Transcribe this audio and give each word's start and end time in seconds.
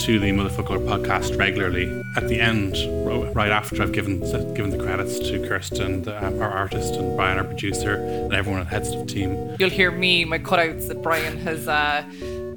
if 0.00 0.08
you 0.08 0.18
listen 0.18 0.38
to 0.38 0.54
the 0.54 0.62
Motherfoclóir 0.62 0.86
podcast 0.86 1.38
regularly, 1.38 2.02
at 2.16 2.26
the 2.28 2.40
end, 2.40 2.74
right 3.34 3.50
after 3.50 3.82
I've 3.82 3.92
given 3.92 4.20
given 4.54 4.70
the 4.70 4.78
credits 4.78 5.18
to 5.18 5.46
Kirsten, 5.46 6.02
the, 6.02 6.26
um, 6.26 6.40
our 6.40 6.50
artist, 6.50 6.94
and 6.94 7.16
Brian, 7.16 7.38
our 7.38 7.44
producer, 7.44 7.96
and 7.96 8.32
everyone 8.34 8.62
at 8.62 8.70
the 8.70 8.76
Headstuff 8.76 9.08
team, 9.08 9.56
You'll 9.58 9.70
hear 9.70 9.90
me, 9.90 10.24
my 10.24 10.38
cutouts 10.38 10.88
that 10.88 11.02
Brian 11.02 11.38
has 11.40 11.68
uh, 11.68 12.04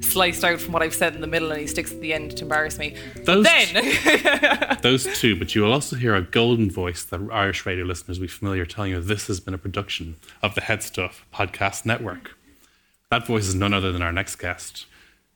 sliced 0.00 0.42
out 0.44 0.60
from 0.60 0.72
what 0.72 0.82
I've 0.82 0.94
said 0.94 1.14
in 1.14 1.20
the 1.20 1.26
middle 1.26 1.50
and 1.52 1.60
he 1.60 1.66
sticks 1.66 1.92
at 1.92 2.00
the 2.00 2.14
end 2.14 2.36
to 2.38 2.44
embarrass 2.44 2.78
me. 2.78 2.96
Those- 3.24 3.44
then, 3.44 4.78
those 4.82 5.04
two, 5.18 5.36
but 5.38 5.54
you 5.54 5.62
will 5.62 5.72
also 5.72 5.96
hear 5.96 6.14
a 6.14 6.22
golden 6.22 6.70
voice 6.70 7.04
that 7.04 7.20
Irish 7.30 7.66
radio 7.66 7.84
listeners 7.84 8.18
will 8.18 8.24
be 8.24 8.28
familiar 8.28 8.64
telling 8.64 8.92
you 8.92 9.00
this 9.00 9.26
has 9.26 9.40
been 9.40 9.54
a 9.54 9.58
production 9.58 10.16
of 10.42 10.54
the 10.54 10.62
Headstuff 10.62 11.20
Podcast 11.32 11.84
Network. 11.84 12.36
That 13.10 13.26
voice 13.26 13.46
is 13.46 13.54
none 13.54 13.74
other 13.74 13.92
than 13.92 14.02
our 14.02 14.12
next 14.12 14.36
guest, 14.36 14.86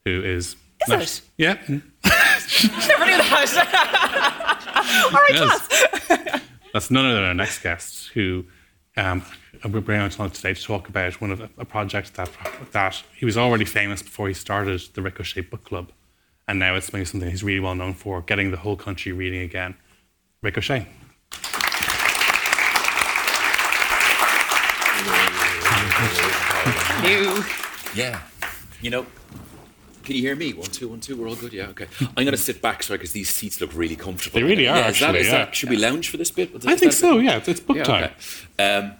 who 0.05 0.21
is. 0.23 0.55
Is 0.87 0.91
it? 1.19 1.21
Yeah. 1.37 1.53
never 1.67 3.05
knew 3.05 3.17
that. 3.17 5.11
All 5.13 5.19
right, 5.21 5.31
Yes. 5.33 5.67
class. 6.07 6.41
That's 6.73 6.91
none 6.91 7.05
other 7.05 7.15
than 7.15 7.23
our 7.25 7.33
next 7.33 7.61
guest, 7.63 8.09
who 8.13 8.45
um, 8.95 9.23
we're 9.69 9.81
bringing 9.81 10.09
on 10.19 10.29
today 10.31 10.53
to 10.53 10.63
talk 10.63 10.87
about 10.87 11.19
one 11.19 11.31
of 11.31 11.41
a, 11.41 11.49
a 11.57 11.65
project 11.65 12.13
that 12.15 12.29
that 12.71 13.01
he 13.15 13.25
was 13.25 13.37
already 13.37 13.65
famous 13.65 14.01
before 14.01 14.27
he 14.27 14.33
started 14.33 14.79
the 14.93 15.01
Rick 15.01 15.19
O'Shea 15.19 15.41
Book 15.41 15.63
Club, 15.65 15.91
and 16.47 16.59
now 16.59 16.75
it's 16.75 16.93
maybe 16.93 17.05
something 17.05 17.29
he's 17.29 17.43
really 17.43 17.59
well 17.59 17.75
known 17.75 17.93
for, 17.93 18.21
getting 18.21 18.51
the 18.51 18.57
whole 18.57 18.75
country 18.75 19.11
reading 19.11 19.41
again. 19.41 19.75
Rick 20.41 20.57
O'Shea. 20.59 20.87
You. 27.03 27.43
Yeah. 27.95 28.21
You 28.81 28.89
know, 28.89 29.05
can 30.09 30.15
you 30.15 30.23
hear 30.23 30.35
me? 30.35 30.53
One, 30.53 30.69
two, 30.71 30.87
one, 30.89 30.99
two. 30.99 31.15
We're 31.15 31.29
all 31.29 31.35
good. 31.35 31.53
Yeah. 31.53 31.67
Okay. 31.67 31.85
I'm 32.01 32.25
going 32.25 32.31
to 32.31 32.37
sit 32.37 32.61
back, 32.63 32.81
sorry, 32.81 32.97
because 32.97 33.11
these 33.13 33.29
seats 33.29 33.61
look 33.61 33.69
really 33.75 33.95
comfortable. 33.95 34.39
They 34.39 34.43
really 34.43 34.67
are, 34.67 34.75
Yeah, 34.77 34.89
is 34.89 34.99
that- 34.99 35.05
actually, 35.09 35.19
is 35.19 35.27
yeah. 35.27 35.31
that- 35.45 35.55
should 35.55 35.69
we 35.69 35.77
lounge 35.77 36.09
for 36.09 36.17
this 36.17 36.31
bit? 36.31 36.51
Is 36.55 36.65
I 36.65 36.75
think 36.75 36.93
so. 36.93 37.15
bit- 37.17 37.25
Yeah, 37.25 37.37
it's, 37.37 37.47
it's 37.47 37.59
book 37.59 37.77
Yeah, 37.77 37.83
time. 37.83 38.03
okay. 38.57 38.63
Um, 38.77 38.93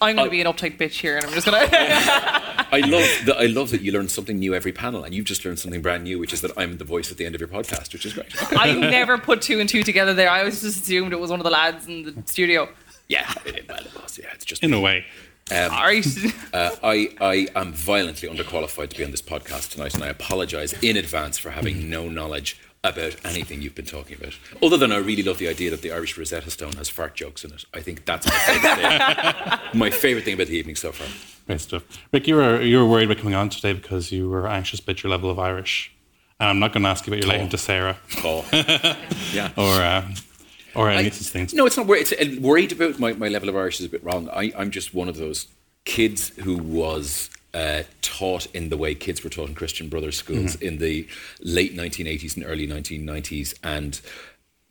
I'm 0.00 0.16
going 0.16 0.26
to 0.26 0.30
be 0.30 0.40
an 0.40 0.46
uptight 0.48 0.76
bitch 0.76 1.00
here, 1.00 1.16
and 1.16 1.24
I'm 1.24 1.32
just 1.32 1.46
going 1.46 1.58
to. 1.70 1.76
I 1.76 2.80
love 2.80 3.08
that. 3.26 3.36
I 3.38 3.46
love 3.46 3.70
that 3.70 3.80
you 3.80 3.92
learn 3.92 4.08
something 4.08 4.38
new 4.38 4.54
every 4.54 4.72
panel, 4.72 5.04
and 5.04 5.14
you've 5.14 5.24
just 5.24 5.44
learned 5.44 5.58
something 5.60 5.80
brand 5.80 6.02
new, 6.04 6.18
which 6.18 6.32
is 6.34 6.40
that 6.42 6.50
I'm 6.58 6.76
the 6.78 6.84
voice 6.84 7.10
at 7.12 7.16
the 7.16 7.24
end 7.24 7.34
of 7.34 7.40
your 7.40 7.48
podcast, 7.48 7.92
which 7.94 8.04
is 8.04 8.12
great. 8.12 8.34
I 8.58 8.72
never 8.72 9.16
put 9.18 9.40
two 9.40 9.58
and 9.60 9.68
two 9.68 9.82
together 9.84 10.12
there. 10.12 10.28
I 10.28 10.40
always 10.40 10.60
just 10.60 10.82
assumed 10.82 11.12
it 11.12 11.20
was 11.20 11.30
one 11.30 11.38
of 11.40 11.44
the 11.44 11.50
lads 11.50 11.86
in 11.86 12.02
the 12.02 12.14
studio. 12.26 12.68
Yeah, 13.08 13.32
it, 13.46 13.66
well, 13.68 13.78
it 13.78 13.94
was. 14.02 14.18
Yeah, 14.18 14.26
it's 14.34 14.44
just 14.44 14.62
In 14.64 14.74
a 14.74 14.80
way. 14.80 15.06
Um, 15.50 15.70
All 15.72 15.84
right. 15.84 16.06
Uh, 16.54 16.74
I, 16.82 17.10
I 17.20 17.48
am 17.54 17.74
violently 17.74 18.30
underqualified 18.30 18.88
to 18.88 18.96
be 18.96 19.04
on 19.04 19.10
this 19.10 19.20
podcast 19.20 19.72
tonight, 19.72 19.92
and 19.94 20.02
I 20.02 20.06
apologise 20.08 20.72
in 20.82 20.96
advance 20.96 21.36
for 21.36 21.50
having 21.50 21.90
no 21.90 22.08
knowledge 22.08 22.58
about 22.82 23.14
anything 23.26 23.60
you've 23.60 23.74
been 23.74 23.84
talking 23.84 24.16
about. 24.16 24.32
Other 24.62 24.78
than 24.78 24.90
I 24.90 24.96
really 24.96 25.22
love 25.22 25.36
the 25.36 25.48
idea 25.48 25.68
that 25.70 25.82
the 25.82 25.92
Irish 25.92 26.16
Rosetta 26.16 26.50
Stone 26.50 26.74
has 26.74 26.88
fart 26.88 27.14
jokes 27.14 27.44
in 27.44 27.52
it. 27.52 27.66
I 27.74 27.80
think 27.82 28.06
that's 28.06 28.26
my 28.26 28.32
favourite 28.32 28.76
thing. 28.78 29.58
my 29.78 29.90
favourite 29.90 30.24
thing 30.24 30.32
about 30.34 30.46
the 30.46 30.56
evening 30.56 30.76
so 30.76 30.92
far. 30.92 31.08
Great 31.46 31.60
stuff. 31.60 31.82
Rick, 32.10 32.26
you 32.26 32.36
were 32.36 32.62
you 32.62 32.78
were 32.78 32.86
worried 32.86 33.04
about 33.10 33.18
coming 33.18 33.34
on 33.34 33.50
today 33.50 33.74
because 33.74 34.10
you 34.10 34.30
were 34.30 34.48
anxious 34.48 34.80
about 34.80 35.02
your 35.02 35.10
level 35.10 35.28
of 35.28 35.38
Irish. 35.38 35.92
And 36.40 36.48
I'm 36.48 36.58
not 36.58 36.72
going 36.72 36.84
to 36.84 36.88
ask 36.88 37.06
you 37.06 37.12
about 37.12 37.22
your 37.22 37.30
relation 37.32 37.50
to 37.50 37.58
Sarah 37.58 37.98
Oh, 38.24 38.46
yeah. 39.34 39.50
or 39.58 39.72
uh, 39.82 40.08
or 40.76 40.88
any 40.90 41.04
I- 41.04 41.06
of 41.08 41.18
these 41.18 41.30
things. 41.30 41.52
No, 41.54 41.66
it's 41.66 41.76
not 41.76 41.86
worried. 41.86 42.12
It's 42.12 42.12
uh, 42.12 42.40
worried 42.40 42.72
about 42.72 42.98
my, 42.98 43.12
my 43.14 43.28
level 43.28 43.48
of 43.48 43.56
Irish 43.56 43.80
is 43.80 43.86
a 43.86 43.88
bit 43.88 44.04
wrong. 44.04 44.28
I, 44.30 44.52
I'm 44.56 44.70
just 44.70 44.94
one 44.94 45.08
of 45.08 45.16
those 45.16 45.46
kids 45.84 46.28
who 46.44 46.56
was 46.58 47.30
uh, 47.54 47.82
taught 48.02 48.46
in 48.54 48.68
the 48.68 48.76
way 48.76 48.94
kids 48.94 49.24
were 49.24 49.30
taught 49.30 49.48
in 49.48 49.54
Christian 49.54 49.88
Brothers 49.88 50.16
schools 50.18 50.56
in 50.56 50.78
the 50.78 51.08
late 51.40 51.74
1980s 51.74 52.36
and 52.36 52.44
early 52.44 52.66
1990s, 52.68 53.54
and 53.62 54.00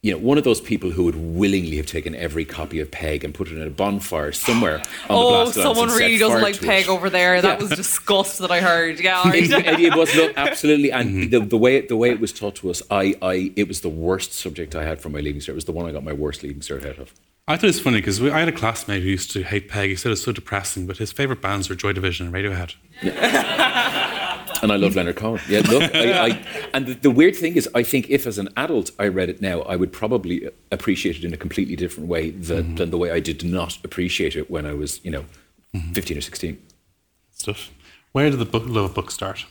you 0.05 0.11
know, 0.11 0.19
one 0.19 0.37
of 0.37 0.43
those 0.43 0.61
people 0.61 0.91
who 0.91 1.03
would 1.05 1.15
willingly 1.15 1.77
have 1.77 1.87
taken 1.87 2.13
every 2.13 2.45
copy 2.45 2.79
of 2.79 2.91
Peig 2.91 3.23
and 3.23 3.33
put 3.33 3.47
it 3.47 3.55
in 3.55 3.63
a 3.63 3.71
bonfire 3.71 4.31
somewhere. 4.31 4.77
On 4.77 4.83
oh, 5.09 5.29
blasted 5.45 5.63
someone 5.63 5.89
really 5.89 6.19
doesn't 6.19 6.43
like 6.43 6.57
Peig 6.57 6.81
it. 6.81 6.89
over 6.89 7.09
there. 7.09 7.41
That 7.41 7.59
was 7.59 7.71
disgust 7.71 8.37
that 8.37 8.51
I 8.51 8.61
heard. 8.61 8.99
Yeah, 8.99 9.17
all 9.25 9.31
right. 9.31 9.41
it, 9.41 9.79
it 9.79 9.95
was 9.95 10.15
look, 10.15 10.33
absolutely, 10.37 10.91
and 10.91 11.09
mm-hmm. 11.09 11.29
the, 11.31 11.39
the 11.39 11.57
way 11.57 11.81
the 11.81 11.97
way 11.97 12.11
it 12.11 12.19
was 12.19 12.31
taught 12.31 12.55
to 12.57 12.69
us, 12.69 12.83
I, 12.91 13.15
I 13.19 13.51
it 13.55 13.67
was 13.67 13.81
the 13.81 13.89
worst 13.89 14.33
subject 14.33 14.75
I 14.75 14.83
had 14.83 15.01
for 15.01 15.09
my 15.09 15.21
leaving 15.21 15.41
cert. 15.41 15.49
It 15.49 15.55
was 15.55 15.65
the 15.65 15.71
one 15.71 15.87
I 15.87 15.91
got 15.91 16.03
my 16.03 16.13
worst 16.13 16.43
leaving 16.43 16.59
cert 16.59 16.85
out 16.85 16.99
of. 16.99 17.11
I 17.47 17.55
thought 17.55 17.63
it 17.63 17.67
was 17.67 17.79
funny 17.79 17.97
because 17.97 18.21
I 18.21 18.37
had 18.37 18.47
a 18.47 18.51
classmate 18.51 19.01
who 19.01 19.09
used 19.09 19.31
to 19.31 19.41
hate 19.41 19.71
Peig. 19.71 19.89
He 19.89 19.95
said 19.95 20.09
it 20.09 20.11
was 20.11 20.23
so 20.23 20.31
depressing, 20.31 20.85
but 20.85 20.97
his 20.97 21.11
favourite 21.11 21.41
bands 21.41 21.67
were 21.67 21.73
Joy 21.73 21.93
Division 21.93 22.27
and 22.27 22.35
Radiohead. 22.35 22.75
And 24.61 24.71
I 24.71 24.75
love 24.75 24.95
Leonard 24.97 25.15
Cohen. 25.15 25.41
Yeah, 25.47 25.61
look, 25.61 25.95
I, 25.95 26.27
I, 26.27 26.45
and 26.73 26.87
the, 26.87 26.93
the 26.93 27.11
weird 27.11 27.35
thing 27.35 27.55
is, 27.55 27.69
I 27.75 27.83
think 27.83 28.09
if 28.09 28.25
as 28.27 28.37
an 28.37 28.49
adult 28.57 28.91
I 28.99 29.07
read 29.07 29.29
it 29.29 29.41
now, 29.41 29.61
I 29.61 29.75
would 29.75 29.91
probably 29.91 30.49
appreciate 30.71 31.17
it 31.17 31.23
in 31.23 31.33
a 31.33 31.37
completely 31.37 31.75
different 31.75 32.09
way 32.09 32.31
than, 32.31 32.75
than 32.75 32.91
the 32.91 32.97
way 32.97 33.11
I 33.11 33.19
did 33.19 33.43
not 33.43 33.77
appreciate 33.83 34.35
it 34.35 34.49
when 34.49 34.65
I 34.65 34.73
was, 34.73 35.03
you 35.03 35.11
know, 35.11 35.25
15 35.93 36.17
or 36.17 36.21
16. 36.21 36.61
Stuff. 37.31 37.71
Where 38.11 38.29
did 38.29 38.39
the 38.39 38.45
book, 38.45 38.63
love 38.65 38.85
of 38.85 38.93
books 38.93 39.13
start? 39.13 39.45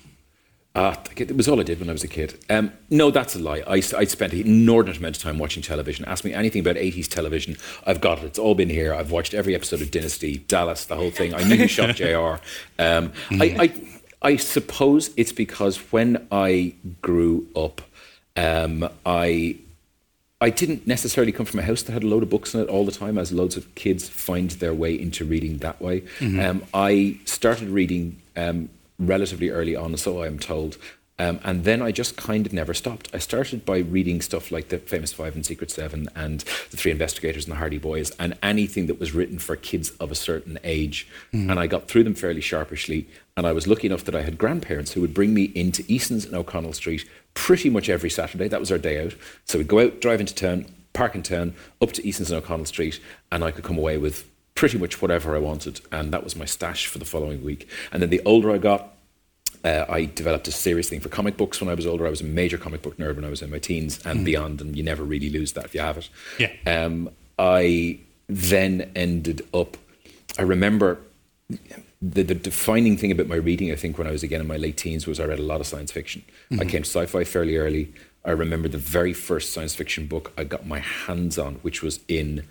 Ah, 0.77 1.01
it 1.17 1.37
was 1.37 1.47
all 1.47 1.61
I 1.61 1.63
did 1.63 1.79
when 1.79 1.89
I 1.89 1.93
was 1.93 2.03
a 2.03 2.09
kid. 2.09 2.45
Um, 2.51 2.73
no, 2.91 3.13
that's 3.13 3.37
a 3.37 3.39
lie. 3.39 3.63
I, 3.65 3.75
I 3.75 4.05
spent 4.05 4.33
an 4.33 4.41
inordinate 4.41 4.99
amount 4.99 5.17
of 5.17 5.23
time 5.23 5.39
watching 5.39 5.63
television. 5.63 6.05
Ask 6.07 6.25
me 6.25 6.35
anything 6.35 6.63
about 6.63 6.75
80s 6.75 7.07
television. 7.07 7.57
I've 7.87 8.01
got 8.01 8.19
it. 8.19 8.25
It's 8.25 8.41
all 8.41 8.57
been 8.57 8.71
here. 8.71 8.93
I've 8.93 9.13
watched 9.13 9.35
every 9.35 9.55
episode 9.55 9.83
of 9.83 9.93
Dynasty, 9.93 10.39
Dallas, 10.39 10.87
the 10.87 10.97
whole 10.97 11.13
thing. 11.13 11.33
I 11.33 11.45
knew 11.45 11.55
who 11.55 11.69
shot 11.69 11.95
JR. 11.95 12.41
Um, 12.83 13.13
I, 13.31 13.57
I, 13.57 13.94
I 14.25 14.37
suppose 14.37 15.11
it's 15.17 15.33
because 15.33 15.77
when 15.93 16.27
I 16.33 16.75
grew 17.03 17.47
up, 17.55 17.83
um, 18.37 18.89
I 19.05 19.57
I 20.41 20.51
didn't 20.51 20.87
necessarily 20.87 21.31
come 21.31 21.47
from 21.47 21.61
a 21.61 21.63
house 21.63 21.83
that 21.83 21.93
had 21.93 22.03
a 22.03 22.07
load 22.07 22.23
of 22.23 22.31
books 22.31 22.55
in 22.55 22.61
it 22.61 22.69
all 22.69 22.85
the 22.85 22.93
time, 22.93 23.17
as 23.19 23.33
loads 23.33 23.57
of 23.57 23.73
kids 23.75 24.09
find 24.09 24.51
their 24.53 24.75
way 24.75 24.99
into 24.99 25.25
reading 25.25 25.59
that 25.59 25.81
way. 25.81 26.03
Um, 26.41 26.63
I 26.75 27.19
started 27.25 27.69
reading 27.69 28.21
um, 28.37 28.69
relatively 28.99 29.51
early 29.51 29.77
on, 29.77 29.97
so 29.97 30.23
I'm 30.23 30.39
told. 30.39 30.77
Um, 31.19 31.39
and 31.45 31.63
then 31.65 31.81
I 31.81 31.93
just 31.93 32.17
kind 32.17 32.45
of 32.45 32.53
never 32.53 32.75
stopped. 32.75 33.09
I 33.15 33.19
started 33.19 33.65
by 33.65 33.79
reading 33.79 34.21
stuff 34.21 34.51
like 34.51 34.69
The 34.69 34.79
Famous 34.79 35.13
Five 35.13 35.37
and 35.37 35.47
Secret 35.47 35.71
Seven 35.71 36.09
and 36.17 36.41
The 36.41 36.77
Three 36.77 36.91
Investigators 36.91 37.45
and 37.45 37.53
The 37.53 37.59
Hardy 37.59 37.79
Boys 37.79 38.11
and 38.19 38.37
anything 38.43 38.87
that 38.87 38.99
was 38.99 39.15
written 39.15 39.39
for 39.39 39.55
kids 39.55 39.91
of 40.01 40.11
a 40.11 40.17
certain 40.17 40.59
age. 40.65 41.07
And 41.51 41.61
I 41.61 41.69
got 41.69 41.87
through 41.87 42.05
them 42.05 42.17
fairly 42.17 42.41
sharpishly. 42.41 43.07
And 43.37 43.47
I 43.47 43.53
was 43.53 43.69
lucky 43.69 43.87
enough 43.87 44.05
that 44.05 44.17
I 44.17 44.23
had 44.23 44.39
grandparents 44.39 44.93
who 44.93 45.01
would 45.03 45.15
bring 45.15 45.35
me 45.35 45.53
into 45.55 45.85
Eason's 45.87 46.25
and 46.25 46.35
O'Connell 46.35 46.73
Street 46.73 47.09
pretty 47.35 47.71
much 47.71 47.89
every 47.89 48.11
Saturday. 48.11 48.49
That 48.49 48.61
was 48.61 48.73
our 48.73 48.79
day 48.79 49.05
out. 49.05 49.15
So 49.45 49.59
we'd 49.59 49.69
go 49.69 49.81
out, 49.81 50.01
drive 50.01 50.21
into 50.21 50.35
town, 50.35 50.67
park 50.95 51.15
in 51.15 51.23
town, 51.23 51.55
up 51.81 51.93
to 51.93 52.07
Eason's 52.07 52.31
and 52.31 52.43
O'Connell 52.43 52.67
Street, 52.67 53.01
and 53.31 53.45
I 53.45 53.51
could 53.51 53.65
come 53.65 53.79
away 53.79 53.99
with 53.99 54.29
pretty 54.55 54.79
much 54.79 55.03
whatever 55.03 55.35
I 55.35 55.41
wanted. 55.41 55.81
And 55.93 56.13
that 56.13 56.25
was 56.25 56.37
my 56.37 56.45
stash 56.45 56.87
for 56.87 56.99
the 56.99 57.05
following 57.05 57.43
week. 57.45 57.69
And 57.93 58.01
then 58.01 58.11
the 58.11 58.23
older 58.25 58.51
I 58.51 58.59
got, 58.59 58.94
uh, 59.65 59.87
I 59.89 60.05
developed 60.05 60.47
a 60.47 60.53
serious 60.53 60.89
thing 60.89 61.01
for 61.01 61.09
comic 61.09 61.37
books 61.37 61.61
when 61.61 61.71
I 61.71 61.75
was 61.75 61.87
older. 61.87 62.07
I 62.07 62.11
was 62.11 62.21
a 62.21 62.25
major 62.25 62.59
comic 62.59 62.83
book 62.83 62.99
nerd 62.99 63.17
when 63.17 63.25
I 63.25 63.31
was 63.31 63.43
in 63.43 63.51
my 63.51 63.59
teens 63.59 63.99
and 64.05 64.25
beyond, 64.25 64.61
and 64.61 64.77
you 64.77 64.83
never 64.83 65.03
really 65.03 65.31
lose 65.31 65.53
that 65.55 65.65
if 65.65 65.75
you 65.75 65.81
have 65.81 65.97
it. 65.97 66.09
Yeah. 66.39 66.53
Um, 66.67 67.11
I 67.39 67.99
then 68.29 68.91
ended 68.95 69.43
up, 69.55 69.77
I 70.39 70.43
remember 70.43 70.99
the, 71.49 72.23
the 72.23 72.35
defining 72.35 72.99
thing 72.99 73.11
about 73.11 73.27
my 73.27 73.37
reading, 73.37 73.73
I 73.73 73.77
think, 73.77 73.97
when 73.97 74.07
I 74.07 74.11
was 74.11 74.23
again 74.23 74.41
in 74.41 74.47
my 74.47 74.59
late 74.59 74.77
teens, 74.77 75.07
was 75.07 75.19
I 75.19 75.25
read 75.25 75.39
a 75.39 75.43
lot 75.43 75.61
of 75.61 75.67
science 75.67 75.91
fiction. 75.91 76.23
I 76.53 76.65
came 76.65 76.83
to 76.83 76.89
sci 76.89 77.07
fi 77.07 77.25
fairly 77.25 77.57
early. 77.57 77.93
I 78.25 78.31
remember 78.31 78.69
the 78.69 78.79
very 78.79 79.13
first 79.13 79.53
science 79.53 79.75
fiction 79.75 80.07
book 80.07 80.33
I 80.37 80.45
got 80.45 80.67
my 80.67 80.79
hands 80.79 81.39
on, 81.39 81.57
which 81.57 81.83
was 81.83 82.01
in, 82.09 82.47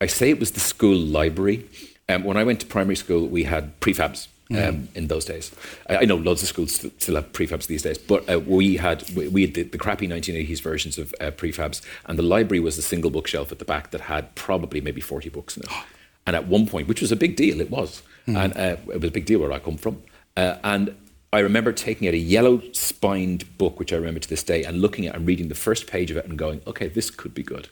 I 0.00 0.06
say 0.06 0.30
it 0.30 0.40
was 0.40 0.52
the 0.52 0.60
school 0.60 0.96
library. 0.96 1.66
Um, 2.08 2.24
when 2.24 2.36
I 2.36 2.44
went 2.44 2.60
to 2.60 2.66
primary 2.66 2.96
school, 2.96 3.26
we 3.26 3.44
had 3.44 3.78
prefabs. 3.80 4.28
Um, 4.56 4.88
in 4.94 5.08
those 5.08 5.24
days, 5.24 5.50
I, 5.88 5.98
I 5.98 6.04
know 6.04 6.16
loads 6.16 6.42
of 6.42 6.48
schools 6.48 6.76
st- 6.76 7.00
still 7.00 7.14
have 7.16 7.32
prefabs 7.32 7.66
these 7.66 7.82
days, 7.82 7.98
but 7.98 8.28
uh, 8.28 8.40
we 8.40 8.76
had 8.76 9.08
we, 9.14 9.28
we 9.28 9.42
had 9.42 9.54
the, 9.54 9.62
the 9.62 9.78
crappy 9.78 10.08
1980s 10.08 10.60
versions 10.60 10.98
of 10.98 11.14
uh, 11.20 11.30
prefabs, 11.30 11.80
and 12.06 12.18
the 12.18 12.22
library 12.22 12.60
was 12.60 12.78
a 12.78 12.82
single 12.82 13.10
bookshelf 13.10 13.52
at 13.52 13.58
the 13.58 13.64
back 13.64 13.90
that 13.90 14.02
had 14.02 14.34
probably 14.34 14.80
maybe 14.80 15.00
40 15.00 15.28
books 15.28 15.56
in 15.56 15.62
it. 15.64 15.70
And 16.24 16.36
at 16.36 16.46
one 16.46 16.68
point, 16.68 16.86
which 16.86 17.00
was 17.00 17.10
a 17.10 17.16
big 17.16 17.34
deal, 17.34 17.60
it 17.60 17.68
was, 17.68 18.00
and 18.28 18.56
uh, 18.56 18.76
it 18.92 19.00
was 19.00 19.08
a 19.08 19.10
big 19.10 19.26
deal 19.26 19.40
where 19.40 19.50
I 19.50 19.58
come 19.58 19.76
from, 19.76 20.04
uh, 20.36 20.54
and 20.62 20.94
I 21.32 21.38
remember 21.38 21.72
taking 21.72 22.06
out 22.06 22.14
a 22.14 22.18
yellow 22.18 22.60
spined 22.72 23.56
book, 23.56 23.78
which 23.78 23.92
I 23.92 23.96
remember 23.96 24.20
to 24.20 24.28
this 24.28 24.42
day, 24.42 24.64
and 24.64 24.82
looking 24.82 25.06
at 25.06 25.14
and 25.14 25.26
reading 25.26 25.48
the 25.48 25.54
first 25.54 25.86
page 25.86 26.10
of 26.10 26.18
it 26.18 26.26
and 26.26 26.36
going, 26.36 26.60
okay, 26.66 26.88
this 26.88 27.10
could 27.10 27.34
be 27.34 27.42
good. 27.42 27.68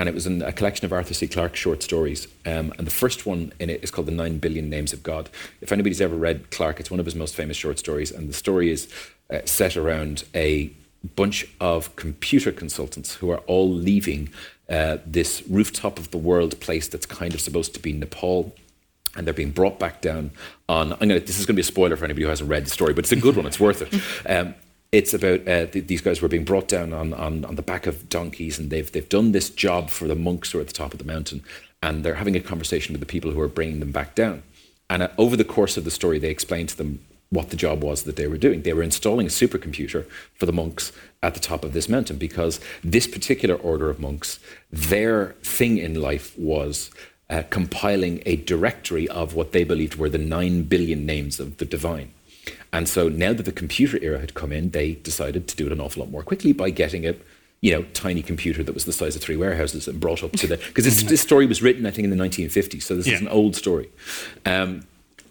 And 0.00 0.08
it 0.08 0.14
was 0.14 0.26
in 0.26 0.40
a 0.40 0.50
collection 0.50 0.86
of 0.86 0.94
Arthur 0.94 1.12
C. 1.12 1.28
Clarke 1.28 1.54
short 1.54 1.82
stories. 1.82 2.26
Um, 2.46 2.72
and 2.78 2.86
the 2.86 2.90
first 2.90 3.26
one 3.26 3.52
in 3.60 3.68
it 3.68 3.84
is 3.84 3.90
called 3.90 4.06
The 4.06 4.12
Nine 4.12 4.38
Billion 4.38 4.70
Names 4.70 4.94
of 4.94 5.02
God. 5.02 5.28
If 5.60 5.72
anybody's 5.72 6.00
ever 6.00 6.16
read 6.16 6.50
Clarke, 6.50 6.80
it's 6.80 6.90
one 6.90 7.00
of 7.00 7.04
his 7.04 7.14
most 7.14 7.34
famous 7.34 7.58
short 7.58 7.78
stories. 7.78 8.10
And 8.10 8.26
the 8.26 8.32
story 8.32 8.70
is 8.70 8.88
uh, 9.30 9.40
set 9.44 9.76
around 9.76 10.24
a 10.34 10.70
bunch 11.16 11.46
of 11.60 11.94
computer 11.96 12.50
consultants 12.50 13.16
who 13.16 13.30
are 13.30 13.40
all 13.40 13.70
leaving 13.70 14.30
uh, 14.70 14.96
this 15.04 15.42
rooftop 15.50 15.98
of 15.98 16.12
the 16.12 16.18
world 16.18 16.58
place 16.60 16.88
that's 16.88 17.04
kind 17.04 17.34
of 17.34 17.40
supposed 17.42 17.74
to 17.74 17.80
be 17.80 17.92
Nepal 17.92 18.54
and 19.16 19.26
they're 19.26 19.34
being 19.34 19.50
brought 19.50 19.78
back 19.78 20.00
down 20.00 20.30
on. 20.66 20.94
I'm 20.94 21.00
gonna. 21.00 21.20
This 21.20 21.38
is 21.38 21.44
going 21.44 21.56
to 21.56 21.62
be 21.62 21.62
a 21.62 21.64
spoiler 21.64 21.96
for 21.96 22.06
anybody 22.06 22.22
who 22.22 22.30
hasn't 22.30 22.48
read 22.48 22.64
the 22.64 22.70
story, 22.70 22.94
but 22.94 23.04
it's 23.04 23.12
a 23.12 23.16
good 23.16 23.36
one. 23.36 23.44
It's 23.44 23.60
worth 23.60 23.82
it. 23.82 24.00
Um, 24.26 24.54
it's 24.92 25.14
about 25.14 25.40
uh, 25.46 25.66
th- 25.66 25.86
these 25.86 26.00
guys 26.00 26.20
were 26.20 26.28
being 26.28 26.44
brought 26.44 26.68
down 26.68 26.92
on, 26.92 27.12
on, 27.14 27.44
on 27.44 27.54
the 27.54 27.62
back 27.62 27.86
of 27.86 28.08
donkeys, 28.08 28.58
and 28.58 28.70
they've 28.70 28.90
they've 28.90 29.08
done 29.08 29.32
this 29.32 29.50
job 29.50 29.90
for 29.90 30.06
the 30.06 30.14
monks 30.14 30.50
who 30.50 30.58
are 30.58 30.62
at 30.62 30.66
the 30.66 30.72
top 30.72 30.92
of 30.92 30.98
the 30.98 31.04
mountain, 31.04 31.42
and 31.82 32.04
they're 32.04 32.14
having 32.14 32.36
a 32.36 32.40
conversation 32.40 32.92
with 32.92 33.00
the 33.00 33.06
people 33.06 33.30
who 33.30 33.40
are 33.40 33.48
bringing 33.48 33.80
them 33.80 33.92
back 33.92 34.14
down. 34.14 34.42
And 34.88 35.02
uh, 35.02 35.08
over 35.16 35.36
the 35.36 35.44
course 35.44 35.76
of 35.76 35.84
the 35.84 35.90
story, 35.90 36.18
they 36.18 36.30
explain 36.30 36.66
to 36.66 36.76
them 36.76 37.00
what 37.30 37.50
the 37.50 37.56
job 37.56 37.82
was 37.82 38.02
that 38.02 38.16
they 38.16 38.26
were 38.26 38.36
doing. 38.36 38.62
They 38.62 38.72
were 38.72 38.82
installing 38.82 39.26
a 39.26 39.30
supercomputer 39.30 40.04
for 40.34 40.46
the 40.46 40.52
monks 40.52 40.90
at 41.22 41.34
the 41.34 41.40
top 41.40 41.64
of 41.64 41.72
this 41.72 41.88
mountain 41.88 42.18
because 42.18 42.58
this 42.82 43.06
particular 43.06 43.54
order 43.54 43.88
of 43.88 44.00
monks, 44.00 44.40
their 44.72 45.36
thing 45.44 45.78
in 45.78 45.94
life 45.94 46.36
was 46.36 46.90
uh, 47.30 47.44
compiling 47.48 48.20
a 48.26 48.34
directory 48.34 49.08
of 49.08 49.34
what 49.34 49.52
they 49.52 49.62
believed 49.62 49.94
were 49.94 50.08
the 50.08 50.18
nine 50.18 50.64
billion 50.64 51.06
names 51.06 51.38
of 51.38 51.58
the 51.58 51.64
divine. 51.64 52.12
And 52.72 52.88
so 52.88 53.08
now 53.08 53.32
that 53.32 53.44
the 53.44 53.52
computer 53.52 53.98
era 54.00 54.18
had 54.20 54.34
come 54.34 54.52
in, 54.52 54.70
they 54.70 54.92
decided 54.94 55.48
to 55.48 55.56
do 55.56 55.66
it 55.66 55.72
an 55.72 55.80
awful 55.80 56.02
lot 56.02 56.10
more 56.10 56.22
quickly 56.22 56.52
by 56.52 56.70
getting 56.70 57.06
a 57.06 57.14
you 57.62 57.72
know 57.72 57.82
tiny 57.92 58.22
computer 58.22 58.62
that 58.62 58.72
was 58.74 58.84
the 58.86 58.92
size 58.92 59.14
of 59.16 59.22
three 59.22 59.36
warehouses 59.36 59.86
and 59.88 60.00
brought 60.00 60.22
up 60.22 60.32
to 60.32 60.46
the 60.46 60.56
because 60.56 60.84
this, 60.84 61.02
this 61.02 61.20
story 61.20 61.44
was 61.46 61.60
written 61.62 61.84
I 61.84 61.90
think 61.90 62.04
in 62.04 62.16
the 62.16 62.24
1950s, 62.24 62.82
so 62.82 62.94
this 62.96 63.06
Yeah. 63.06 63.14
is 63.16 63.20
an 63.20 63.28
old 63.28 63.54
story. 63.56 63.90
Um, 64.46 64.84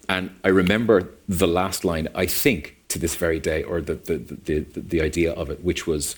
and 0.08 0.30
I 0.44 0.48
remember 0.48 1.08
the 1.28 1.46
last 1.46 1.84
line, 1.84 2.08
I 2.14 2.26
think, 2.26 2.76
to 2.88 2.98
this 2.98 3.14
very 3.14 3.38
day, 3.38 3.62
or 3.62 3.80
the, 3.80 3.94
the, 3.94 4.16
the, 4.18 4.58
the, 4.60 4.80
the 4.80 5.00
idea 5.00 5.32
of 5.32 5.50
it, 5.50 5.62
which 5.62 5.86
was 5.86 6.16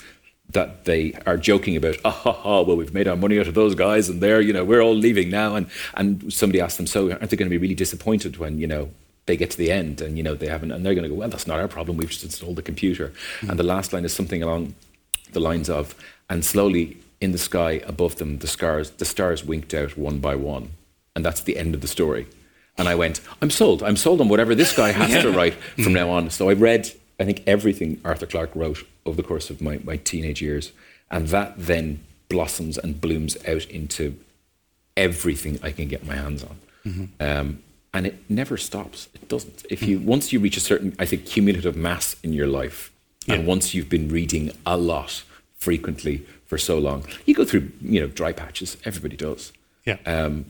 that 0.51 0.87
they 0.87 1.13
are 1.27 1.37
joking 1.37 1.77
about, 1.77 1.97
ah, 2.05 2.11
ha, 2.11 2.33
ha, 2.33 2.63
well, 2.63 2.77
we've 2.77 2.95
made 2.95 3.07
our 3.07 3.17
money 3.17 3.39
out 3.39 3.49
of 3.49 3.55
those 3.55 3.75
guys, 3.75 4.09
and 4.09 4.23
they're, 4.23 4.41
you 4.41 4.53
know, 4.55 4.65
we're 4.65 4.81
all 4.81 4.95
leaving 4.95 5.29
now. 5.29 5.55
And, 5.57 5.67
and 5.95 6.33
somebody 6.33 6.59
asked 6.61 6.79
them, 6.79 6.87
so 6.87 7.11
aren't 7.11 7.29
they 7.31 7.37
going 7.37 7.51
to 7.51 7.55
be 7.55 7.59
really 7.59 7.75
disappointed 7.75 8.39
when, 8.39 8.59
you 8.59 8.67
know, 8.67 8.89
they 9.27 9.37
get 9.37 9.51
to 9.51 9.59
the 9.59 9.71
end 9.71 10.01
and, 10.01 10.17
you 10.17 10.23
know, 10.23 10.35
they 10.35 10.49
haven't, 10.49 10.73
and 10.73 10.85
they're 10.85 10.95
going 10.95 11.05
to 11.05 11.09
go, 11.09 11.15
well, 11.15 11.29
that's 11.29 11.47
not 11.47 11.61
our 11.61 11.69
problem, 11.69 11.97
we've 11.97 12.11
just 12.11 12.25
installed 12.25 12.57
the 12.57 12.63
computer. 12.63 13.13
Hmm. 13.41 13.51
And 13.51 13.59
the 13.59 13.65
last 13.65 13.93
line 13.93 14.05
is 14.05 14.13
something 14.13 14.43
along 14.43 14.75
the 15.33 15.41
lines 15.41 15.71
of, 15.71 15.95
and 16.29 16.45
slowly 16.45 16.97
in 17.21 17.33
the 17.33 17.39
sky 17.39 17.83
above 17.87 18.17
them, 18.17 18.39
the 18.39 18.47
stars, 18.47 18.91
the 18.91 19.05
stars 19.05 19.45
winked 19.45 19.75
out 19.75 19.97
one 19.97 20.19
by 20.19 20.35
one. 20.35 20.71
And 21.15 21.25
that's 21.25 21.43
the 21.43 21.57
end 21.57 21.75
of 21.75 21.81
the 21.81 21.89
story. 21.89 22.27
And 22.79 22.89
I 22.89 22.95
went, 22.95 23.21
I'm 23.41 23.51
sold. 23.51 23.83
I'm 23.83 23.97
sold 23.97 24.21
on 24.21 24.29
whatever 24.29 24.55
this 24.55 24.75
guy 24.75 24.93
has 24.93 25.23
to 25.23 25.31
write 25.31 25.55
from 25.55 25.85
hmm. 25.85 25.93
now 25.93 26.11
on. 26.11 26.31
So 26.31 26.49
I 26.49 26.55
read, 26.55 26.91
I 27.21 27.25
think, 27.25 27.43
everything 27.47 28.01
Arthur 28.05 28.27
Clarke 28.27 28.55
wrote 28.57 28.87
over 29.07 29.17
the 29.17 29.27
course 29.27 29.51
of 29.51 29.61
my, 29.61 29.79
my 29.85 29.97
teenage 29.99 30.43
years. 30.43 30.73
And 31.11 31.29
that 31.29 31.55
then 31.57 32.03
blossoms 32.29 32.79
and 32.79 33.01
blooms 33.01 33.37
out 33.47 33.67
into 33.67 34.19
everything 34.97 35.61
I 35.63 35.71
can 35.71 35.87
get 35.89 36.07
my 36.07 36.17
hands 36.17 36.43
on. 36.43 36.57
Mm-hmm. 36.87 37.05
Um, 37.21 37.63
and 37.93 38.07
it 38.07 38.19
never 38.29 38.57
stops. 38.57 39.09
It 39.15 39.29
doesn't. 39.29 39.65
If 39.71 39.83
you 39.83 39.99
once 39.99 40.33
you 40.33 40.41
reach 40.41 40.57
a 40.57 40.61
certain, 40.61 40.95
I 40.99 41.07
think, 41.07 41.27
cumulative 41.27 41.77
mass 41.77 42.17
in 42.23 42.33
your 42.33 42.47
life, 42.47 42.91
and 43.29 43.47
once 43.47 43.75
you've 43.75 43.89
been 43.89 44.09
reading 44.09 44.51
a 44.67 44.77
lot 44.77 45.23
frequently 45.57 46.27
for 46.47 46.59
so 46.59 46.79
long, 46.79 47.05
you 47.27 47.35
go 47.35 47.45
through 47.45 47.71
you 47.81 48.01
know 48.01 48.07
dry 48.07 48.33
patches. 48.33 48.77
Everybody 48.85 49.17
does. 49.17 49.53
Yeah. 49.85 49.99
Um, 50.07 50.47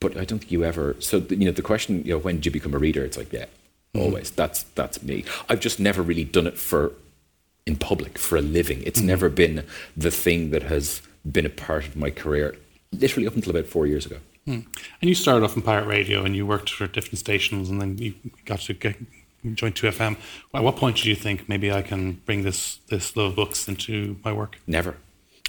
but 0.00 0.16
I 0.16 0.24
don't 0.24 0.38
think 0.38 0.52
you 0.52 0.64
ever. 0.64 0.96
So 0.98 1.18
the, 1.18 1.36
you 1.36 1.46
know 1.46 1.52
the 1.52 1.62
question, 1.62 2.04
you 2.04 2.14
know, 2.14 2.18
when 2.18 2.36
did 2.36 2.46
you 2.46 2.52
become 2.52 2.74
a 2.74 2.78
reader? 2.78 3.04
It's 3.04 3.16
like 3.16 3.32
yeah, 3.32 3.46
always. 3.94 4.30
That's 4.30 4.62
that's 4.74 5.02
me. 5.02 5.24
I've 5.48 5.60
just 5.60 5.80
never 5.80 6.02
really 6.02 6.24
done 6.24 6.46
it 6.46 6.58
for 6.58 6.92
in 7.66 7.76
public 7.76 8.18
for 8.18 8.36
a 8.36 8.42
living. 8.42 8.82
It's 8.84 9.00
never 9.00 9.28
been 9.28 9.64
the 9.96 10.10
thing 10.10 10.50
that 10.50 10.64
has 10.64 11.00
been 11.30 11.46
a 11.46 11.50
part 11.50 11.86
of 11.86 11.96
my 11.96 12.10
career. 12.10 12.56
Literally 12.92 13.26
up 13.26 13.34
until 13.34 13.50
about 13.50 13.66
four 13.66 13.86
years 13.86 14.06
ago. 14.06 14.18
Hmm. 14.44 14.60
And 15.00 15.08
you 15.08 15.14
started 15.14 15.44
off 15.44 15.56
in 15.56 15.62
pirate 15.62 15.86
radio 15.86 16.24
and 16.24 16.36
you 16.36 16.46
worked 16.46 16.70
for 16.70 16.86
different 16.86 17.18
stations 17.18 17.70
and 17.70 17.80
then 17.80 17.98
you 17.98 18.14
got 18.44 18.60
to 18.60 18.74
get, 18.74 18.96
join 19.54 19.72
2FM. 19.72 20.16
At 20.52 20.62
what 20.62 20.76
point 20.76 20.96
did 20.96 21.06
you 21.06 21.16
think 21.16 21.48
maybe 21.48 21.72
I 21.72 21.82
can 21.82 22.20
bring 22.26 22.42
this, 22.42 22.78
this 22.88 23.16
love 23.16 23.30
of 23.30 23.36
books 23.36 23.68
into 23.68 24.16
my 24.24 24.32
work? 24.32 24.58
Never. 24.66 24.96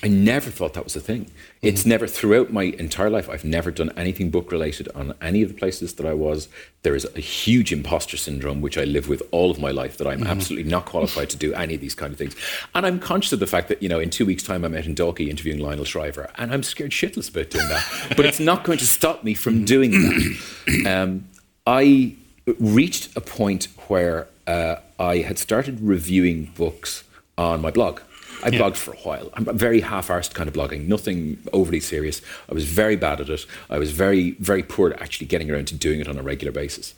I 0.03 0.07
never 0.09 0.51
thought 0.51 0.73
that 0.73 0.83
was 0.83 0.95
a 0.95 0.99
thing. 0.99 1.31
It's 1.61 1.85
never, 1.85 2.05
throughout 2.05 2.51
my 2.51 2.63
entire 2.63 3.09
life, 3.09 3.29
I've 3.29 3.45
never 3.45 3.71
done 3.71 3.91
anything 3.95 4.29
book 4.29 4.51
related 4.51 4.89
on 4.93 5.15
any 5.21 5.41
of 5.41 5.49
the 5.49 5.55
places 5.55 5.93
that 5.93 6.05
I 6.05 6.13
was. 6.13 6.49
There 6.83 6.95
is 6.95 7.07
a 7.15 7.21
huge 7.21 7.71
imposter 7.71 8.17
syndrome, 8.17 8.59
which 8.61 8.77
I 8.77 8.83
live 8.83 9.07
with 9.07 9.23
all 9.31 9.49
of 9.49 9.59
my 9.59 9.71
life, 9.71 9.97
that 9.97 10.05
I'm 10.05 10.27
absolutely 10.27 10.69
not 10.69 10.85
qualified 10.85 11.29
to 11.31 11.37
do 11.37 11.53
any 11.53 11.75
of 11.75 11.81
these 11.81 11.95
kind 11.95 12.11
of 12.11 12.19
things. 12.19 12.35
And 12.75 12.85
I'm 12.85 12.99
conscious 12.99 13.31
of 13.33 13.39
the 13.39 13.47
fact 13.47 13.69
that, 13.69 13.81
you 13.81 13.87
know, 13.87 13.99
in 13.99 14.09
two 14.09 14.25
weeks' 14.25 14.43
time, 14.43 14.65
I'm 14.65 14.75
out 14.75 14.85
in 14.85 14.95
Dalkey 14.95 15.29
interviewing 15.29 15.59
Lionel 15.59 15.85
Shriver, 15.85 16.29
and 16.35 16.53
I'm 16.53 16.61
scared 16.61 16.91
shitless 16.91 17.29
about 17.29 17.49
doing 17.49 17.67
that. 17.69 18.13
but 18.17 18.25
it's 18.25 18.39
not 18.39 18.65
going 18.65 18.77
to 18.79 18.87
stop 18.87 19.23
me 19.23 19.33
from 19.33 19.63
doing 19.63 19.91
that. 19.91 20.85
Um, 20.85 21.29
I 21.65 22.15
reached 22.59 23.15
a 23.15 23.21
point 23.21 23.69
where 23.87 24.27
uh, 24.45 24.75
I 24.99 25.19
had 25.19 25.39
started 25.39 25.79
reviewing 25.79 26.51
books 26.55 27.05
on 27.37 27.61
my 27.61 27.71
blog. 27.71 28.01
I 28.43 28.49
Yeah. 28.49 28.59
blogged 28.59 28.77
for 28.77 28.91
a 28.93 28.97
while. 28.97 29.29
I'm 29.33 29.47
a 29.47 29.53
very 29.53 29.81
half-arsed 29.81 30.33
kind 30.33 30.47
of 30.47 30.53
blogging, 30.55 30.87
nothing 30.87 31.37
overly 31.53 31.79
serious. 31.79 32.21
I 32.49 32.53
was 32.53 32.65
very 32.65 32.95
bad 32.95 33.21
at 33.21 33.29
it. 33.29 33.45
I 33.69 33.77
was 33.79 33.91
very, 33.91 34.31
very 34.39 34.63
poor 34.63 34.91
at 34.91 35.01
actually 35.01 35.27
getting 35.27 35.49
around 35.51 35.67
to 35.67 35.75
doing 35.75 35.99
it 35.99 36.07
on 36.07 36.17
a 36.17 36.23
regular 36.23 36.51
basis. 36.51 36.93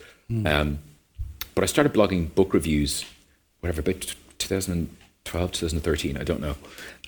Um, 0.45 0.79
but 1.55 1.63
I 1.63 1.67
started 1.67 1.93
blogging 1.93 2.33
book 2.35 2.53
reviews, 2.53 3.05
whatever, 3.61 3.79
about 3.81 4.13
2012, 4.39 5.51
2013, 5.51 6.17
I 6.17 6.23
don't 6.23 6.41
know. 6.41 6.55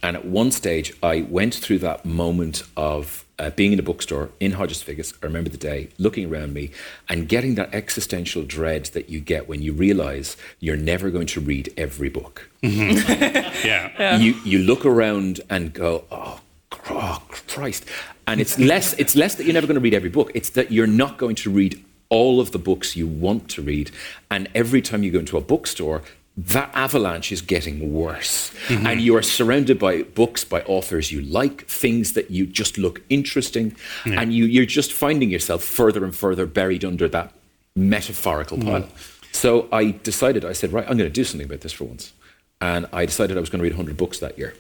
And 0.02 0.16
at 0.16 0.26
one 0.26 0.52
stage, 0.52 0.94
I 1.04 1.22
went 1.22 1.54
through 1.54 1.80
that 1.80 2.06
moment 2.06 2.64
of 2.78 3.26
uh, 3.40 3.50
being 3.52 3.72
in 3.74 3.80
a 3.80 3.84
bookstore 3.84 4.30
in 4.40 4.52
Hodges 4.52 4.84
Figgis, 4.84 5.14
I 5.24 5.26
remember 5.26 5.50
the 5.50 5.58
day, 5.58 5.90
looking 5.98 6.32
around 6.32 6.54
me 6.54 6.72
and 7.08 7.28
getting 7.28 7.56
that 7.56 7.74
existential 7.74 8.44
dread 8.44 8.86
that 8.88 9.10
you 9.10 9.20
get 9.20 9.48
when 9.48 9.62
you 9.62 9.74
realize 9.74 10.36
you're 10.60 10.78
never 10.78 11.10
going 11.10 11.28
to 11.28 11.40
read 11.40 11.74
every 11.78 12.10
book 12.10 12.50
Yeah. 12.62 14.18
you 14.18 14.36
you 14.44 14.60
look 14.60 14.86
around 14.86 15.42
and 15.50 15.74
go, 15.74 16.04
oh, 16.12 16.42
oh, 16.90 17.24
Christ, 17.48 17.86
and 18.28 18.40
it's 18.42 18.60
less 18.60 18.94
it's 19.00 19.16
less 19.16 19.36
that 19.36 19.46
you're 19.46 19.54
never 19.54 19.68
going 19.68 19.76
to 19.76 19.82
read 19.82 19.94
every 19.94 20.10
book. 20.10 20.32
It's 20.36 20.50
that 20.52 20.72
you're 20.72 20.88
not 20.88 21.18
going 21.18 21.36
to 21.38 21.50
read 21.50 21.84
all 22.10 22.40
of 22.42 22.52
the 22.52 22.60
books 22.60 22.96
you 22.96 23.08
want 23.08 23.50
to 23.52 23.62
read, 23.62 23.92
and 24.30 24.48
every 24.54 24.82
time 24.82 25.04
you 25.04 25.12
go 25.12 25.20
into 25.20 25.38
a 25.38 25.42
bookstore. 25.42 26.02
That 26.48 26.72
avalanche 26.74 27.32
is 27.32 27.42
getting 27.42 27.94
worse. 27.94 28.52
Mm-hmm. 28.68 28.88
And 28.88 29.02
you 29.02 29.16
are 29.16 29.22
surrounded 29.22 29.80
by 29.80 30.04
books 30.04 30.44
by 30.44 30.62
authors 30.62 31.12
you 31.12 31.22
like, 31.22 31.66
things 31.68 32.14
that 32.14 32.32
you 32.32 32.46
just 32.46 32.78
look 32.78 33.02
interesting, 33.10 33.76
and 34.06 34.34
you, 34.34 34.46
you're 34.46 34.66
just 34.66 34.94
finding 34.94 35.30
yourself 35.30 35.64
further 35.64 36.04
and 36.04 36.16
further 36.16 36.46
buried 36.46 36.86
under 36.86 37.08
that 37.10 37.34
metaphorical 37.76 38.58
mm-hmm. 38.58 38.70
pile. 38.70 38.90
So 39.32 39.68
I 39.72 39.92
decided, 39.92 40.46
I 40.46 40.54
said, 40.54 40.72
right, 40.72 40.86
I'm 40.90 40.98
going 40.98 41.10
to 41.10 41.14
do 41.14 41.24
something 41.24 41.46
about 41.46 41.62
this 41.62 41.74
for 41.74 41.86
once. 41.86 42.14
And 42.62 42.88
I 42.92 43.06
decided 43.06 43.38
I 43.38 43.40
was 43.40 43.50
going 43.50 43.60
to 43.60 43.64
read 43.64 43.74
100 43.74 43.98
books 43.98 44.20
that 44.20 44.38
year. 44.38 44.54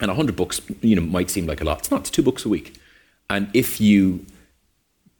And 0.00 0.08
100 0.08 0.36
books, 0.36 0.60
you 0.80 0.96
know, 0.96 1.02
might 1.02 1.30
seem 1.30 1.46
like 1.46 1.60
a 1.60 1.64
lot. 1.64 1.80
It's 1.80 1.90
not. 1.90 2.00
It's 2.00 2.10
two 2.10 2.22
books 2.22 2.44
a 2.44 2.48
week. 2.48 2.80
And 3.28 3.48
if 3.52 3.80
you 3.80 4.24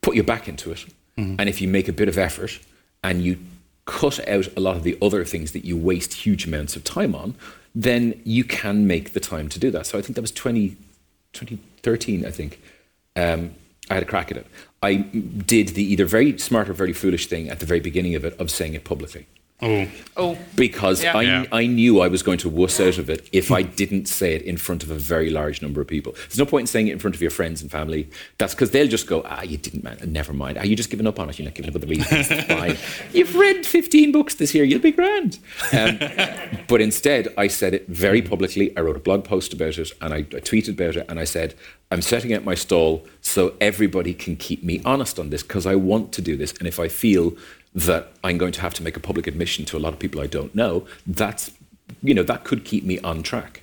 put 0.00 0.14
your 0.14 0.24
back 0.24 0.48
into 0.48 0.72
it, 0.72 0.86
mm-hmm. 1.18 1.36
and 1.38 1.48
if 1.48 1.60
you 1.60 1.68
make 1.68 1.88
a 1.88 1.92
bit 1.92 2.08
of 2.08 2.16
effort, 2.16 2.60
and 3.02 3.22
you 3.22 3.38
cut 3.90 4.26
out 4.28 4.46
a 4.56 4.60
lot 4.60 4.76
of 4.76 4.84
the 4.84 4.96
other 5.02 5.24
things 5.24 5.50
that 5.50 5.64
you 5.64 5.76
waste 5.76 6.14
huge 6.14 6.46
amounts 6.46 6.76
of 6.76 6.84
time 6.84 7.12
on, 7.12 7.34
then 7.74 8.20
you 8.24 8.44
can 8.44 8.86
make 8.86 9.12
the 9.12 9.20
time 9.20 9.48
to 9.48 9.58
do 9.58 9.70
that. 9.72 9.84
So 9.84 9.98
I 9.98 10.02
think 10.02 10.14
that 10.14 10.22
was 10.22 10.30
20, 10.30 10.76
2013, 11.32 12.24
I 12.24 12.30
think. 12.30 12.60
Um, 13.16 13.50
I 13.90 13.94
had 13.94 14.04
a 14.04 14.06
crack 14.06 14.30
at 14.30 14.36
it. 14.36 14.46
I 14.80 14.94
did 14.94 15.68
the 15.70 15.82
either 15.82 16.04
very 16.06 16.38
smart 16.38 16.68
or 16.68 16.72
very 16.72 16.92
foolish 16.92 17.26
thing 17.26 17.48
at 17.48 17.58
the 17.58 17.66
very 17.66 17.80
beginning 17.80 18.14
of 18.14 18.24
it 18.24 18.38
of 18.38 18.48
saying 18.48 18.74
it 18.74 18.84
publicly 18.84 19.26
Oh, 19.62 19.86
Oh, 20.16 20.38
because 20.56 21.02
Yeah. 21.02 21.16
I, 21.16 21.22
Yeah. 21.22 21.44
I 21.52 21.66
knew 21.66 22.00
I 22.00 22.08
was 22.08 22.22
going 22.22 22.38
to 22.38 22.48
wuss 22.48 22.78
out 22.80 22.98
of 22.98 23.08
it 23.08 23.28
if 23.32 23.50
I 23.50 23.62
didn't 23.62 24.06
say 24.06 24.34
it 24.34 24.42
in 24.42 24.56
front 24.56 24.82
of 24.82 24.90
a 24.90 24.94
very 24.94 25.30
large 25.30 25.62
number 25.62 25.80
of 25.80 25.86
people. 25.86 26.12
There's 26.12 26.38
no 26.38 26.44
point 26.46 26.64
in 26.64 26.66
saying 26.66 26.88
it 26.88 26.92
in 26.92 26.98
front 26.98 27.14
of 27.16 27.22
your 27.22 27.30
friends 27.30 27.62
and 27.62 27.70
family. 27.70 28.10
That's 28.38 28.54
because 28.54 28.70
they'll 28.70 28.88
just 28.88 29.06
go, 29.06 29.22
ah, 29.24 29.42
you 29.42 29.56
didn't, 29.56 29.82
man. 29.84 29.98
Never 30.06 30.32
mind. 30.32 30.58
Are 30.58 30.66
you 30.66 30.76
just 30.76 30.90
giving 30.90 31.06
up 31.06 31.18
on 31.18 31.30
it? 31.30 31.38
You're 31.38 31.46
not 31.46 31.54
giving 31.54 31.70
up 31.70 31.74
on 31.74 31.80
the 31.80 31.86
reasons. 31.86 32.26
Fine. 32.46 32.76
You've 33.12 33.34
read 33.34 33.64
15 33.64 34.12
books 34.12 34.34
this 34.34 34.54
year. 34.54 34.64
You'll 34.64 34.80
be 34.80 34.92
grand. 34.92 35.38
Um, 35.72 35.98
but 36.68 36.80
instead, 36.80 37.28
I 37.38 37.46
said 37.46 37.72
it 37.74 37.88
very 37.88 38.20
publicly. 38.22 38.76
I 38.76 38.80
wrote 38.80 38.96
a 38.96 39.00
blog 39.00 39.24
post 39.24 39.52
about 39.52 39.78
it 39.78 39.90
and 40.00 40.12
I, 40.12 40.18
I 40.18 40.40
tweeted 40.40 40.70
about 40.70 40.96
it. 40.96 41.06
And 41.08 41.18
I 41.18 41.24
said, 41.24 41.54
I'm 41.90 42.02
setting 42.02 42.32
out 42.34 42.44
my 42.44 42.54
stall 42.54 43.06
so 43.20 43.54
everybody 43.60 44.14
can 44.14 44.36
keep 44.36 44.62
me 44.62 44.80
honest 44.84 45.18
on 45.18 45.30
this 45.30 45.42
because 45.42 45.66
I 45.66 45.74
want 45.76 46.12
to 46.12 46.22
do 46.22 46.36
this. 46.36 46.52
And 46.58 46.68
if 46.68 46.78
I 46.78 46.88
feel 46.88 47.32
that 47.74 48.12
I'm 48.24 48.38
going 48.38 48.52
to 48.52 48.60
have 48.60 48.74
to 48.74 48.82
make 48.82 48.96
a 48.96 49.00
public 49.00 49.26
admission 49.26 49.64
to 49.66 49.76
a 49.76 49.80
lot 49.80 49.92
of 49.92 49.98
people 49.98 50.20
I 50.20 50.26
don't 50.26 50.54
know, 50.54 50.86
that's, 51.06 51.52
you 52.02 52.14
know, 52.14 52.22
that 52.24 52.44
could 52.44 52.64
keep 52.64 52.84
me 52.84 52.98
on 53.00 53.22
track. 53.22 53.62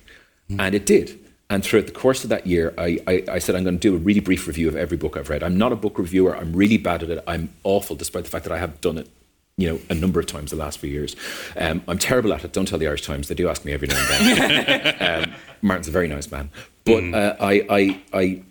And 0.58 0.74
it 0.74 0.86
did. 0.86 1.18
And 1.50 1.64
throughout 1.64 1.86
the 1.86 1.92
course 1.92 2.24
of 2.24 2.30
that 2.30 2.46
year, 2.46 2.74
I, 2.76 2.98
I, 3.06 3.24
I 3.32 3.38
said, 3.38 3.54
I'm 3.54 3.64
going 3.64 3.78
to 3.78 3.80
do 3.80 3.94
a 3.94 3.98
really 3.98 4.20
brief 4.20 4.46
review 4.46 4.68
of 4.68 4.76
every 4.76 4.96
book 4.96 5.16
I've 5.16 5.30
read. 5.30 5.42
I'm 5.42 5.56
not 5.56 5.72
a 5.72 5.76
book 5.76 5.98
reviewer. 5.98 6.36
I'm 6.36 6.54
really 6.54 6.76
bad 6.76 7.02
at 7.02 7.10
it. 7.10 7.24
I'm 7.26 7.50
awful, 7.64 7.96
despite 7.96 8.24
the 8.24 8.30
fact 8.30 8.44
that 8.44 8.52
I 8.52 8.58
have 8.58 8.80
done 8.80 8.98
it, 8.98 9.08
you 9.56 9.68
know, 9.68 9.80
a 9.88 9.94
number 9.94 10.20
of 10.20 10.26
times 10.26 10.50
the 10.50 10.56
last 10.56 10.78
few 10.78 10.90
years. 10.90 11.16
Um, 11.56 11.82
I'm 11.88 11.98
terrible 11.98 12.32
at 12.34 12.44
it. 12.44 12.52
Don't 12.52 12.68
tell 12.68 12.78
the 12.78 12.86
Irish 12.86 13.02
Times. 13.02 13.28
They 13.28 13.34
do 13.34 13.48
ask 13.48 13.64
me 13.64 13.72
every 13.72 13.88
now 13.88 13.96
and 13.98 14.38
then. 14.38 15.24
um, 15.24 15.34
Martin's 15.62 15.88
a 15.88 15.90
very 15.90 16.06
nice 16.06 16.30
man. 16.30 16.50
But 16.84 17.14
uh, 17.14 17.36
I, 17.40 17.66
I, 17.70 18.02
I 18.12 18.42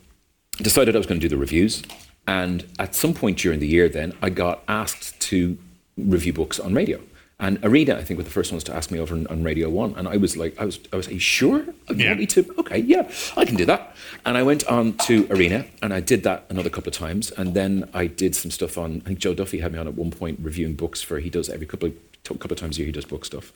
decided 0.57 0.95
I 0.95 0.97
was 0.97 1.07
going 1.07 1.19
to 1.19 1.25
do 1.27 1.29
the 1.29 1.39
reviews. 1.39 1.83
And 2.27 2.65
at 2.77 2.93
some 2.93 3.13
point 3.13 3.37
during 3.39 3.59
the 3.59 3.67
year, 3.67 3.87
then 3.89 4.13
I 4.21 4.29
got 4.29 4.63
asked 4.67 5.19
to 5.21 5.57
review 5.97 6.33
books 6.33 6.59
on 6.59 6.73
radio. 6.73 6.99
And 7.39 7.59
Arena, 7.63 7.95
I 7.95 8.03
think, 8.03 8.17
were 8.17 8.23
the 8.23 8.31
first 8.31 8.51
ones 8.51 8.63
to 8.65 8.75
ask 8.75 8.89
me 8.89 8.97
over 8.99 9.13
on, 9.13 9.27
on 9.27 9.43
Radio 9.43 9.69
One, 9.69 9.93
and 9.95 10.07
I 10.07 10.17
was 10.17 10.35
like, 10.35 10.59
I 10.59 10.65
was, 10.65 10.79
I 10.91 10.95
was, 10.95 11.07
are 11.07 11.13
you 11.13 11.19
sure? 11.19 11.59
You 11.59 11.73
Yeah. 11.95 12.07
want 12.09 12.19
me 12.21 12.25
to? 12.25 12.55
Okay, 12.57 12.79
yeah, 12.79 13.09
I 13.37 13.45
can 13.45 13.55
do 13.55 13.65
that. 13.65 13.95
And 14.25 14.35
I 14.37 14.41
went 14.41 14.65
on 14.67 14.93
to 15.07 15.27
Arena, 15.29 15.65
and 15.83 15.93
I 15.93 15.99
did 15.99 16.23
that 16.23 16.45
another 16.49 16.71
couple 16.71 16.89
of 16.89 16.95
times, 16.95 17.29
and 17.29 17.53
then 17.53 17.87
I 17.93 18.07
did 18.07 18.35
some 18.35 18.49
stuff 18.49 18.75
on. 18.77 19.03
I 19.05 19.09
think 19.09 19.19
Joe 19.19 19.35
Duffy 19.35 19.59
had 19.59 19.71
me 19.71 19.77
on 19.77 19.87
at 19.87 19.93
one 19.93 20.09
point 20.09 20.39
reviewing 20.41 20.73
books 20.73 21.03
for. 21.03 21.19
He 21.19 21.29
does 21.29 21.47
every 21.47 21.67
couple 21.67 21.89
of 21.89 21.95
couple 22.39 22.51
of 22.53 22.57
times 22.59 22.77
a 22.77 22.79
year. 22.79 22.87
He 22.87 22.91
does 22.91 23.05
book 23.05 23.23
stuff. 23.23 23.53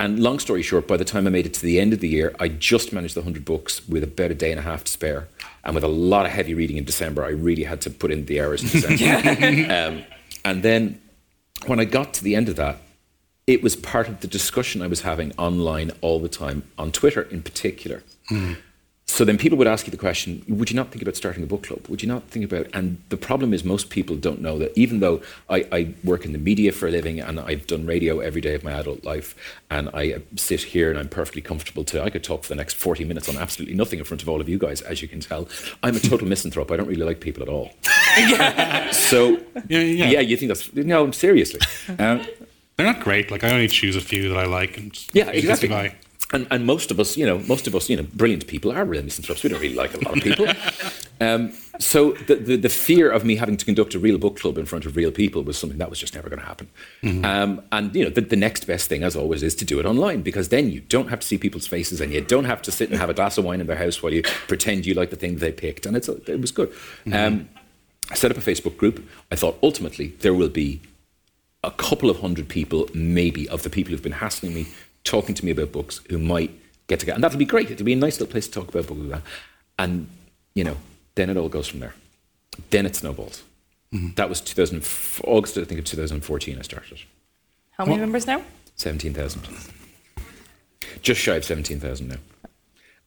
And 0.00 0.20
long 0.20 0.38
story 0.38 0.62
short, 0.62 0.88
by 0.88 0.96
the 0.96 1.04
time 1.04 1.26
I 1.26 1.30
made 1.30 1.46
it 1.46 1.54
to 1.54 1.62
the 1.62 1.80
end 1.80 1.92
of 1.92 2.00
the 2.00 2.08
year, 2.08 2.34
I 2.40 2.48
just 2.48 2.92
managed 2.92 3.14
the 3.14 3.20
100 3.20 3.44
books 3.44 3.88
with 3.88 4.02
about 4.02 4.32
a 4.32 4.34
day 4.34 4.50
and 4.50 4.58
a 4.58 4.62
half 4.62 4.84
to 4.84 4.92
spare. 4.92 5.28
And 5.62 5.74
with 5.74 5.84
a 5.84 5.88
lot 5.88 6.26
of 6.26 6.32
heavy 6.32 6.52
reading 6.52 6.76
in 6.76 6.84
December, 6.84 7.24
I 7.24 7.30
really 7.30 7.64
had 7.64 7.80
to 7.82 7.90
put 7.90 8.10
in 8.10 8.26
the 8.26 8.40
hours 8.40 8.62
in 8.62 8.68
December. 8.68 9.72
um, 9.72 10.04
and 10.44 10.62
then 10.62 11.00
when 11.66 11.78
I 11.78 11.84
got 11.84 12.12
to 12.14 12.24
the 12.24 12.34
end 12.34 12.48
of 12.48 12.56
that, 12.56 12.78
it 13.46 13.62
was 13.62 13.76
part 13.76 14.08
of 14.08 14.20
the 14.20 14.26
discussion 14.26 14.82
I 14.82 14.86
was 14.86 15.02
having 15.02 15.32
online 15.38 15.92
all 16.00 16.18
the 16.18 16.28
time, 16.28 16.64
on 16.76 16.92
Twitter 16.92 17.22
in 17.22 17.42
particular. 17.42 18.02
So 19.06 19.24
then 19.24 19.38
people 19.38 19.56
would 19.58 19.66
ask 19.66 19.86
you 19.86 19.90
the 19.90 19.96
question, 19.98 20.42
would 20.48 20.70
you 20.70 20.76
not 20.76 20.90
think 20.90 21.02
about 21.02 21.14
starting 21.14 21.44
a 21.44 21.46
book 21.46 21.62
club? 21.64 21.86
Would 21.88 22.02
you 22.02 22.08
not 22.08 22.24
think 22.24 22.44
about 22.44 22.66
and 22.74 23.00
the 23.10 23.16
problem 23.16 23.52
is 23.52 23.62
most 23.62 23.90
people 23.90 24.16
don't 24.16 24.40
know 24.40 24.58
that 24.58 24.76
even 24.76 25.00
though 25.00 25.20
I, 25.48 25.66
I 25.70 25.94
work 26.02 26.24
in 26.24 26.32
the 26.32 26.38
media 26.38 26.72
for 26.72 26.88
a 26.88 26.90
living 26.90 27.20
and 27.20 27.38
I've 27.38 27.66
done 27.66 27.86
radio 27.86 28.18
every 28.20 28.40
day 28.40 28.54
of 28.54 28.64
my 28.64 28.72
adult 28.72 29.04
life 29.04 29.36
and 29.70 29.88
I 29.94 30.16
sit 30.36 30.62
here 30.62 30.90
and 30.90 30.98
I'm 30.98 31.08
perfectly 31.08 31.42
comfortable 31.42 31.84
to 31.84 32.02
I 32.02 32.10
could 32.10 32.24
talk 32.24 32.42
for 32.42 32.48
the 32.48 32.54
next 32.56 32.74
40 32.74 33.04
minutes 33.04 33.28
on 33.28 33.36
absolutely 33.36 33.76
nothing 33.76 33.98
in 33.98 34.04
front 34.04 34.22
of 34.22 34.28
all 34.28 34.40
of 34.40 34.48
you 34.48 34.58
guys, 34.58 34.80
as 34.80 35.02
you 35.02 35.06
can 35.06 35.20
tell. 35.20 35.48
I'm 35.82 35.94
a 35.94 36.00
total 36.00 36.26
misanthrope. 36.34 36.70
I 36.72 36.76
don't 36.76 36.88
really 36.88 37.04
like 37.04 37.20
people 37.20 37.42
at 37.42 37.48
all. 37.48 37.70
so 38.92 39.38
Yeah, 39.68 39.80
yeah. 39.80 40.20
you 40.20 40.36
think 40.36 40.48
that's 40.48 40.72
no, 40.74 41.10
seriously. 41.10 41.60
Um, 41.98 42.26
They're 42.76 42.86
not 42.92 43.00
great. 43.00 43.30
Like 43.30 43.44
I 43.44 43.50
only 43.52 43.68
choose 43.68 43.94
a 43.94 44.00
few 44.00 44.28
that 44.30 44.38
I 44.38 44.46
like 44.46 44.76
and 44.76 45.06
Yeah, 45.12 45.28
exactly. 45.28 45.68
And, 46.32 46.46
and 46.50 46.66
most 46.66 46.90
of 46.90 46.98
us, 46.98 47.16
you 47.16 47.26
know, 47.26 47.38
most 47.40 47.66
of 47.66 47.76
us, 47.76 47.88
you 47.88 47.96
know, 47.96 48.02
brilliant 48.14 48.46
people 48.46 48.72
are 48.72 48.84
real 48.84 49.02
misanthropes. 49.02 49.42
We 49.42 49.50
don't 49.50 49.60
really 49.60 49.74
like 49.74 49.94
a 49.94 50.04
lot 50.04 50.16
of 50.16 50.22
people. 50.22 50.46
um, 51.20 51.52
so 51.78 52.12
the, 52.12 52.36
the, 52.36 52.56
the 52.56 52.68
fear 52.68 53.10
of 53.10 53.24
me 53.24 53.36
having 53.36 53.56
to 53.56 53.64
conduct 53.64 53.94
a 53.94 53.98
real 53.98 54.18
book 54.18 54.38
club 54.38 54.58
in 54.58 54.64
front 54.64 54.86
of 54.86 54.96
real 54.96 55.12
people 55.12 55.42
was 55.42 55.58
something 55.58 55.78
that 55.78 55.90
was 55.90 55.98
just 55.98 56.14
never 56.14 56.28
going 56.28 56.40
to 56.40 56.46
happen. 56.46 56.68
Um, 57.24 57.62
and, 57.72 57.94
you 57.94 58.04
know, 58.04 58.10
the, 58.10 58.22
the 58.22 58.36
next 58.36 58.66
best 58.66 58.88
thing, 58.88 59.02
as 59.02 59.14
always, 59.14 59.42
is 59.42 59.54
to 59.56 59.64
do 59.64 59.78
it 59.78 59.86
online 59.86 60.22
because 60.22 60.48
then 60.48 60.70
you 60.70 60.80
don't 60.80 61.08
have 61.08 61.20
to 61.20 61.26
see 61.26 61.38
people's 61.38 61.66
faces 61.66 62.00
and 62.00 62.12
you 62.12 62.20
don't 62.20 62.44
have 62.46 62.62
to 62.62 62.72
sit 62.72 62.90
and 62.90 62.98
have 62.98 63.10
a 63.10 63.14
glass 63.14 63.38
of 63.38 63.44
wine 63.44 63.60
in 63.60 63.66
their 63.66 63.76
house 63.76 64.02
while 64.02 64.12
you 64.12 64.22
pretend 64.48 64.86
you 64.86 64.94
like 64.94 65.10
the 65.10 65.16
thing 65.16 65.36
they 65.36 65.52
picked. 65.52 65.84
And 65.84 65.96
it's, 65.96 66.08
it 66.08 66.40
was 66.40 66.50
good. 66.50 66.72
Um, 67.12 67.48
I 68.10 68.14
set 68.14 68.30
up 68.30 68.36
a 68.36 68.40
Facebook 68.40 68.76
group. 68.76 69.06
I 69.30 69.36
thought 69.36 69.58
ultimately 69.62 70.08
there 70.20 70.34
will 70.34 70.48
be 70.48 70.80
a 71.62 71.70
couple 71.70 72.10
of 72.10 72.20
hundred 72.20 72.48
people, 72.48 72.88
maybe, 72.92 73.48
of 73.48 73.62
the 73.62 73.70
people 73.70 73.90
who've 73.90 74.02
been 74.02 74.12
hassling 74.12 74.54
me, 74.54 74.66
talking 75.04 75.34
to 75.34 75.44
me 75.44 75.52
about 75.52 75.72
books, 75.72 76.00
who 76.10 76.18
might 76.18 76.50
get 76.86 77.00
together. 77.00 77.16
And 77.16 77.24
that'll 77.24 77.38
be 77.38 77.44
great. 77.44 77.70
It'll 77.70 77.84
be 77.84 77.92
a 77.92 77.96
nice 77.96 78.18
little 78.18 78.32
place 78.32 78.46
to 78.48 78.52
talk 78.52 78.74
about 78.74 78.86
books. 78.86 79.22
And, 79.78 80.08
you 80.54 80.64
know, 80.64 80.76
then 81.14 81.30
it 81.30 81.36
all 81.36 81.48
goes 81.48 81.68
from 81.68 81.80
there. 81.80 81.94
Then 82.70 82.86
it 82.86 82.96
snowballs. 82.96 83.42
Mm-hmm. 83.92 84.14
That 84.14 84.28
was 84.28 84.40
2000, 84.40 84.86
August, 85.24 85.56
I 85.58 85.64
think, 85.64 85.78
of 85.78 85.84
2014 85.84 86.58
I 86.58 86.62
started. 86.62 87.02
How 87.72 87.84
many 87.84 87.98
members 87.98 88.26
now? 88.26 88.42
17,000. 88.76 89.48
Just 91.02 91.20
shy 91.20 91.36
of 91.36 91.44
17,000 91.44 92.08
now. 92.08 92.16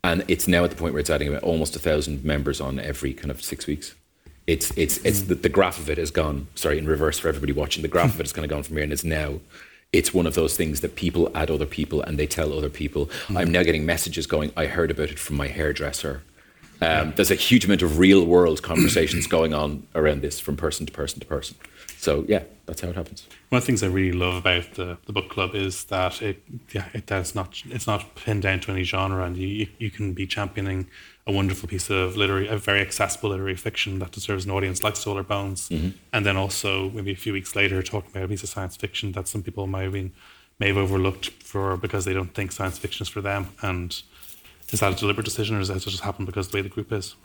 And 0.04 0.24
it's 0.28 0.48
now 0.48 0.64
at 0.64 0.70
the 0.70 0.76
point 0.76 0.94
where 0.94 1.00
it's 1.00 1.10
adding 1.10 1.28
about 1.28 1.44
almost 1.44 1.76
a 1.76 1.80
thousand 1.80 2.24
members 2.24 2.62
on 2.62 2.80
every 2.80 3.14
kind 3.14 3.32
of 3.32 3.42
six 3.44 3.68
weeks. 3.68 3.96
It's 4.46 4.72
it's 4.78 4.98
it's 5.00 5.22
mm. 5.22 5.28
the, 5.28 5.36
the 5.36 5.50
graph 5.50 5.80
of 5.80 5.90
it 5.90 5.98
has 5.98 6.12
gone. 6.12 6.48
Sorry, 6.56 6.78
in 6.78 6.88
reverse 6.88 7.20
for 7.20 7.28
everybody 7.28 7.52
watching. 7.52 7.82
The 7.82 7.90
graph 7.90 8.14
of 8.14 8.20
it 8.20 8.24
has 8.24 8.32
kind 8.32 8.46
of 8.46 8.50
gone 8.50 8.64
from 8.64 8.78
here, 8.78 8.84
and 8.84 8.94
it's 8.94 9.04
now. 9.04 9.42
It's 9.98 10.14
one 10.14 10.28
of 10.28 10.36
those 10.36 10.56
things 10.56 10.82
that 10.82 10.96
people 10.96 11.32
add 11.34 11.50
other 11.50 11.66
people, 11.66 12.04
and 12.04 12.20
they 12.20 12.28
tell 12.28 12.54
other 12.54 12.70
people. 12.70 13.10
I'm 13.36 13.52
now 13.52 13.64
getting 13.64 13.84
messages 13.84 14.28
going. 14.28 14.52
I 14.56 14.68
heard 14.68 14.92
about 14.92 15.10
it 15.10 15.18
from 15.18 15.38
my 15.38 15.48
hairdresser. 15.48 16.22
Um, 16.80 17.14
there's 17.16 17.32
a 17.32 17.36
huge 17.36 17.66
amount 17.66 17.82
of 17.82 17.98
real 17.98 18.24
world 18.24 18.62
conversations 18.62 19.26
going 19.38 19.56
on 19.56 19.88
around 19.96 20.22
this 20.22 20.40
from 20.40 20.56
person 20.56 20.86
to 20.86 20.92
person 20.92 21.20
to 21.20 21.26
person. 21.26 21.56
So 21.98 22.26
yeah, 22.28 22.44
that's 22.66 22.82
how 22.82 22.90
it 22.90 22.96
happens. 22.96 23.28
One 23.50 23.58
of 23.58 23.64
the 23.64 23.68
things 23.68 23.82
I 23.82 23.88
really 23.88 24.18
love 24.18 24.36
about 24.36 24.74
the, 24.74 24.98
the 25.06 25.14
book 25.14 25.30
club 25.30 25.56
is 25.56 25.86
that 25.86 26.22
it 26.22 26.44
yeah 26.72 26.86
it 26.94 27.06
does 27.06 27.34
not 27.34 27.62
it's 27.66 27.88
not 27.88 28.16
pinned 28.16 28.44
down 28.44 28.60
to 28.62 28.72
any 28.72 28.84
genre 28.84 29.24
and 29.24 29.38
you, 29.38 29.68
you, 29.78 29.90
can 29.90 30.14
be 30.14 30.28
championing 30.28 30.88
a 31.26 31.32
wonderful 31.32 31.70
piece 31.70 31.90
of 31.90 32.18
literary 32.18 32.48
a 32.48 32.58
very 32.58 32.82
accessible 32.82 33.30
literary 33.30 33.56
fiction 33.56 34.00
that 34.00 34.12
deserves 34.12 34.46
an 34.46 34.52
audience 34.52 34.84
like 34.84 34.96
Solar 34.96 35.24
Bones. 35.24 35.70
Mm-hmm. 35.70 35.90
And 36.12 36.26
then 36.26 36.36
also 36.36 36.90
maybe 36.90 37.12
a 37.12 37.16
few 37.16 37.34
weeks 37.34 37.56
later 37.56 37.82
talking 37.82 38.12
about 38.12 38.24
a 38.24 38.28
piece 38.28 38.44
of 38.44 38.50
science 38.50 38.76
fiction 38.76 39.14
that 39.14 39.28
some 39.28 39.44
people 39.44 39.66
might 39.66 39.84
have 39.84 39.94
been 39.94 40.12
may 40.60 40.68
have 40.68 40.78
overlooked 40.78 41.30
for 41.44 41.78
because 41.78 42.06
they 42.06 42.14
don't 42.14 42.34
think 42.34 42.52
science 42.52 42.78
fiction 42.78 43.04
is 43.04 43.10
for 43.10 43.22
them. 43.22 43.50
And 43.62 44.02
is 44.72 44.82
that 44.82 44.92
a 44.92 44.96
deliberate 44.96 45.24
decision 45.24 45.56
or 45.56 45.60
does 45.60 45.70
that 45.70 45.80
just 45.80 46.02
happen 46.02 46.26
because 46.26 46.50
the 46.50 46.58
way 46.58 46.62
the 46.62 46.68
group 46.68 46.92
is? 46.92 47.16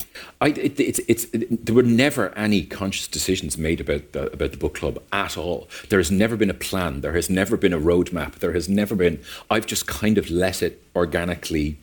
I, 0.41 0.49
it, 0.49 0.79
it's, 0.79 1.01
it's, 1.09 1.25
it, 1.33 1.67
there 1.67 1.75
were 1.75 1.83
never 1.83 2.33
any 2.39 2.63
conscious 2.63 3.09
decisions 3.09 3.59
made 3.59 3.81
about 3.81 4.13
the, 4.13 4.33
about 4.33 4.53
the 4.53 4.57
book 4.57 4.75
club 4.75 5.03
at 5.13 5.37
all. 5.37 5.69
There 5.89 5.99
has 5.99 6.11
never 6.11 6.37
been 6.37 6.51
a 6.51 6.55
plan. 6.55 7.01
There 7.01 7.15
has 7.15 7.29
never 7.29 7.57
been 7.57 7.73
a 7.73 7.81
roadmap. 7.81 8.37
There 8.37 8.53
has 8.53 8.69
never 8.69 8.95
been. 8.95 9.21
I've 9.51 9.67
just 9.67 9.89
kind 9.89 10.19
of 10.19 10.31
let 10.31 10.63
it 10.63 10.81
organically 10.95 11.79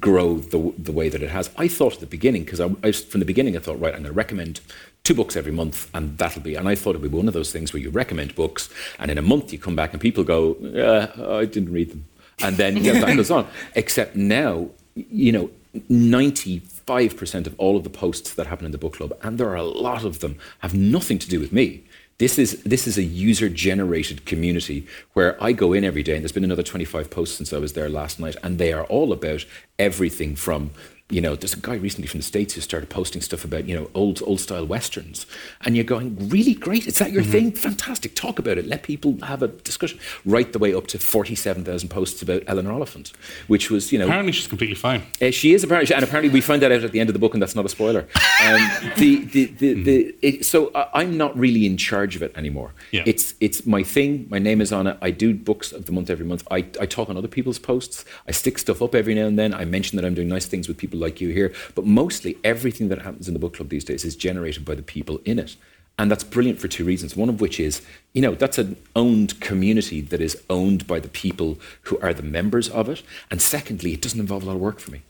grow 0.00 0.38
the, 0.38 0.72
the 0.78 0.92
way 0.92 1.10
that 1.10 1.22
it 1.22 1.30
has. 1.30 1.50
I 1.58 1.68
thought 1.68 1.94
at 1.94 2.00
the 2.00 2.06
beginning, 2.06 2.44
because 2.44 2.60
I, 2.60 2.70
I, 2.82 2.92
from 2.92 3.20
the 3.20 3.26
beginning, 3.26 3.54
I 3.54 3.60
thought, 3.60 3.78
right, 3.80 3.94
I'm 3.94 4.02
going 4.02 4.04
to 4.04 4.12
recommend 4.12 4.60
two 5.04 5.14
books 5.14 5.36
every 5.36 5.52
month, 5.52 5.90
and 5.92 6.16
that'll 6.16 6.42
be. 6.42 6.54
And 6.54 6.66
I 6.66 6.74
thought 6.74 6.90
it'd 6.90 7.02
be 7.02 7.08
one 7.08 7.28
of 7.28 7.34
those 7.34 7.52
things 7.52 7.74
where 7.74 7.82
you 7.82 7.90
recommend 7.90 8.34
books, 8.34 8.70
and 8.98 9.10
in 9.10 9.18
a 9.18 9.22
month 9.22 9.52
you 9.52 9.58
come 9.58 9.76
back 9.76 9.92
and 9.92 10.00
people 10.00 10.24
go, 10.24 10.56
yeah, 10.60 11.10
I 11.36 11.44
didn't 11.44 11.72
read 11.72 11.90
them. 11.90 12.06
And 12.40 12.56
then 12.56 12.76
you 12.78 12.94
know, 12.94 13.00
that 13.00 13.16
goes 13.16 13.30
on. 13.30 13.46
Except 13.74 14.16
now, 14.16 14.70
you 14.94 15.32
know, 15.32 15.50
95% 15.90 17.46
of 17.46 17.54
all 17.58 17.76
of 17.76 17.84
the 17.84 17.90
posts 17.90 18.34
that 18.34 18.46
happen 18.46 18.66
in 18.66 18.72
the 18.72 18.78
book 18.78 18.94
club, 18.94 19.16
and 19.22 19.38
there 19.38 19.48
are 19.48 19.56
a 19.56 19.62
lot 19.62 20.04
of 20.04 20.20
them, 20.20 20.38
have 20.60 20.74
nothing 20.74 21.18
to 21.18 21.28
do 21.28 21.40
with 21.40 21.52
me. 21.52 21.84
This 22.18 22.38
is, 22.38 22.62
this 22.62 22.86
is 22.86 22.98
a 22.98 23.02
user 23.02 23.48
generated 23.48 24.26
community 24.26 24.86
where 25.14 25.42
I 25.42 25.52
go 25.52 25.72
in 25.72 25.82
every 25.82 26.02
day, 26.02 26.14
and 26.14 26.22
there's 26.22 26.32
been 26.32 26.44
another 26.44 26.62
25 26.62 27.10
posts 27.10 27.36
since 27.36 27.52
I 27.52 27.58
was 27.58 27.72
there 27.72 27.88
last 27.88 28.20
night, 28.20 28.36
and 28.42 28.58
they 28.58 28.72
are 28.72 28.84
all 28.84 29.12
about 29.12 29.44
everything 29.78 30.36
from 30.36 30.70
you 31.12 31.20
know, 31.20 31.36
there's 31.36 31.52
a 31.52 31.60
guy 31.60 31.74
recently 31.74 32.08
from 32.08 32.20
the 32.20 32.24
States 32.24 32.54
who 32.54 32.62
started 32.62 32.88
posting 32.88 33.20
stuff 33.20 33.44
about, 33.44 33.66
you 33.68 33.76
know, 33.76 33.90
old 33.94 34.22
old 34.26 34.40
style 34.40 34.66
westerns. 34.66 35.26
And 35.60 35.76
you're 35.76 35.84
going, 35.84 36.30
really 36.30 36.54
great. 36.54 36.86
Is 36.86 36.98
that 36.98 37.12
your 37.12 37.22
thing? 37.22 37.52
Fantastic. 37.52 38.14
Talk 38.16 38.38
about 38.38 38.56
it. 38.56 38.66
Let 38.66 38.82
people 38.82 39.18
have 39.24 39.42
a 39.42 39.48
discussion. 39.48 39.98
Right 40.24 40.50
the 40.50 40.58
way 40.58 40.74
up 40.74 40.86
to 40.88 40.98
47,000 40.98 41.90
posts 41.90 42.22
about 42.22 42.42
Eleanor 42.46 42.72
Oliphant, 42.72 43.12
which 43.46 43.70
was, 43.70 43.92
you 43.92 43.98
know, 43.98 44.06
Apparently 44.06 44.32
she's 44.32 44.48
completely 44.48 44.74
fine. 44.74 45.02
uh, 45.20 45.30
she 45.30 45.52
is 45.52 45.62
apparently, 45.62 45.94
and 45.94 46.02
apparently 46.02 46.32
we 46.32 46.40
find 46.40 46.62
that 46.62 46.72
out 46.72 46.82
at 46.82 46.92
the 46.92 47.00
end 47.00 47.10
of 47.10 47.12
the 47.12 47.18
book, 47.18 47.34
and 47.34 47.42
that's 47.42 47.54
not 47.54 47.66
a 47.66 47.68
spoiler. 47.68 48.06
Um, 48.42 48.70
the, 48.96 49.24
the, 49.26 49.44
the, 49.46 49.82
the, 49.82 50.14
it, 50.22 50.46
so 50.46 50.70
I, 50.74 50.88
I'm 50.94 51.18
not 51.18 51.38
really 51.38 51.66
in 51.66 51.76
charge 51.76 52.16
of 52.16 52.22
it 52.22 52.34
anymore. 52.36 52.72
Yeah. 52.90 53.02
It's 53.04 53.34
it's 53.40 53.66
my 53.66 53.82
thing. 53.82 54.26
My 54.30 54.38
name 54.38 54.62
is 54.62 54.72
on 54.72 54.86
it. 54.86 54.96
I 55.02 55.10
do 55.10 55.34
books 55.34 55.72
of 55.72 55.84
the 55.84 55.92
month 55.92 56.08
every 56.08 56.24
month. 56.24 56.46
I, 56.50 56.58
I 56.80 56.86
talk 56.86 57.10
on 57.10 57.18
other 57.18 57.28
people's 57.28 57.58
posts. 57.58 58.04
I 58.26 58.32
stick 58.32 58.58
stuff 58.58 58.80
up 58.80 58.94
every 58.94 59.14
now 59.14 59.26
and 59.26 59.38
then. 59.38 59.52
I 59.52 59.64
mention 59.66 59.96
that 59.96 60.04
I'm 60.06 60.14
doing 60.14 60.28
nice 60.28 60.46
things 60.46 60.68
with 60.68 60.78
people 60.78 61.01
like 61.02 61.20
you 61.20 61.28
here. 61.28 61.52
But 61.74 61.84
mostly 61.84 62.38
everything 62.44 62.88
that 62.88 63.02
happens 63.02 63.28
in 63.28 63.34
the 63.34 63.40
book 63.40 63.54
club 63.56 63.68
these 63.68 63.84
days 63.84 64.04
is 64.04 64.16
generated 64.16 64.64
by 64.64 64.74
the 64.74 64.82
people 64.82 65.20
in 65.24 65.38
it. 65.38 65.56
And 65.98 66.10
that's 66.10 66.24
brilliant 66.24 66.58
for 66.58 66.68
two 66.68 66.84
reasons. 66.84 67.16
One 67.16 67.28
of 67.28 67.40
which 67.40 67.60
is, 67.60 67.82
you 68.14 68.22
know, 68.22 68.34
that's 68.34 68.56
an 68.58 68.76
owned 68.96 69.40
community 69.40 70.00
that 70.00 70.20
is 70.22 70.42
owned 70.48 70.86
by 70.86 70.98
the 71.00 71.08
people 71.08 71.58
who 71.82 71.98
are 72.00 72.14
the 72.14 72.22
members 72.22 72.68
of 72.70 72.88
it. 72.88 73.02
And 73.30 73.42
secondly, 73.42 73.92
it 73.92 74.00
doesn't 74.00 74.18
involve 74.18 74.42
a 74.42 74.46
lot 74.46 74.54
of 74.54 74.60
work 74.60 74.80
for 74.80 74.90
me. 74.90 75.02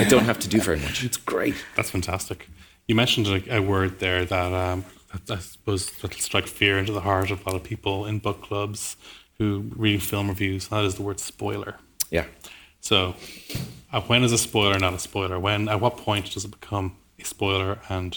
I 0.00 0.04
don't 0.04 0.24
have 0.24 0.38
to 0.40 0.48
do 0.48 0.60
very 0.60 0.78
much. 0.78 1.04
It's 1.04 1.16
great. 1.16 1.54
That's 1.76 1.90
fantastic. 1.90 2.48
You 2.86 2.94
mentioned 2.94 3.26
a, 3.26 3.56
a 3.56 3.60
word 3.62 3.98
there 3.98 4.24
that 4.24 4.52
um, 4.52 4.84
I 5.30 5.38
suppose 5.38 5.90
that'll 5.92 6.18
strike 6.20 6.46
fear 6.46 6.78
into 6.78 6.92
the 6.92 7.00
heart 7.00 7.30
of 7.30 7.44
a 7.44 7.50
lot 7.50 7.56
of 7.56 7.62
people 7.62 8.06
in 8.06 8.18
book 8.18 8.42
clubs 8.42 8.96
who 9.38 9.70
read 9.76 10.02
film 10.02 10.28
reviews. 10.28 10.68
That 10.68 10.84
is 10.84 10.94
the 10.96 11.02
word 11.02 11.20
spoiler. 11.20 11.76
Yeah. 12.10 12.26
So, 12.84 13.14
uh, 13.94 14.02
when 14.02 14.22
is 14.24 14.32
a 14.32 14.36
spoiler 14.36 14.78
not 14.78 14.92
a 14.92 14.98
spoiler? 14.98 15.40
When 15.40 15.70
at 15.70 15.80
what 15.80 15.96
point 15.96 16.30
does 16.34 16.44
it 16.44 16.50
become 16.60 16.94
a 17.18 17.24
spoiler, 17.24 17.78
and 17.88 18.14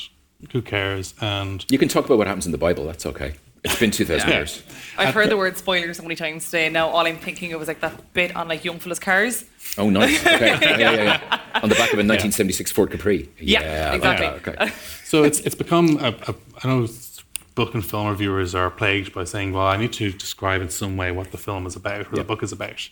who 0.51 0.61
cares? 0.61 1.13
And 1.21 1.65
You 1.71 1.77
can 1.79 1.87
talk 1.87 2.03
about 2.05 2.17
what 2.17 2.27
happens 2.27 2.45
in 2.45 2.51
the 2.51 2.57
Bible. 2.57 2.85
That's 2.85 3.05
okay. 3.05 3.35
It's 3.63 3.79
been 3.79 3.91
2,000 3.91 4.27
Yeah. 4.29 4.35
years. 4.35 4.61
I've 4.97 5.13
heard 5.13 5.29
the 5.29 5.37
word 5.37 5.57
spoiler 5.57 5.93
so 5.93 6.03
many 6.03 6.15
times 6.15 6.43
today. 6.45 6.67
Now 6.67 6.89
all 6.89 7.07
I'm 7.07 7.17
thinking 7.17 7.53
of 7.53 7.61
is 7.61 7.69
like 7.69 7.79
that 7.79 8.13
bit 8.13 8.35
on 8.35 8.49
like 8.49 8.65
Young 8.65 8.77
Fella's 8.79 8.99
Cars. 8.99 9.45
Oh, 9.77 9.89
nice. 9.89 10.19
Okay. 10.27 10.47
Yeah, 10.61 10.77
yeah, 10.77 10.91
yeah. 10.91 11.39
On 11.63 11.69
the 11.69 11.75
back 11.75 11.93
of 11.93 11.99
a 11.99 12.03
1976 12.03 12.69
Ford 12.73 12.91
Capri. 12.91 13.29
Yeah, 13.39 13.91
I 13.91 13.95
exactly. 13.95 14.27
that. 14.51 14.61
Okay. 14.67 14.73
so 15.05 15.23
it's 15.23 15.39
it's 15.39 15.55
become 15.55 15.97
a, 16.01 16.09
a 16.27 16.35
I 16.61 16.67
know 16.67 16.87
book 17.55 17.73
and 17.73 17.83
film 17.85 18.07
reviewers 18.07 18.53
are 18.53 18.69
plagued 18.69 19.13
by 19.13 19.23
saying, 19.23 19.53
well, 19.53 19.65
I 19.65 19.77
need 19.77 19.93
to 19.93 20.11
describe 20.11 20.61
in 20.61 20.69
some 20.69 20.97
way 20.97 21.11
what 21.11 21.31
the 21.31 21.37
film 21.37 21.65
is 21.65 21.75
about 21.77 22.01
or 22.01 22.09
Yeah. 22.11 22.17
the 22.17 22.23
book 22.25 22.43
is 22.43 22.51
about, 22.51 22.89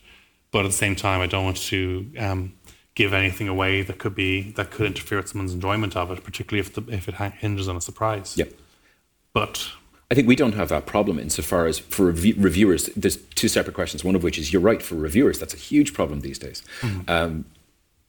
but 0.55 0.63
at 0.63 0.71
the 0.71 0.77
same 0.77 0.95
time, 0.95 1.19
I 1.19 1.27
don't 1.27 1.43
want 1.43 1.57
to 1.57 2.09
um, 2.17 2.53
give 2.93 3.11
anything 3.13 3.49
away 3.49 3.81
that 3.81 3.97
could 3.97 4.15
be 4.15 4.51
that 4.53 4.71
could 4.71 4.85
interfere 4.85 5.17
with 5.17 5.27
someone's 5.27 5.53
enjoyment 5.53 5.97
of 5.97 6.11
it, 6.11 6.23
particularly 6.23 6.61
if 6.61 6.73
the, 6.73 6.81
if 6.93 7.09
it 7.09 7.15
hinges 7.15 7.67
on 7.67 7.75
a 7.75 7.81
surprise. 7.81 8.37
Yep. 8.37 8.53
But 9.33 9.67
I 10.09 10.15
think 10.15 10.29
we 10.29 10.35
don't 10.37 10.53
have 10.53 10.69
that 10.69 10.85
problem 10.85 11.19
insofar 11.19 11.65
as 11.65 11.79
for 11.79 12.05
rev- 12.05 12.37
reviewers, 12.37 12.85
there's 12.95 13.17
two 13.17 13.49
separate 13.49 13.73
questions. 13.73 14.05
One 14.05 14.15
of 14.15 14.23
which 14.23 14.37
is 14.37 14.53
you're 14.53 14.61
right, 14.61 14.81
for 14.81 14.95
reviewers, 14.95 15.39
that's 15.39 15.53
a 15.53 15.57
huge 15.57 15.93
problem 15.93 16.21
these 16.21 16.39
days. 16.39 16.63
Um, 17.09 17.43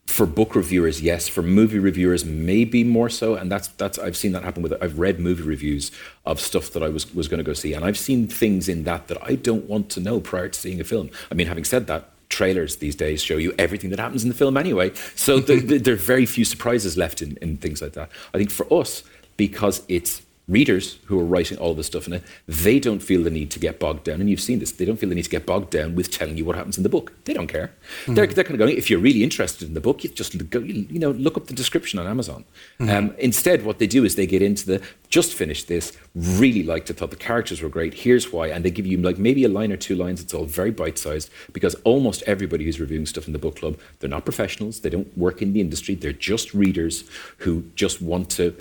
for 0.07 0.25
book 0.25 0.55
reviewers, 0.55 1.03
yes. 1.03 1.26
For 1.26 1.43
movie 1.43 1.81
reviewers, 1.81 2.25
maybe 2.25 2.85
more 2.85 3.09
so. 3.09 3.35
And 3.35 3.50
that's 3.50 3.67
that's 3.67 3.99
I've 3.99 4.17
seen 4.17 4.31
that 4.31 4.45
happen 4.45 4.62
with. 4.62 4.73
I've 4.81 5.00
read 5.00 5.19
movie 5.19 5.43
reviews 5.43 5.91
of 6.25 6.41
stuff 6.41 6.71
that 6.71 6.85
I 6.85 6.91
was 6.91 7.12
was 7.12 7.26
going 7.26 7.38
to 7.38 7.45
go 7.45 7.55
see, 7.55 7.73
and 7.73 7.85
I've 7.85 7.99
seen 7.99 8.29
things 8.29 8.69
in 8.69 8.85
that 8.85 9.09
that 9.09 9.19
I 9.21 9.35
don't 9.35 9.65
want 9.65 9.91
to 9.91 10.00
know 10.00 10.21
prior 10.21 10.49
to 10.49 10.57
seeing 10.57 10.81
a 10.81 10.85
film. 10.85 11.11
I 11.33 11.35
mean, 11.35 11.49
having 11.49 11.65
said 11.65 11.88
that, 11.88 12.12
trailers 12.28 12.76
these 12.76 12.97
days 12.97 13.23
show 13.23 13.37
you 13.37 13.54
everything 13.59 13.90
that 13.90 13.99
happens 13.99 14.23
in 14.23 14.28
the 14.28 14.35
film 14.35 14.56
anyway. 14.56 14.92
So 15.14 15.38
the, 15.38 15.61
the, 15.61 15.78
there 15.85 15.95
are 15.95 15.97
very 15.97 16.26
few 16.26 16.45
surprises 16.45 16.97
left 16.97 17.23
in, 17.23 17.38
in 17.40 17.56
things 17.56 17.80
like 17.80 17.92
that. 17.92 18.11
I 18.35 18.38
think 18.38 18.50
for 18.50 18.66
us, 18.73 19.02
because 19.37 19.83
it's 19.88 20.23
readers 20.49 20.99
who 21.07 21.19
are 21.19 21.25
writing 21.25 21.59
all 21.59 21.75
this 21.75 21.87
stuff 21.87 22.07
in 22.07 22.12
it, 22.12 22.23
they 22.47 22.79
don't 22.79 23.00
feel 23.00 23.23
the 23.23 23.31
need 23.31 23.50
to 23.50 23.59
get 23.59 23.81
bogged 23.81 24.05
down. 24.05 24.21
And 24.21 24.31
you've 24.31 24.41
seen 24.41 24.61
this. 24.61 24.71
They 24.73 24.85
don't 24.85 24.97
feel 24.97 25.09
the 25.09 25.15
need 25.15 25.25
to 25.25 25.31
get 25.31 25.45
bogged 25.45 25.71
down 25.71 25.97
with 25.97 26.11
telling 26.11 26.37
you 26.37 26.45
what 26.45 26.55
happens 26.55 26.76
in 26.76 26.83
the 26.83 26.88
book. 26.88 27.12
They 27.25 27.33
don't 27.33 27.49
care. 27.49 27.73
They're, 28.07 28.26
they're 28.26 28.45
kind 28.45 28.55
of 28.55 28.59
going, 28.59 28.76
if 28.76 28.88
you're 28.88 29.00
really 29.00 29.25
interested 29.25 29.67
in 29.67 29.75
the 29.75 29.81
book, 29.81 30.05
you 30.05 30.11
just 30.11 30.37
go, 30.50 30.61
you 30.61 30.99
know, 30.99 31.11
look 31.11 31.37
up 31.37 31.49
the 31.49 31.55
description 31.55 31.99
on 31.99 32.07
Amazon. 32.07 32.45
Um, 32.79 33.15
instead, 33.19 33.65
what 33.65 33.79
they 33.79 33.87
do 33.87 34.05
is 34.05 34.15
they 34.15 34.26
get 34.26 34.43
into 34.43 34.67
the, 34.67 34.83
just 35.09 35.35
finished 35.35 35.69
this, 35.69 35.97
really 36.15 36.62
liked 36.62 36.91
it, 36.91 36.99
thought 36.99 37.11
the 37.11 37.17
characters 37.17 37.61
were 37.61 37.69
great, 37.69 37.95
here's 37.95 38.33
why. 38.33 38.49
And 38.49 38.65
they 38.65 38.71
give 38.71 38.87
you 38.87 38.99
like 38.99 39.19
maybe 39.19 39.45
a 39.45 39.49
line 39.49 39.73
or 39.73 39.76
two 39.76 39.97
lines. 39.97 40.23
It's 40.23 40.35
all 40.35 40.45
very 40.45 40.71
bite-sized 40.71 41.31
because 41.53 41.75
almost 41.85 42.23
everybody 42.23 42.65
who's 42.65 42.81
reviewing 42.81 43.07
stuff 43.07 43.26
in 43.26 43.33
the 43.33 43.38
book 43.38 43.57
club, 43.57 43.79
they're 43.99 44.11
not 44.11 44.25
professionals. 44.25 44.81
They 44.81 44.91
don't 44.91 45.17
work 45.19 45.43
in 45.43 45.53
the 45.53 45.61
industry. 45.61 45.97
They're 45.97 46.12
just 46.12 46.55
readers 46.55 47.05
who 47.38 47.65
just 47.75 48.00
want 48.00 48.31
to 48.31 48.55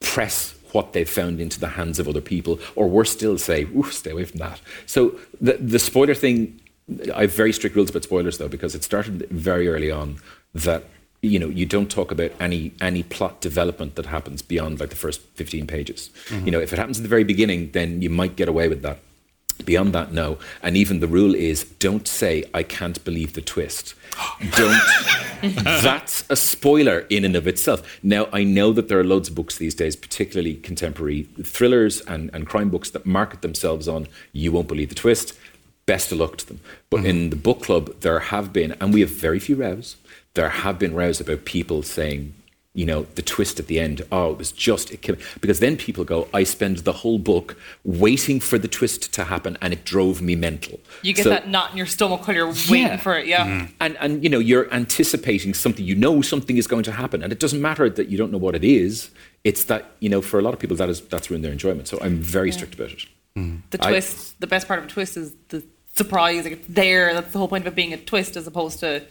press 0.00 0.54
what 0.74 0.92
they've 0.92 1.08
found 1.08 1.40
into 1.40 1.60
the 1.60 1.68
hands 1.68 1.98
of 1.98 2.08
other 2.08 2.20
people, 2.20 2.58
or 2.74 2.88
worse 2.88 3.10
still, 3.10 3.38
say, 3.38 3.64
Ooh, 3.76 3.90
stay 3.90 4.10
away 4.10 4.24
from 4.24 4.38
that. 4.38 4.60
So 4.86 5.18
the, 5.40 5.54
the 5.54 5.78
spoiler 5.78 6.14
thing, 6.14 6.60
I 7.14 7.22
have 7.22 7.34
very 7.34 7.52
strict 7.52 7.76
rules 7.76 7.90
about 7.90 8.02
spoilers 8.02 8.38
though, 8.38 8.48
because 8.48 8.74
it 8.74 8.84
started 8.84 9.28
very 9.30 9.68
early 9.68 9.90
on 9.90 10.18
that 10.54 10.84
you 11.22 11.38
know 11.38 11.48
you 11.48 11.64
don't 11.64 11.90
talk 11.90 12.10
about 12.12 12.30
any 12.38 12.72
any 12.80 13.02
plot 13.02 13.40
development 13.40 13.94
that 13.94 14.06
happens 14.06 14.42
beyond 14.42 14.78
like 14.80 14.90
the 14.90 14.96
first 14.96 15.20
15 15.34 15.66
pages. 15.66 16.10
Mm-hmm. 16.28 16.46
You 16.46 16.52
know, 16.52 16.60
if 16.60 16.72
it 16.72 16.78
happens 16.78 16.98
at 16.98 17.02
the 17.02 17.08
very 17.08 17.24
beginning, 17.24 17.70
then 17.72 18.02
you 18.02 18.10
might 18.10 18.36
get 18.36 18.48
away 18.48 18.68
with 18.68 18.82
that. 18.82 18.98
Beyond 19.64 19.92
that, 19.94 20.12
no. 20.12 20.38
And 20.62 20.76
even 20.76 21.00
the 21.00 21.06
rule 21.06 21.34
is 21.34 21.64
don't 21.64 22.06
say, 22.06 22.44
I 22.52 22.62
can't 22.62 23.02
believe 23.04 23.34
the 23.34 23.40
twist. 23.40 23.94
Don't. 24.56 24.80
that's 25.42 26.24
a 26.30 26.36
spoiler 26.36 27.00
in 27.10 27.24
and 27.24 27.36
of 27.36 27.46
itself. 27.46 27.98
Now, 28.02 28.28
I 28.32 28.44
know 28.44 28.72
that 28.72 28.88
there 28.88 28.98
are 28.98 29.04
loads 29.04 29.28
of 29.28 29.34
books 29.34 29.58
these 29.58 29.74
days, 29.74 29.96
particularly 29.96 30.54
contemporary 30.56 31.24
thrillers 31.42 32.00
and, 32.02 32.30
and 32.32 32.46
crime 32.46 32.70
books, 32.70 32.90
that 32.90 33.06
market 33.06 33.42
themselves 33.42 33.88
on, 33.88 34.06
you 34.32 34.52
won't 34.52 34.68
believe 34.68 34.88
the 34.88 34.94
twist. 34.94 35.38
Best 35.86 36.12
of 36.12 36.18
luck 36.18 36.38
to 36.38 36.46
them. 36.46 36.60
But 36.88 37.04
in 37.04 37.30
the 37.30 37.36
book 37.36 37.62
club, 37.62 38.00
there 38.00 38.18
have 38.18 38.52
been, 38.52 38.72
and 38.80 38.94
we 38.94 39.00
have 39.00 39.10
very 39.10 39.38
few 39.38 39.56
rows, 39.56 39.96
there 40.34 40.48
have 40.48 40.78
been 40.78 40.94
rows 40.94 41.20
about 41.20 41.44
people 41.44 41.82
saying, 41.82 42.34
you 42.74 42.84
know, 42.84 43.04
the 43.14 43.22
twist 43.22 43.60
at 43.60 43.68
the 43.68 43.78
end, 43.78 44.02
oh, 44.10 44.32
it 44.32 44.38
was 44.38 44.50
just, 44.50 44.90
it 44.90 45.00
came, 45.00 45.16
because 45.40 45.60
then 45.60 45.76
people 45.76 46.02
go, 46.02 46.26
I 46.34 46.42
spend 46.42 46.78
the 46.78 46.92
whole 46.92 47.20
book 47.20 47.56
waiting 47.84 48.40
for 48.40 48.58
the 48.58 48.66
twist 48.66 49.12
to 49.14 49.24
happen 49.24 49.56
and 49.62 49.72
it 49.72 49.84
drove 49.84 50.20
me 50.20 50.34
mental. 50.34 50.80
You 51.02 51.12
get 51.12 51.22
So- 51.22 51.30
that 51.30 51.48
knot 51.48 51.70
in 51.70 51.76
your 51.76 51.86
stomach 51.86 52.26
while 52.26 52.36
you're 52.36 52.48
waiting 52.48 52.88
Yeah. 52.88 52.96
for 52.96 53.16
it. 53.16 53.26
Yeah. 53.26 53.46
Mm-hmm. 53.46 53.66
and 53.80 53.96
and 54.00 54.24
you 54.24 54.28
know 54.28 54.40
you're 54.40 54.68
anticipating 54.74 55.54
something 55.54 55.84
you 55.84 55.94
know 55.94 56.20
something 56.22 56.56
is 56.56 56.66
going 56.66 56.82
to 56.84 56.92
happen 56.92 57.22
and 57.22 57.32
it 57.32 57.38
doesn't 57.38 57.60
matter 57.62 57.88
that 57.88 58.08
you 58.08 58.18
don't 58.18 58.32
know 58.32 58.38
what 58.38 58.54
it 58.54 58.64
is 58.64 59.10
it's 59.44 59.64
that 59.64 59.82
you 60.00 60.08
know 60.08 60.20
for 60.20 60.38
a 60.38 60.42
lot 60.42 60.52
of 60.54 60.58
people 60.60 60.76
that 60.76 60.88
is 60.88 61.00
that's 61.02 61.30
ruined 61.30 61.44
their 61.44 61.52
enjoyment 61.52 61.86
so 61.88 61.98
i'm 62.00 62.16
very 62.20 62.50
strict 62.52 62.74
about 62.74 62.90
it 62.90 63.06
mm. 63.36 63.60
The 63.70 63.78
I- 63.84 63.88
twist, 63.90 64.40
the 64.40 64.46
best 64.46 64.66
part 64.68 64.78
of 64.80 64.84
a 64.86 64.88
twist 64.88 65.16
is 65.16 65.34
the 65.48 65.62
surprise. 65.96 66.44
Like 66.44 66.54
it's 66.54 66.66
there. 66.68 67.14
That's 67.14 67.32
the 67.32 67.38
whole 67.38 67.48
point 67.48 67.66
of 67.66 67.72
it 67.72 67.76
being 67.76 67.92
a 67.92 67.96
twist 67.96 68.36
as 68.36 68.46
opposed 68.46 68.80
to 68.80 69.02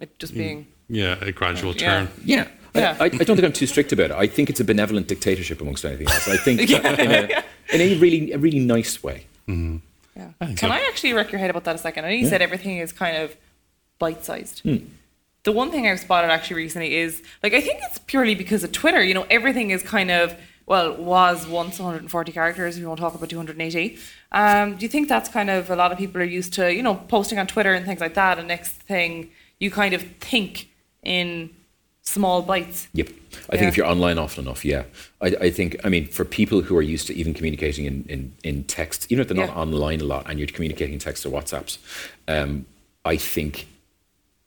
it 0.00 0.18
just 0.18 0.34
mm. 0.34 0.38
being. 0.38 0.66
Yeah, 0.88 1.16
a 1.20 1.32
gradual 1.32 1.72
Yeah. 1.74 1.86
turn. 1.86 2.08
yeah 2.24 2.48
Yeah. 2.74 2.96
I, 3.00 3.04
I, 3.04 3.06
I 3.06 3.08
don't 3.08 3.36
think 3.36 3.44
I'm 3.44 3.52
too 3.52 3.66
strict 3.66 3.92
about 3.92 4.10
it. 4.10 4.16
I 4.16 4.26
think 4.26 4.50
it's 4.50 4.60
a 4.60 4.64
benevolent 4.64 5.08
dictatorship 5.08 5.60
amongst 5.60 5.84
anything 5.84 6.08
else. 6.08 6.28
I 6.28 6.36
think 6.36 6.60
that 6.70 6.98
in, 7.00 7.10
a, 7.10 7.44
in 7.74 7.80
a 7.80 7.98
really, 7.98 8.32
a 8.32 8.38
really 8.38 8.60
nice 8.60 9.02
way. 9.02 9.26
Yeah. 9.46 10.54
Can 10.56 10.70
I 10.70 10.80
actually 10.88 11.12
wreck 11.12 11.32
your 11.32 11.38
head 11.38 11.50
about 11.50 11.64
that 11.64 11.76
a 11.76 11.78
second? 11.78 12.04
I 12.04 12.08
know 12.10 12.14
you 12.14 12.26
said 12.26 12.42
everything 12.42 12.78
is 12.78 12.92
kind 12.92 13.16
of 13.16 13.36
bite 13.98 14.24
sized. 14.24 14.62
The 15.42 15.52
one 15.52 15.70
thing 15.70 15.86
I've 15.86 16.00
spotted 16.00 16.30
actually 16.30 16.56
recently 16.56 16.96
is 16.96 17.22
like 17.42 17.54
I 17.54 17.60
think 17.60 17.80
it's 17.82 17.98
purely 17.98 18.34
because 18.34 18.62
of 18.62 18.72
Twitter. 18.72 19.02
You 19.02 19.14
know, 19.14 19.26
everything 19.30 19.70
is 19.70 19.82
kind 19.82 20.10
of 20.10 20.34
well 20.66 20.94
was 20.96 21.46
once 21.46 21.78
140 21.78 22.32
characters. 22.32 22.78
We 22.78 22.84
won't 22.84 23.00
talk 23.00 23.14
about 23.14 23.30
280. 23.30 23.98
Um, 24.32 24.76
do 24.76 24.84
you 24.84 24.88
think 24.88 25.08
that's 25.08 25.28
kind 25.28 25.48
of 25.48 25.70
a 25.70 25.76
lot 25.76 25.92
of 25.92 25.98
people 25.98 26.20
are 26.20 26.24
used 26.24 26.52
to 26.54 26.72
you 26.74 26.82
know 26.82 26.96
posting 27.08 27.38
on 27.38 27.46
Twitter 27.46 27.72
and 27.72 27.86
things 27.86 28.00
like 28.00 28.14
that? 28.14 28.38
And 28.38 28.48
next 28.48 28.72
thing 28.72 29.30
you 29.58 29.70
kind 29.70 29.94
of 29.94 30.02
think 30.20 30.70
in 31.02 31.50
small 32.12 32.42
bites. 32.42 32.88
Yep. 32.94 33.08
I 33.08 33.12
Yeah. 33.54 33.58
think 33.58 33.68
if 33.70 33.76
you're 33.76 33.86
online 33.86 34.18
often 34.18 34.44
enough, 34.44 34.64
yeah. 34.64 34.84
I, 35.20 35.28
I 35.46 35.50
think, 35.50 35.76
I 35.84 35.88
mean, 35.88 36.06
for 36.08 36.24
people 36.24 36.62
who 36.62 36.76
are 36.76 36.82
used 36.82 37.06
to 37.08 37.14
even 37.14 37.32
communicating 37.34 37.84
in, 37.84 38.04
in, 38.08 38.32
in 38.42 38.64
text, 38.64 39.06
even 39.10 39.22
if 39.22 39.28
they're 39.28 39.36
not 39.46 39.48
Yeah. 39.54 39.62
online 39.62 40.00
a 40.00 40.04
lot 40.04 40.28
and 40.28 40.38
you're 40.38 40.48
communicating 40.48 40.94
in 40.94 41.00
text 41.00 41.24
or 41.26 41.30
WhatsApps, 41.30 41.78
um, 42.28 42.66
I 43.04 43.16
think 43.16 43.66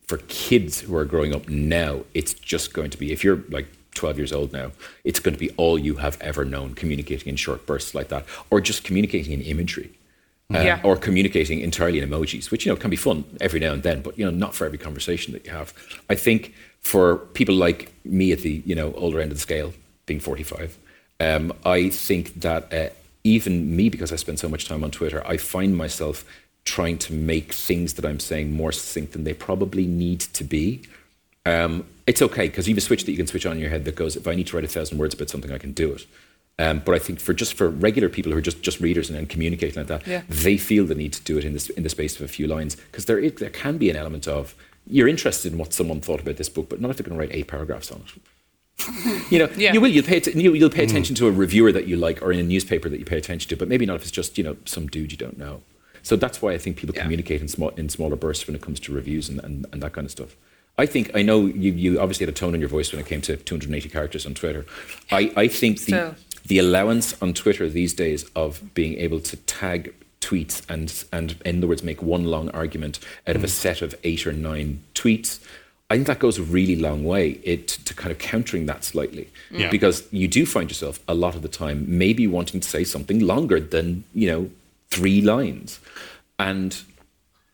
for 0.08 0.17
kids 0.28 0.82
who 0.82 0.95
are 0.95 1.06
growing 1.06 1.34
up 1.34 1.47
now, 1.49 2.02
it's 2.13 2.34
just 2.34 2.73
going 2.73 2.89
to 2.91 2.97
be, 2.97 3.12
if 3.12 3.23
you're 3.23 3.41
like 3.49 3.67
12 3.95 4.17
years 4.17 4.34
old 4.34 4.52
now, 4.54 4.71
it's 5.04 5.19
going 5.19 5.34
to 5.34 5.39
be 5.39 5.49
all 5.52 5.78
you 5.80 5.95
have 5.95 6.17
ever 6.21 6.43
known, 6.45 6.73
communicating 6.76 7.30
in 7.30 7.36
short 7.36 7.65
bursts 7.65 7.95
like 7.95 8.10
that, 8.10 8.26
or 8.49 8.60
just 8.60 8.84
communicating 8.84 9.32
in 9.34 9.41
imagery. 9.41 9.91
uh, 10.54 10.60
Yeah. 10.60 10.82
or 10.84 10.97
communicating 10.97 11.62
entirely 11.62 11.99
in 11.99 12.08
emojis, 12.10 12.52
which 12.52 12.65
you 12.65 12.71
know 12.71 12.76
can 12.76 12.89
be 12.91 12.97
fun 12.97 13.23
every 13.39 13.60
now 13.62 13.71
and 13.71 13.82
then, 13.82 14.02
but 14.02 14.19
you 14.19 14.26
know 14.26 14.30
not 14.32 14.54
for 14.54 14.65
every 14.65 14.78
conversation 14.78 15.32
that 15.34 15.45
you 15.45 15.52
have. 15.52 15.73
I 16.10 16.15
think 16.15 16.54
for 16.84 17.17
people 17.17 17.56
like 17.56 17.91
me 18.06 18.32
at 18.32 18.39
the 18.39 18.62
you 18.65 18.76
know 18.76 18.93
older 18.93 19.19
end 19.19 19.32
of 19.32 19.38
the 19.38 19.41
scale, 19.41 19.74
being 20.06 20.19
forty 20.19 20.43
five, 20.43 20.78
um, 21.19 21.54
I 21.65 21.89
think 21.89 22.41
that 22.41 22.74
uh, 22.74 22.89
even 23.24 23.76
me, 23.76 23.89
because 23.89 24.12
I 24.12 24.17
spend 24.17 24.39
so 24.39 24.50
much 24.50 24.67
time 24.67 24.84
on 24.84 24.91
Twitter, 24.91 25.26
I 25.26 25.38
find 25.38 25.76
myself 25.76 26.26
trying 26.65 26.98
to 26.98 27.13
make 27.13 27.54
things 27.54 27.93
that 27.96 28.06
I'm 28.06 28.19
saying 28.19 28.52
more 28.52 28.72
succinct 28.72 29.13
than 29.13 29.24
they 29.24 29.34
probably 29.34 29.86
need 29.86 30.22
to 30.22 30.43
be. 30.43 30.82
Um, 31.46 31.86
it's 32.08 32.22
okay 32.22 32.48
because 32.48 32.67
you 32.67 32.74
have 32.74 32.78
a 32.78 32.82
switch 32.86 33.04
that 33.06 33.12
you 33.12 33.17
can 33.17 33.28
switch 33.28 33.46
on 33.46 33.54
in 33.54 33.60
your 33.60 33.69
head 33.69 33.84
that 33.86 33.96
goes, 33.96 34.15
if 34.15 34.28
I 34.28 34.36
need 34.36 34.48
to 34.48 34.56
write 34.56 34.63
a 34.63 34.69
thousand 34.69 34.98
words 34.98 35.13
about 35.13 35.30
something, 35.30 35.52
I 35.52 35.58
can 35.58 35.74
do 35.74 35.91
it. 35.91 36.06
Um, 36.60 36.82
but 36.86 36.96
I 36.96 37.00
think 37.00 37.19
for 37.19 37.34
just 37.34 37.56
for 37.56 37.67
regular 37.67 38.08
people 38.08 38.32
who 38.32 38.38
are 38.38 38.41
just, 38.41 38.62
just 38.62 38.80
readers 38.80 39.10
and, 39.10 39.17
and 39.19 39.28
communicating 39.28 39.76
like 39.76 39.88
that, 39.88 40.08
Yeah. 40.08 40.22
they 40.30 40.56
feel 40.56 40.86
the 40.86 40.96
need 40.96 41.12
to 41.13 41.22
do 41.24 41.38
it 41.38 41.43
in 41.43 41.52
this 41.54 41.69
in 41.69 41.84
the 41.84 41.89
space 41.89 42.15
of 42.15 42.22
a 42.22 42.28
few 42.30 42.48
lines 42.48 42.76
because 42.76 43.06
there 43.06 43.19
is, 43.19 43.34
there 43.34 43.50
can 43.50 43.78
be 43.78 43.89
an 43.89 43.96
element 43.98 44.28
of 44.28 44.56
you're 44.88 45.08
interested 45.08 45.52
in 45.54 45.58
what 45.58 45.74
someone 45.74 46.02
thought 46.02 46.22
about 46.22 46.38
this 46.38 46.50
book, 46.50 46.69
but 46.69 46.82
not 46.82 46.91
if 46.91 46.98
they're 46.98 47.06
going 47.06 47.17
to 47.17 47.19
write 47.19 47.36
eight 47.36 47.48
paragraphs 47.48 47.91
on 47.91 48.02
it. 48.06 49.32
you 49.32 49.39
know, 49.39 49.50
Yeah. 49.56 49.74
you 49.74 49.82
will. 49.82 49.89
You'll 49.89 50.04
pay. 50.04 50.17
att- 50.17 50.36
you, 50.36 50.54
you'll 50.54 50.69
pay 50.69 50.84
hmm. 50.84 50.89
attention 50.89 51.15
to 51.17 51.28
a 51.28 51.32
reviewer 51.32 51.72
that 51.72 51.88
you 51.88 51.96
like, 51.96 52.22
or 52.22 52.32
in 52.32 52.39
a 52.39 52.43
newspaper 52.43 52.89
that 52.89 53.00
you 53.00 53.06
pay 53.06 53.17
attention 53.17 53.50
to, 53.50 53.56
but 53.56 53.67
maybe 53.67 53.86
not 53.86 53.96
if 53.98 54.02
it's 54.02 54.12
just 54.12 54.38
you 54.38 54.43
know 54.43 54.58
some 54.65 54.88
dude 54.88 55.12
you 55.12 55.17
don't 55.17 55.38
know. 55.38 55.62
So 56.02 56.15
that's 56.17 56.41
why 56.41 56.52
I 56.52 56.58
think 56.58 56.76
people 56.78 56.96
Yeah. 56.96 57.04
communicate 57.04 57.39
in 57.41 57.48
small 57.48 57.69
in 57.69 57.89
smaller 57.89 58.15
bursts 58.15 58.46
when 58.48 58.56
it 58.56 58.62
comes 58.62 58.80
to 58.82 58.93
reviews 58.93 59.30
and, 59.30 59.39
and, 59.43 59.65
and 59.72 59.82
that 59.84 59.93
kind 59.93 60.06
of 60.06 60.12
stuff. 60.12 60.36
I 60.78 60.86
think 60.88 61.12
I 61.15 61.22
know 61.22 61.46
you, 61.46 61.72
you 61.72 62.00
obviously 62.00 62.26
had 62.26 62.34
a 62.34 62.38
tone 62.38 62.56
in 62.56 62.60
your 62.60 62.69
voice 62.69 62.91
when 62.91 63.00
it 63.00 63.06
came 63.06 63.22
to 63.22 63.38
280 63.38 63.89
characters 63.89 64.26
on 64.26 64.34
Twitter. 64.34 64.65
I, 65.12 65.32
I 65.38 65.48
think 65.48 65.78
the 65.82 65.84
Still. 65.84 66.15
the 66.48 66.58
allowance 66.58 67.15
on 67.22 67.34
Twitter 67.34 67.69
these 67.69 67.93
days 67.93 68.26
of 68.36 68.74
being 68.74 68.98
able 68.98 69.19
to 69.19 69.38
tag 69.38 69.93
tweets 70.23 70.62
and 70.69 71.03
and 71.12 71.36
in 71.45 71.57
other 71.57 71.67
words 71.67 71.83
make 71.83 72.01
one 72.01 72.25
long 72.25 72.49
argument 72.51 72.99
out 73.27 73.36
of 73.36 73.43
a 73.43 73.47
mm. 73.47 73.62
set 73.63 73.81
of 73.81 73.93
eight 74.03 74.25
or 74.25 74.33
nine 74.33 74.83
tweets. 74.95 75.39
I 75.89 75.95
think 75.95 76.07
that 76.07 76.19
goes 76.19 76.39
a 76.39 76.43
really 76.43 76.75
long 76.75 77.03
way 77.03 77.31
it, 77.43 77.67
to 77.67 77.93
kind 77.93 78.12
of 78.12 78.17
countering 78.17 78.65
that 78.65 78.83
slightly 78.83 79.27
mm. 79.51 79.59
Yeah. 79.59 79.69
because 79.69 80.07
you 80.12 80.27
do 80.27 80.45
find 80.45 80.69
yourself 80.69 80.99
a 81.07 81.13
lot 81.13 81.36
of 81.36 81.41
the 81.41 81.47
time 81.49 81.86
maybe 81.88 82.25
wanting 82.25 82.62
to 82.62 82.67
say 82.67 82.83
something 82.83 83.19
longer 83.19 83.59
than 83.59 84.03
you 84.13 84.27
know 84.27 84.49
three 84.89 85.21
lines, 85.21 85.79
and 86.39 86.81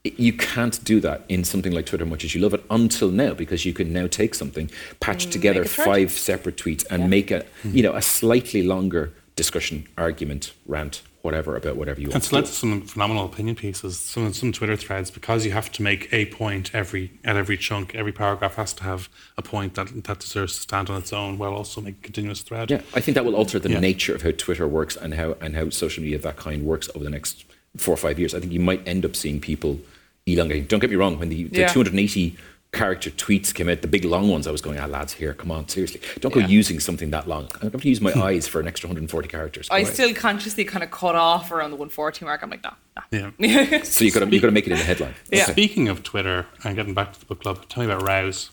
you 0.03 0.33
can't 0.33 0.81
do 0.83 0.99
that 1.01 1.23
in 1.27 1.43
something 1.43 1.73
like 1.73 1.85
Twitter, 1.85 2.05
much 2.05 2.23
as 2.23 2.33
you 2.33 2.41
love 2.41 2.53
it, 2.53 2.63
until 2.69 3.09
now, 3.11 3.33
because 3.33 3.65
you 3.65 3.73
can 3.73 3.91
now 3.91 4.07
take 4.07 4.33
something, 4.33 4.69
patch 4.99 5.27
mm, 5.27 5.31
together 5.31 5.63
Mm, 5.63 5.69
thread. 5.69 5.85
five 5.85 6.11
separate 6.11 6.57
tweets, 6.57 6.85
and 6.89 7.09
make 7.09 7.31
a 7.31 7.45
you 7.63 7.83
know 7.83 7.95
a 7.95 8.01
slightly 8.01 8.63
longer 8.63 9.11
discussion, 9.35 9.87
argument, 9.97 10.53
rant, 10.65 11.01
whatever 11.21 11.55
about 11.55 11.75
whatever 11.75 11.99
you 11.99 12.07
want. 12.07 12.17
It's 12.17 12.29
to 12.29 12.35
led 12.35 12.45
to 12.45 12.51
some 12.51 12.81
phenomenal 12.81 13.25
opinion 13.25 13.55
pieces. 13.55 13.99
Some 13.99 14.31
some 14.33 14.51
Twitter 14.51 14.75
threads 14.75 15.11
because 15.11 15.45
you 15.45 15.51
have 15.51 15.71
to 15.73 15.81
make 15.81 16.07
a 16.13 16.25
point 16.27 16.71
every 16.73 17.11
at 17.23 17.35
every 17.35 17.57
chunk. 17.57 17.93
Every 17.95 18.11
paragraph 18.11 18.55
has 18.55 18.73
to 18.73 18.83
have 18.83 19.09
a 19.37 19.41
point 19.41 19.75
that 19.75 20.03
that 20.05 20.19
deserves 20.19 20.55
to 20.55 20.61
stand 20.61 20.89
on 20.89 20.97
its 21.01 21.11
own, 21.13 21.37
while 21.37 21.53
also 21.53 21.81
make 21.81 21.97
a 21.99 22.01
continuous 22.01 22.41
thread. 22.41 22.71
Yeah, 22.71 22.81
I 22.93 23.01
think 23.01 23.15
that 23.15 23.25
will 23.25 23.35
alter 23.35 23.59
the 23.59 23.69
Yeah. 23.69 23.79
nature 23.79 24.15
of 24.15 24.21
how 24.21 24.31
Twitter 24.31 24.67
works 24.67 24.95
and 24.95 25.13
how 25.13 25.35
and 25.41 25.55
how 25.55 25.69
social 25.69 26.01
media 26.03 26.17
of 26.17 26.23
that 26.23 26.37
kind 26.37 26.63
works 26.63 26.89
over 26.95 27.03
the 27.03 27.09
next 27.09 27.45
four 27.77 27.93
or 27.93 27.97
five 27.97 28.17
years. 28.17 28.33
I 28.33 28.39
think 28.39 28.51
you 28.51 28.59
might 28.59 28.87
end 28.87 29.05
up 29.05 29.15
seeing 29.15 29.39
people 29.39 29.79
elongating. 30.25 30.65
Don't 30.65 30.79
get 30.79 30.89
me 30.89 30.95
wrong, 30.95 31.17
when 31.19 31.29
the, 31.29 31.45
the 31.45 31.61
Yeah. 31.61 31.67
280 31.67 32.35
character 32.71 33.09
tweets 33.09 33.53
came 33.53 33.67
out, 33.67 33.81
the 33.81 33.87
big 33.87 34.05
long 34.05 34.29
ones, 34.29 34.45
I 34.45 34.51
was 34.51 34.61
going, 34.61 34.77
ah, 34.79 34.85
lads, 34.85 35.13
here, 35.13 35.33
come 35.33 35.49
on, 35.51 35.67
seriously. 35.67 36.01
Don't 36.19 36.33
go 36.33 36.39
Yeah. 36.39 36.47
using 36.47 36.79
something 36.79 37.09
that 37.11 37.27
long. 37.27 37.47
I'm 37.61 37.69
going 37.69 37.79
to 37.81 37.89
use 37.89 37.99
my 37.99 38.13
eyes 38.13 38.47
for 38.47 38.59
an 38.59 38.67
extra 38.67 38.87
140 38.87 39.27
characters. 39.27 39.69
Go 39.69 39.75
I 39.75 39.79
away. 39.79 39.89
still 39.91 40.13
consciously 40.13 40.63
kind 40.65 40.83
of 40.83 40.91
cut 40.91 41.15
off 41.15 41.51
around 41.51 41.71
the 41.71 41.77
140 41.77 42.25
mark. 42.25 42.43
I'm 42.43 42.49
like, 42.51 42.63
nah, 42.63 42.73
nah. 43.11 43.31
Yeah. 43.39 43.83
So 43.83 44.05
you've 44.05 44.13
got, 44.13 44.19
to, 44.21 44.29
you've 44.29 44.41
got 44.41 44.47
to 44.49 44.51
make 44.51 44.67
it 44.67 44.71
in 44.71 44.77
the 44.77 44.83
headline. 44.83 45.15
Yeah. 45.31 45.43
Okay. 45.43 45.51
Speaking 45.53 45.87
of 45.89 46.03
Twitter 46.03 46.45
and 46.63 46.75
getting 46.75 46.93
back 46.93 47.13
to 47.13 47.19
the 47.19 47.25
book 47.25 47.41
club, 47.41 47.67
tell 47.69 47.83
me 47.83 47.91
about 47.91 48.07
rows. 48.07 48.51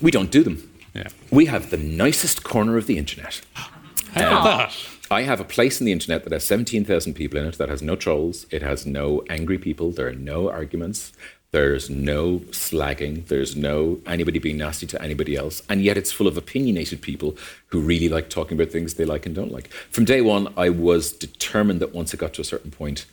We 0.00 0.10
don't 0.10 0.30
do 0.30 0.42
them. 0.42 0.70
Yeah. 0.94 1.08
We 1.30 1.46
have 1.46 1.70
the 1.70 1.76
nicest 1.76 2.42
corner 2.44 2.76
of 2.78 2.86
the 2.86 2.96
internet. 2.98 3.42
How 3.54 4.40
about 4.40 4.44
that? 4.70 4.76
I 5.10 5.22
have 5.22 5.40
a 5.40 5.44
place 5.44 5.80
in 5.80 5.86
the 5.86 5.92
internet 5.92 6.24
that 6.24 6.32
has 6.32 6.44
17,000 6.44 7.14
people 7.14 7.38
in 7.38 7.46
it, 7.46 7.56
that 7.58 7.68
has 7.70 7.80
no 7.80 7.96
trolls, 7.96 8.44
it 8.50 8.60
has 8.62 8.84
no 8.84 9.22
angry 9.30 9.56
people, 9.58 9.90
there 9.90 10.06
are 10.08 10.12
no 10.12 10.50
arguments, 10.50 11.12
there's 11.50 11.88
no 11.88 12.40
slagging, 12.50 13.26
there's 13.26 13.56
no 13.56 14.00
anybody 14.06 14.38
being 14.38 14.58
nasty 14.58 14.86
to 14.86 15.00
anybody 15.02 15.34
else, 15.34 15.62
and 15.68 15.82
yet 15.82 15.96
it's 15.96 16.12
full 16.12 16.26
of 16.26 16.36
opinionated 16.36 17.00
people 17.00 17.36
who 17.68 17.80
really 17.80 18.08
like 18.08 18.28
talking 18.28 18.58
about 18.58 18.70
things 18.70 18.94
they 18.94 19.04
like 19.06 19.24
and 19.24 19.34
don't 19.34 19.50
like. 19.52 19.68
From 19.90 20.04
day 20.04 20.20
one, 20.20 20.52
I 20.56 20.68
was 20.68 21.12
determined 21.12 21.80
that 21.80 21.94
once 21.94 22.12
it 22.12 22.18
got 22.18 22.34
to 22.34 22.42
a 22.42 22.44
certain 22.44 22.70
point, 22.70 23.06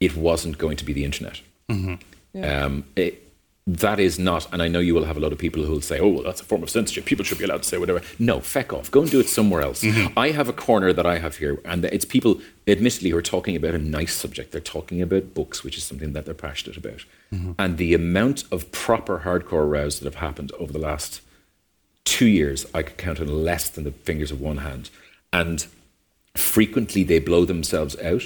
it 0.00 0.16
wasn't 0.16 0.58
going 0.58 0.76
to 0.78 0.84
be 0.84 0.92
the 0.92 1.04
internet. 1.04 1.40
Um, 2.42 2.84
it, 2.96 3.31
that 3.64 4.00
is 4.00 4.18
not, 4.18 4.52
and 4.52 4.60
I 4.60 4.66
know 4.66 4.80
you 4.80 4.92
will 4.92 5.04
have 5.04 5.16
a 5.16 5.20
lot 5.20 5.32
of 5.32 5.38
people 5.38 5.62
who 5.62 5.70
will 5.70 5.80
say, 5.80 6.00
oh, 6.00 6.08
well, 6.08 6.24
that's 6.24 6.40
a 6.40 6.44
form 6.44 6.64
of 6.64 6.70
censorship. 6.70 7.04
People 7.04 7.24
should 7.24 7.38
be 7.38 7.44
allowed 7.44 7.62
to 7.62 7.68
say 7.68 7.78
whatever. 7.78 8.02
No, 8.18 8.40
feck 8.40 8.72
off. 8.72 8.90
Go 8.90 9.02
and 9.02 9.10
do 9.10 9.20
it 9.20 9.28
somewhere 9.28 9.62
else. 9.62 9.84
Mm-hmm. 9.84 10.18
I 10.18 10.30
have 10.30 10.48
a 10.48 10.52
corner 10.52 10.92
that 10.92 11.06
I 11.06 11.18
have 11.18 11.36
here, 11.36 11.60
and 11.64 11.84
it's 11.84 12.04
people, 12.04 12.40
admittedly, 12.66 13.10
who 13.10 13.16
are 13.16 13.22
talking 13.22 13.54
about 13.54 13.74
a 13.74 13.78
nice 13.78 14.14
subject. 14.14 14.50
They're 14.50 14.60
talking 14.60 15.00
about 15.00 15.32
books, 15.32 15.62
which 15.62 15.76
is 15.76 15.84
something 15.84 16.12
that 16.12 16.24
they're 16.24 16.34
passionate 16.34 16.76
about. 16.76 17.04
Mm-hmm. 17.32 17.52
And 17.56 17.78
the 17.78 17.94
amount 17.94 18.44
of 18.50 18.72
proper 18.72 19.20
hardcore 19.20 19.70
rows 19.70 20.00
that 20.00 20.06
have 20.06 20.20
happened 20.20 20.50
over 20.58 20.72
the 20.72 20.80
last 20.80 21.20
two 22.04 22.26
years, 22.26 22.66
I 22.74 22.82
could 22.82 22.96
count 22.96 23.20
on 23.20 23.44
less 23.44 23.68
than 23.70 23.84
the 23.84 23.92
fingers 23.92 24.32
of 24.32 24.40
one 24.40 24.58
hand. 24.58 24.90
And 25.32 25.64
frequently 26.34 27.04
they 27.04 27.20
blow 27.20 27.44
themselves 27.44 27.96
out. 28.00 28.24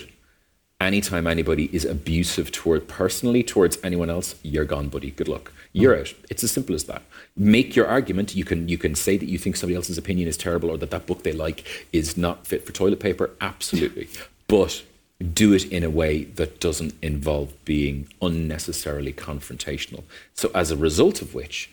Anytime 0.78 1.26
anybody 1.26 1.70
is 1.74 1.86
abusive 1.86 2.52
toward 2.52 2.86
personally 2.86 3.42
towards 3.42 3.78
anyone 3.82 4.10
else, 4.10 4.34
you're 4.42 4.66
gone, 4.66 4.88
buddy. 4.88 5.10
Good 5.10 5.26
luck. 5.26 5.50
You're 5.72 5.96
mm. 5.96 6.00
out. 6.00 6.14
It's 6.28 6.44
as 6.44 6.50
simple 6.50 6.74
as 6.74 6.84
that. 6.84 7.02
Make 7.34 7.74
your 7.74 7.86
argument. 7.86 8.36
You 8.36 8.44
can 8.44 8.68
you 8.68 8.76
can 8.76 8.94
say 8.94 9.16
that 9.16 9.28
you 9.28 9.38
think 9.38 9.56
somebody 9.56 9.74
else's 9.74 9.96
opinion 9.96 10.28
is 10.28 10.36
terrible 10.36 10.70
or 10.70 10.76
that 10.76 10.90
that 10.90 11.06
book 11.06 11.22
they 11.22 11.32
like 11.32 11.86
is 11.94 12.18
not 12.18 12.46
fit 12.46 12.66
for 12.66 12.72
toilet 12.72 13.00
paper. 13.00 13.30
Absolutely, 13.40 14.08
but 14.48 14.84
do 15.32 15.54
it 15.54 15.64
in 15.72 15.82
a 15.82 15.88
way 15.88 16.24
that 16.24 16.60
doesn't 16.60 16.94
involve 17.00 17.54
being 17.64 18.08
unnecessarily 18.20 19.14
confrontational. 19.14 20.02
So 20.34 20.50
as 20.54 20.70
a 20.70 20.76
result 20.76 21.22
of 21.22 21.34
which, 21.34 21.70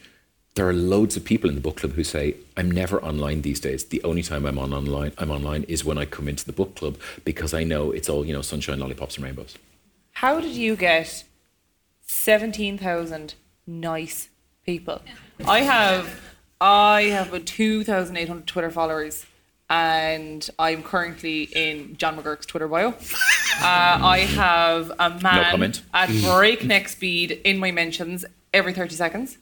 there 0.56 0.68
are 0.68 0.74
loads 0.74 1.18
of 1.18 1.24
people 1.24 1.50
in 1.50 1.56
the 1.56 1.62
book 1.62 1.78
club 1.78 1.94
who 1.94 2.04
say, 2.04 2.36
I'm 2.56 2.70
never 2.70 3.04
online 3.04 3.42
these 3.42 3.60
days. 3.60 3.86
The 3.86 4.04
only 4.04 4.22
time 4.22 4.46
I'm 4.46 4.60
on 4.60 4.74
online 4.74 5.12
I'm 5.18 5.32
online 5.32 5.64
is 5.64 5.84
when 5.84 5.98
I 5.98 6.06
come 6.06 6.28
into 6.28 6.46
the 6.46 6.54
book 6.54 6.76
club 6.76 6.98
because 7.26 7.54
I 7.54 7.64
know 7.64 7.92
it's 7.92 8.10
all, 8.10 8.26
you 8.26 8.34
know, 8.34 8.42
sunshine, 8.42 8.80
lollipops 8.80 9.16
and 9.16 9.26
rainbows. 9.26 9.56
How 10.12 10.40
did 10.40 10.52
you 10.56 10.76
get 10.76 11.24
17,000 12.06 13.34
nice 13.66 14.30
people? 14.66 15.02
I 15.46 15.62
have 15.62 16.22
I 16.62 17.04
have 17.04 17.30
about 17.30 17.46
2,800 17.48 18.46
Twitter 18.46 18.70
followers 18.70 19.26
and 19.70 20.48
I'm 20.60 20.84
currently 20.84 21.44
in 21.44 21.98
John 21.98 22.16
McGurk's 22.18 22.46
Twitter 22.46 22.68
bio. 22.68 22.94
Uh, 23.56 24.00
I 24.02 24.22
have 24.22 24.92
a 24.98 25.12
man 25.22 25.52
comment. 25.52 25.84
at 25.94 26.10
breakneck 26.24 26.90
speed 26.90 27.40
in 27.44 27.60
my 27.60 27.70
mentions 27.70 28.26
every 28.52 28.74
30 28.74 28.96
seconds. 28.96 29.38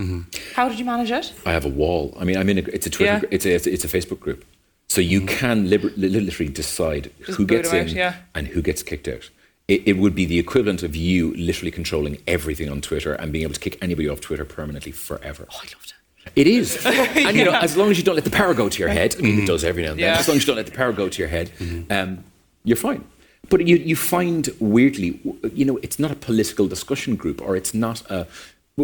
Mm-hmm. 0.00 0.54
How 0.54 0.68
did 0.68 0.78
you 0.78 0.84
manage 0.84 1.10
it? 1.10 1.32
I 1.46 1.52
have 1.52 1.64
a 1.64 1.70
wall. 1.70 2.14
I 2.18 2.24
mean, 2.24 2.36
I'm 2.36 2.48
in 2.48 2.58
a, 2.58 2.62
it's 2.62 2.86
a 2.86 2.90
Twitter, 2.90 3.20
Yeah. 3.22 3.28
it's 3.30 3.46
a, 3.46 3.54
it's 3.54 3.66
a, 3.66 3.72
it's 3.72 3.84
a 3.84 3.88
Facebook 3.88 4.20
group. 4.20 4.44
So 4.88 5.00
you 5.00 5.20
mm-hmm. 5.20 5.38
can 5.38 5.70
liber- 5.70 5.92
literally 5.96 6.52
decide 6.52 7.10
Just 7.24 7.38
who 7.38 7.46
gets 7.46 7.72
in 7.72 7.88
out, 7.88 7.92
yeah. 7.92 8.16
and 8.34 8.46
who 8.48 8.62
gets 8.62 8.82
kicked 8.82 9.08
out. 9.08 9.30
It, 9.68 9.82
it 9.86 9.92
would 9.94 10.14
be 10.14 10.26
the 10.26 10.38
equivalent 10.38 10.82
of 10.82 10.94
you 10.94 11.34
literally 11.34 11.72
controlling 11.72 12.18
everything 12.26 12.68
on 12.70 12.80
Twitter 12.80 13.14
and 13.14 13.32
being 13.32 13.42
able 13.42 13.54
to 13.54 13.60
kick 13.60 13.78
anybody 13.82 14.08
off 14.08 14.20
Twitter 14.20 14.44
permanently 14.44 14.92
forever. 14.92 15.46
Oh, 15.50 15.60
I 15.60 15.64
loved 15.64 15.92
it. 15.92 16.32
It 16.36 16.46
is. 16.46 16.84
And 16.86 17.36
you 17.36 17.44
know, 17.44 17.54
as 17.54 17.76
long 17.76 17.90
as 17.90 17.98
you 17.98 18.04
don't 18.04 18.14
let 18.14 18.24
the 18.24 18.30
power 18.30 18.54
go 18.54 18.68
to 18.68 18.78
your 18.78 18.88
head, 18.88 19.16
I 19.18 19.22
mean, 19.22 19.40
it 19.40 19.46
does 19.46 19.64
every 19.64 19.82
now 19.82 19.90
and 19.90 19.98
then. 19.98 20.12
Yeah. 20.12 20.18
As 20.18 20.28
long 20.28 20.36
as 20.36 20.42
you 20.42 20.46
don't 20.46 20.56
let 20.56 20.66
the 20.66 20.72
power 20.72 20.92
go 20.92 21.08
to 21.08 21.18
your 21.18 21.28
head, 21.28 21.50
um, 21.90 22.24
you're 22.64 22.76
fine. 22.76 23.04
But 23.48 23.66
you, 23.66 23.76
you 23.76 23.96
find 23.96 24.48
weirdly, 24.58 25.20
you 25.52 25.64
know, 25.64 25.78
it's 25.78 25.98
not 25.98 26.10
a 26.10 26.16
political 26.16 26.66
discussion 26.68 27.16
group 27.16 27.40
or 27.40 27.56
it's 27.56 27.74
not 27.74 28.08
a. 28.10 28.26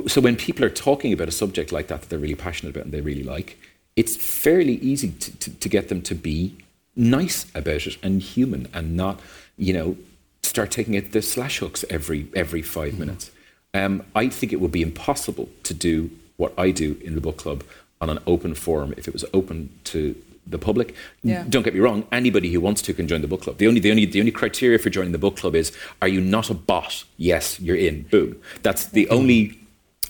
So 0.09 0.21
when 0.21 0.37
people 0.37 0.65
are 0.65 0.71
talking 0.71 1.13
about 1.13 1.29
a 1.29 1.33
subject 1.33 1.71
like 1.71 1.89
that 1.89 2.01
that 2.01 2.09
they're 2.09 2.19
really 2.19 2.35
passionate 2.35 2.71
about 2.71 2.85
and 2.85 2.93
they 2.93 3.03
really 3.03 3.23
like, 3.23 3.59
it's 3.95 4.17
fairly 4.17 4.77
easy 4.77 5.11
to, 5.11 5.37
to, 5.39 5.51
to 5.51 5.69
get 5.69 5.89
them 5.89 6.01
to 6.03 6.15
be 6.15 6.57
nice 6.97 7.47
about 7.55 7.87
it 7.87 7.99
and 8.03 8.23
human 8.23 8.69
and 8.73 8.97
not, 8.97 9.21
you 9.59 9.73
know, 9.73 9.97
start 10.43 10.71
taking 10.71 10.95
it 10.95 11.13
the 11.13 11.23
slash 11.23 11.59
hooks 11.59 11.85
every 11.91 12.29
every 12.35 12.63
5 12.63 12.99
minutes. 12.99 13.31
Um, 13.75 14.05
I 14.15 14.29
think 14.29 14.53
it 14.53 14.61
would 14.61 14.73
be 14.73 14.83
impossible 14.83 15.49
to 15.63 15.75
do 15.75 16.11
what 16.37 16.53
I 16.59 16.71
do 16.71 16.99
in 17.03 17.15
the 17.15 17.21
book 17.21 17.37
club 17.37 17.65
on 18.01 18.11
an 18.11 18.19
open 18.27 18.55
forum 18.55 18.93
if 18.97 19.07
it 19.07 19.13
was 19.13 19.25
open 19.33 19.71
to 19.85 20.15
the 20.47 20.59
public. 20.59 20.95
Yeah. 21.23 21.45
Don't 21.49 21.63
get 21.63 21.75
me 21.75 21.81
wrong; 21.81 22.07
anybody 22.11 22.53
who 22.53 22.61
wants 22.61 22.83
to 22.83 22.93
can 22.93 23.07
join 23.09 23.23
the 23.23 23.29
book 23.29 23.43
club. 23.43 23.59
The 23.59 23.69
only 23.69 23.81
the 23.81 23.91
only 23.91 24.05
the 24.07 24.21
only 24.21 24.33
criteria 24.33 24.79
for 24.79 24.91
joining 24.91 25.13
the 25.13 25.19
book 25.19 25.37
club 25.37 25.55
is: 25.55 25.73
are 26.03 26.09
you 26.09 26.21
not 26.21 26.51
a 26.51 26.55
bot? 26.55 27.05
Yes, 27.17 27.61
you're 27.61 27.77
in. 27.77 28.03
Boom. 28.03 28.41
That's 28.63 28.87
the 28.87 29.09
only 29.09 29.62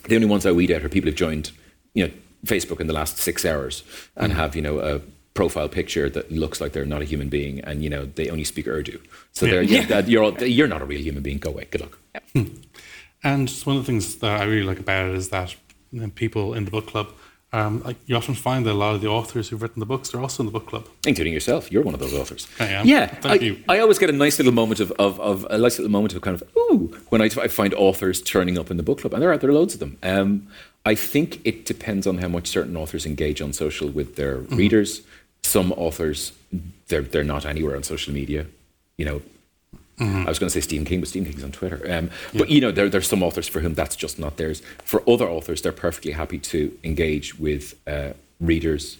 the 0.05 0.15
only 0.15 0.29
ones 0.29 0.47
I 0.47 0.53
weed 0.53 0.71
out 0.71 0.85
are 0.85 0.89
people 0.89 1.09
who've 1.09 1.17
joined, 1.17 1.51
you 1.95 2.07
know, 2.07 2.13
Facebook 2.47 2.81
in 2.81 2.87
the 2.87 2.93
last 2.93 3.19
six 3.19 3.45
hours 3.45 3.85
and 4.17 4.33
mm. 4.33 4.37
have 4.37 4.57
you 4.57 4.63
know 4.63 4.81
a 4.81 5.01
profile 5.35 5.69
picture 5.69 6.11
that 6.11 6.31
looks 6.31 6.61
like 6.61 6.73
they're 6.73 6.85
not 6.85 7.01
a 7.01 7.05
human 7.05 7.29
being 7.29 7.61
and 7.61 7.83
you 7.83 7.89
know 7.89 8.05
they 8.05 8.29
only 8.29 8.45
speak 8.45 8.67
Urdu. 8.67 9.01
So 9.33 9.47
they're 9.47 9.63
yeah. 9.63 10.01
you're 10.01 10.25
all, 10.25 10.43
you're 10.43 10.69
not 10.69 10.83
a 10.83 10.85
real 10.85 11.01
human 11.01 11.23
being. 11.23 11.39
Go 11.39 11.51
away. 11.51 11.67
Good 11.71 11.83
luck. 11.83 11.99
Hmm. 12.35 12.45
And 13.25 13.49
one 13.65 13.77
of 13.77 13.83
the 13.83 13.87
things 13.87 14.17
that 14.17 14.41
I 14.41 14.45
really 14.45 14.65
like 14.65 14.81
about 14.81 15.11
it 15.11 15.15
is 15.15 15.29
that 15.29 15.55
people 16.15 16.55
in 16.55 16.65
the 16.65 16.71
book 16.71 16.89
club, 16.89 17.13
um, 17.53 17.83
like 17.83 17.97
you 18.07 18.17
often 18.17 18.35
find 18.35 18.65
that 18.67 18.73
a 18.73 18.75
lot 18.75 18.95
of 18.95 19.01
the 19.03 19.09
authors 19.09 19.49
who've 19.51 19.61
written 19.61 19.81
the 19.81 19.87
books, 19.87 20.11
they're 20.11 20.21
also 20.21 20.43
in 20.43 20.47
the 20.47 20.53
book 20.53 20.67
club. 20.67 20.87
including 21.07 21.33
yourself. 21.35 21.71
You're 21.71 21.83
one 21.83 21.95
of 21.95 22.01
those 22.01 22.15
authors. 22.15 22.47
I 22.59 22.67
am. 22.69 22.87
Yeah, 22.87 23.07
Thank 23.07 23.43
I, 23.43 23.45
you. 23.45 23.63
I 23.69 23.79
always 23.81 23.99
get 23.99 24.09
a 24.11 24.13
nice 24.13 24.39
little 24.39 24.53
moment 24.55 24.81
of, 24.81 24.91
of, 24.93 25.21
of 25.21 25.47
a 25.51 25.59
nice 25.59 25.79
little 25.79 25.91
moment 25.93 26.15
of 26.15 26.23
kind 26.23 26.41
of 26.41 26.49
ooh 26.57 26.97
when 27.11 27.21
I, 27.21 27.27
I 27.27 27.49
find 27.49 27.75
authors 27.75 28.23
turning 28.23 28.57
up 28.59 28.71
in 28.71 28.77
the 28.79 28.83
book 28.83 29.01
club, 29.01 29.13
and 29.13 29.23
there 29.23 29.31
are 29.33 29.37
there 29.39 29.51
are 29.51 29.55
loads 29.55 29.75
of 29.75 29.81
them. 29.81 29.99
Um, 30.03 30.49
I 30.87 30.95
think 30.95 31.41
it 31.45 31.65
depends 31.67 32.07
on 32.07 32.19
how 32.19 32.29
much 32.29 32.49
certain 32.49 32.77
authors 32.77 33.05
engage 33.07 33.41
on 33.43 33.53
social 33.53 33.89
with 33.89 34.17
their 34.17 34.39
Mm-hmm. 34.39 34.57
readers. 34.57 35.03
Some 35.43 35.73
authors 35.73 36.33
they're 36.89 37.03
they're 37.03 37.25
not 37.35 37.45
anywhere 37.45 37.77
on 37.77 37.83
social 37.83 38.13
media. 38.15 38.47
You 38.97 39.05
know, 39.05 39.23
Mm-hmm. 39.99 40.27
I 40.27 40.31
was 40.31 40.39
going 40.39 40.49
to 40.49 40.55
say 40.55 40.61
Stephen 40.61 40.85
King, 40.85 41.01
but 41.01 41.09
Stephen 41.09 41.31
King's 41.31 41.45
on 41.45 41.53
Twitter. 41.53 41.81
Um, 41.89 42.11
But 42.35 42.51
you 42.51 42.61
know, 42.61 42.73
there, 42.73 42.89
there's 42.89 43.09
some 43.09 43.23
authors 43.23 43.47
for 43.47 43.61
whom 43.61 43.75
that's 43.75 43.95
just 43.95 44.19
not 44.19 44.37
theirs. 44.37 44.63
For 44.85 45.03
other 45.09 45.29
authors, 45.29 45.63
they're 45.63 45.73
perfectly 45.73 46.13
happy 46.13 46.39
to 46.39 46.77
engage 46.83 47.39
with 47.39 47.75
uh, 47.87 48.13
readers 48.41 48.99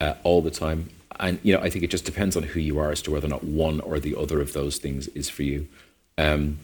uh, 0.00 0.14
all 0.22 0.42
the 0.42 0.50
time. 0.50 0.90
And 1.18 1.38
you 1.42 1.54
know, 1.54 1.62
I 1.62 1.70
think 1.70 1.84
it 1.84 1.90
just 1.90 2.04
depends 2.04 2.36
on 2.36 2.42
who 2.42 2.60
you 2.60 2.78
are 2.78 2.90
as 2.90 3.02
to 3.02 3.10
whether 3.10 3.26
or 3.26 3.30
not 3.30 3.44
one 3.44 3.80
or 3.80 3.98
the 3.98 4.14
other 4.14 4.40
of 4.40 4.52
those 4.52 4.76
things 4.78 5.08
is 5.08 5.30
for 5.30 5.42
you. 5.42 5.68
Um, 6.18 6.58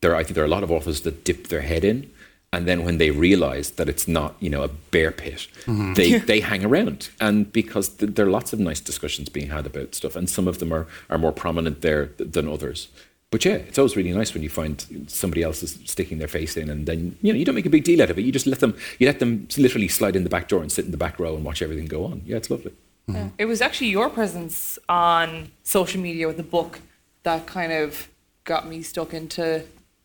there, 0.00 0.14
I 0.14 0.22
think 0.22 0.34
there 0.34 0.44
are 0.44 0.46
a 0.46 0.50
lot 0.50 0.62
of 0.62 0.70
authors 0.70 1.02
that 1.02 1.24
dip 1.24 1.48
their 1.48 1.62
head 1.62 1.84
in, 1.84 2.10
and 2.52 2.66
then 2.66 2.84
when 2.84 2.98
they 2.98 3.10
realise 3.10 3.70
that 3.70 3.88
it's 3.88 4.08
not, 4.08 4.34
you 4.40 4.50
know, 4.50 4.62
a 4.62 4.68
bear 4.68 5.12
pit, 5.12 5.46
mm-hmm. 5.66 5.94
they 5.94 6.18
they 6.18 6.40
hang 6.40 6.64
around, 6.64 7.10
and 7.20 7.52
because 7.52 7.88
th- 7.88 8.14
there 8.14 8.26
are 8.26 8.30
lots 8.30 8.52
of 8.52 8.58
nice 8.58 8.80
discussions 8.80 9.28
being 9.28 9.48
had 9.48 9.66
about 9.66 9.94
stuff, 9.94 10.16
and 10.16 10.28
some 10.28 10.48
of 10.48 10.58
them 10.58 10.72
are 10.72 10.86
are 11.08 11.18
more 11.18 11.32
prominent 11.32 11.80
there 11.82 12.06
th- 12.06 12.32
than 12.32 12.48
others. 12.48 12.88
But 13.30 13.44
yeah, 13.44 13.54
it's 13.54 13.78
always 13.78 13.96
really 13.96 14.12
nice 14.12 14.34
when 14.34 14.42
you 14.42 14.48
find 14.48 15.06
somebody 15.06 15.44
else 15.44 15.62
is 15.62 15.78
sticking 15.84 16.18
their 16.18 16.26
face 16.26 16.56
in, 16.56 16.68
and 16.68 16.86
then 16.86 17.16
you 17.22 17.32
know 17.32 17.38
you 17.38 17.44
don't 17.44 17.54
make 17.54 17.66
a 17.66 17.70
big 17.70 17.84
deal 17.84 18.02
out 18.02 18.10
of 18.10 18.18
it. 18.18 18.22
You 18.22 18.32
just 18.32 18.48
let 18.48 18.58
them 18.58 18.76
you 18.98 19.06
let 19.06 19.20
them 19.20 19.46
literally 19.56 19.86
slide 19.86 20.16
in 20.16 20.24
the 20.24 20.30
back 20.30 20.48
door 20.48 20.60
and 20.60 20.72
sit 20.72 20.84
in 20.84 20.90
the 20.90 20.96
back 20.96 21.20
row 21.20 21.36
and 21.36 21.44
watch 21.44 21.62
everything 21.62 21.86
go 21.86 22.04
on. 22.04 22.22
Yeah, 22.26 22.38
it's 22.38 22.50
lovely. 22.50 22.72
Mm-hmm. 23.08 23.14
Yeah. 23.14 23.28
It 23.38 23.44
was 23.44 23.60
actually 23.60 23.90
your 23.90 24.10
presence 24.10 24.76
on 24.88 25.52
social 25.62 26.00
media 26.00 26.26
with 26.26 26.36
the 26.36 26.42
book 26.42 26.80
that 27.22 27.46
kind 27.46 27.72
of 27.72 28.08
got 28.42 28.66
me 28.66 28.82
stuck 28.82 29.14
into 29.14 29.62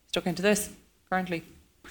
stuck 0.10 0.28
into 0.28 0.44
this 0.44 0.70
currently 1.10 1.44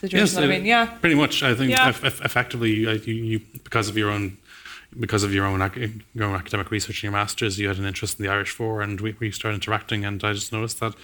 situation 0.09 0.35
that 0.37 0.45
I'm 0.45 0.51
uh. 0.51 0.65
Yeah. 0.65 0.87
Pretty 0.87 1.17
much. 1.17 1.43
I 1.43 1.55
think 1.55 1.71
Yeah. 1.71 1.89
eff- 1.89 2.05
eff- 2.05 2.25
effectively, 2.25 2.87
uh, 2.87 2.93
you, 2.93 3.15
you 3.15 3.41
because 3.63 3.89
of 3.89 3.97
your 3.97 4.11
own 4.11 4.39
because 5.01 5.25
of 5.25 5.35
your 5.35 5.45
own, 5.45 5.61
ac- 5.61 5.93
your 6.15 6.25
own 6.29 6.37
academic 6.37 6.71
research 6.71 6.99
and 6.99 7.03
your 7.05 7.13
masters, 7.13 7.59
you 7.59 7.67
had 7.67 7.79
an 7.79 7.85
interest 7.85 8.21
in 8.21 8.25
the 8.25 8.31
Irish 8.31 8.51
For, 8.51 8.81
and 8.81 9.01
we, 9.01 9.17
we 9.19 9.33
started 9.33 9.57
interacting. 9.57 10.05
And 10.05 10.23
I 10.23 10.33
just 10.35 10.53
noticed 10.53 10.79
that 10.79 10.95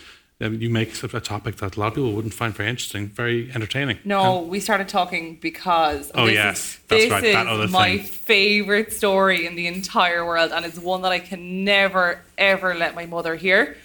um, 0.41 0.55
you 0.63 0.71
make 0.71 1.03
a 1.03 1.21
topic 1.21 1.57
that 1.57 1.77
a 1.77 1.81
lot 1.81 1.89
of 1.89 1.95
people 1.95 2.13
wouldn't 2.13 2.33
find 2.33 2.55
very 2.55 2.69
interesting, 2.71 3.09
very 3.09 3.51
entertaining. 3.53 3.99
No, 4.05 4.43
we 4.43 4.61
started 4.61 4.89
talking 4.89 5.39
because 5.43 6.11
Oh, 6.15 6.27
this 6.27 6.35
yes, 6.35 6.59
is, 6.59 6.79
that's 6.89 7.03
this 7.03 7.11
right, 7.11 7.25
is 7.25 7.33
that 7.35 7.47
other 7.49 7.67
my 7.69 7.99
thing. 7.99 8.07
favorite 8.07 8.93
story 8.93 9.45
in 9.45 9.57
the 9.57 9.67
entire 9.67 10.25
world, 10.25 10.53
and 10.53 10.65
it's 10.65 10.79
one 10.79 11.03
that 11.03 11.11
I 11.13 11.19
can 11.19 11.65
never 11.65 12.21
ever 12.39 12.75
let 12.77 12.95
my 12.95 13.07
mother 13.07 13.35
hear. 13.35 13.77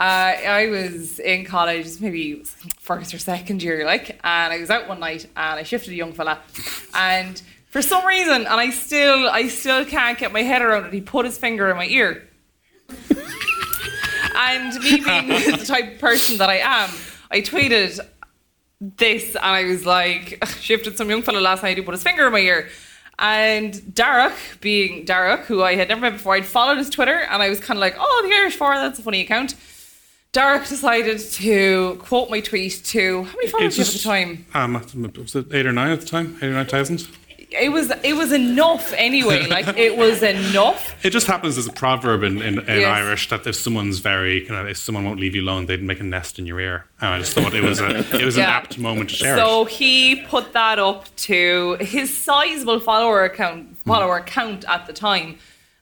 Uh, 0.00 0.32
I 0.48 0.68
was 0.70 1.18
in 1.18 1.44
college, 1.44 2.00
maybe 2.00 2.42
first 2.78 3.12
or 3.12 3.18
second 3.18 3.62
year, 3.62 3.84
like, 3.84 4.18
and 4.24 4.50
I 4.50 4.58
was 4.58 4.70
out 4.70 4.88
one 4.88 4.98
night 4.98 5.26
and 5.36 5.60
I 5.60 5.62
shifted 5.62 5.92
a 5.92 5.94
young 5.94 6.14
fella, 6.14 6.38
and 6.94 7.40
for 7.66 7.82
some 7.82 8.06
reason, 8.06 8.46
and 8.46 8.48
I 8.48 8.70
still, 8.70 9.28
I 9.28 9.48
still 9.48 9.84
can't 9.84 10.18
get 10.18 10.32
my 10.32 10.40
head 10.40 10.62
around 10.62 10.86
it. 10.86 10.94
He 10.94 11.02
put 11.02 11.26
his 11.26 11.36
finger 11.36 11.68
in 11.68 11.76
my 11.76 11.84
ear, 11.84 12.26
and 14.34 14.74
me 14.82 15.02
being 15.04 15.28
the 15.58 15.64
type 15.66 15.92
of 15.92 15.98
person 15.98 16.38
that 16.38 16.48
I 16.48 16.60
am, 16.60 16.88
I 17.30 17.42
tweeted 17.42 18.00
this, 18.80 19.36
and 19.36 19.44
I 19.44 19.64
was 19.64 19.84
like, 19.84 20.42
shifted 20.60 20.96
some 20.96 21.10
young 21.10 21.20
fella 21.20 21.40
last 21.40 21.62
night 21.62 21.76
who 21.76 21.82
put 21.82 21.92
his 21.92 22.02
finger 22.02 22.26
in 22.26 22.32
my 22.32 22.38
ear. 22.38 22.70
And 23.18 23.74
Darach, 23.74 24.62
being 24.62 25.04
Darach, 25.04 25.40
who 25.40 25.62
I 25.62 25.74
had 25.74 25.90
never 25.90 26.00
met 26.00 26.14
before, 26.14 26.36
I'd 26.36 26.46
followed 26.46 26.78
his 26.78 26.88
Twitter 26.88 27.18
and 27.18 27.42
I 27.42 27.50
was 27.50 27.60
kind 27.60 27.76
of 27.76 27.82
like, 27.82 27.96
oh, 27.98 28.26
the 28.26 28.34
Irish 28.34 28.56
For, 28.56 28.74
that's 28.76 28.98
a 28.98 29.02
funny 29.02 29.20
account. 29.20 29.54
Darach 30.32 30.68
decided 30.68 31.18
to 31.18 31.96
quote 32.02 32.30
my 32.30 32.40
tweet 32.40 32.82
to 32.84 33.24
how 33.24 33.34
many 33.36 33.48
followers 33.48 33.76
did 33.76 33.78
you 33.78 33.84
have 33.84 33.94
at 33.94 33.98
the 34.00 34.04
time? 34.04 34.46
Um, 34.54 35.12
was 35.24 35.34
it 35.34 35.46
eight 35.52 35.66
or 35.66 35.72
nine 35.72 35.90
at 35.90 36.00
the 36.00 36.06
time? 36.06 36.36
Eight 36.40 36.46
or 36.46 36.52
nine 36.52 36.66
thousand? 36.66 37.08
It 37.50 37.72
was 37.72 37.90
it 38.04 38.12
was 38.14 38.30
enough 38.30 38.92
anyway. 38.92 39.46
Like 39.50 39.76
it 39.76 39.96
was 39.96 40.22
enough. 40.22 41.04
It 41.04 41.10
just 41.10 41.26
happens 41.26 41.58
as 41.58 41.66
a 41.66 41.72
proverb 41.72 42.22
in, 42.22 42.40
in, 42.40 42.60
in 42.60 42.64
Yes. 42.80 42.86
Irish 42.86 43.28
that 43.30 43.44
if 43.44 43.56
someone's 43.56 43.98
very 43.98 44.42
kind 44.46 44.60
of 44.60 44.68
if 44.68 44.76
someone 44.76 45.04
won't 45.04 45.18
leave 45.18 45.34
you 45.34 45.42
alone, 45.42 45.66
they'd 45.66 45.82
make 45.82 45.98
a 45.98 46.04
nest 46.04 46.38
in 46.38 46.46
your 46.46 46.60
ear. 46.60 46.84
And 47.00 47.10
I 47.12 47.18
just 47.18 47.32
thought 47.32 47.52
it 47.52 47.64
was 47.64 47.80
a 47.80 47.98
it 48.16 48.24
was 48.24 48.36
an 48.36 48.44
apt 48.44 48.78
moment 48.78 49.10
to 49.10 49.16
share 49.16 49.36
So 49.36 49.62
it. 49.66 49.70
he 49.72 50.22
put 50.26 50.52
that 50.52 50.78
up 50.78 51.06
to 51.26 51.76
his 51.80 52.16
sizable 52.16 52.78
follower 52.78 53.24
account 53.24 53.78
follower 53.78 54.18
account 54.18 54.64
at 54.68 54.86
the 54.86 54.92
time. 54.92 55.38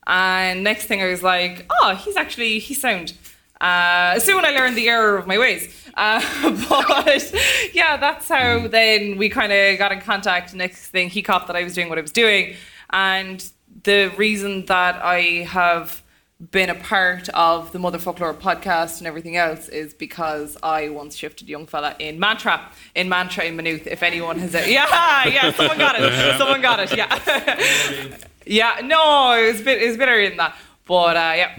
And 0.07 0.65
next 0.65 0.87
thing 0.87 1.03
I 1.03 1.07
was 1.11 1.23
like, 1.23 1.71
oh, 1.83 1.95
he's 1.97 2.17
actually 2.17 2.61
he's 2.61 2.81
sound. 2.81 3.13
Uh, 3.61 4.19
soon 4.21 4.45
I 4.45 4.51
learned 4.51 4.77
the 4.77 4.89
error 4.89 5.17
of 5.17 5.27
my 5.27 5.39
ways. 5.39 5.75
Uh, 5.95 6.21
but 6.69 7.35
yeah, 7.73 7.97
that's 7.97 8.29
how 8.29 8.69
then 8.69 9.17
we 9.17 9.29
kind 9.29 9.53
of 9.53 9.79
got 9.79 9.93
in 9.93 10.01
contact. 10.01 10.55
Next 10.55 10.89
thing 10.89 11.09
he 11.09 11.23
caught 11.23 11.47
that 11.49 11.57
I 11.57 11.65
was 11.65 11.75
doing 11.75 11.89
what 11.89 11.99
I 11.99 12.03
was 12.03 12.13
doing. 12.13 12.55
And 12.91 13.45
the 13.85 14.13
reason 14.17 14.67
that 14.67 15.03
I 15.03 15.47
have 15.49 16.03
been 16.53 16.71
a 16.71 16.75
part 16.75 17.29
of 17.31 17.73
the 17.73 17.79
Motherfoclóir 17.81 18.39
podcast 18.39 18.99
and 18.99 19.09
everything 19.09 19.37
else 19.37 19.69
is 19.69 19.93
because 19.93 20.57
I 20.63 20.89
once 20.89 21.17
shifted 21.17 21.49
a 21.49 21.51
young 21.51 21.67
fella 21.67 21.97
in 21.99 22.21
Mantra, 22.21 22.71
in 22.95 23.09
Mantra 23.09 23.45
in 23.45 23.57
Maynooth. 23.57 23.89
If 23.89 24.05
anyone 24.05 24.39
has 24.39 24.55
it, 24.55 24.69
yeah, 24.69 24.87
yeah, 25.27 25.53
someone 25.53 25.79
got 25.79 25.97
it, 25.99 26.39
someone 26.39 26.63
got 26.63 26.79
it, 26.79 26.97
yeah, 26.97 28.17
yeah. 28.47 28.81
No, 28.85 29.33
it 29.33 29.51
was 29.53 29.61
a 29.61 29.65
bit, 29.65 29.83
it 29.83 29.87
was 29.87 29.97
a 29.97 29.99
bit 29.99 30.09
earlier 30.09 30.29
than 30.29 30.39
that, 30.39 30.55
but 30.85 31.17
uh, 31.17 31.33
yeah, 31.35 31.59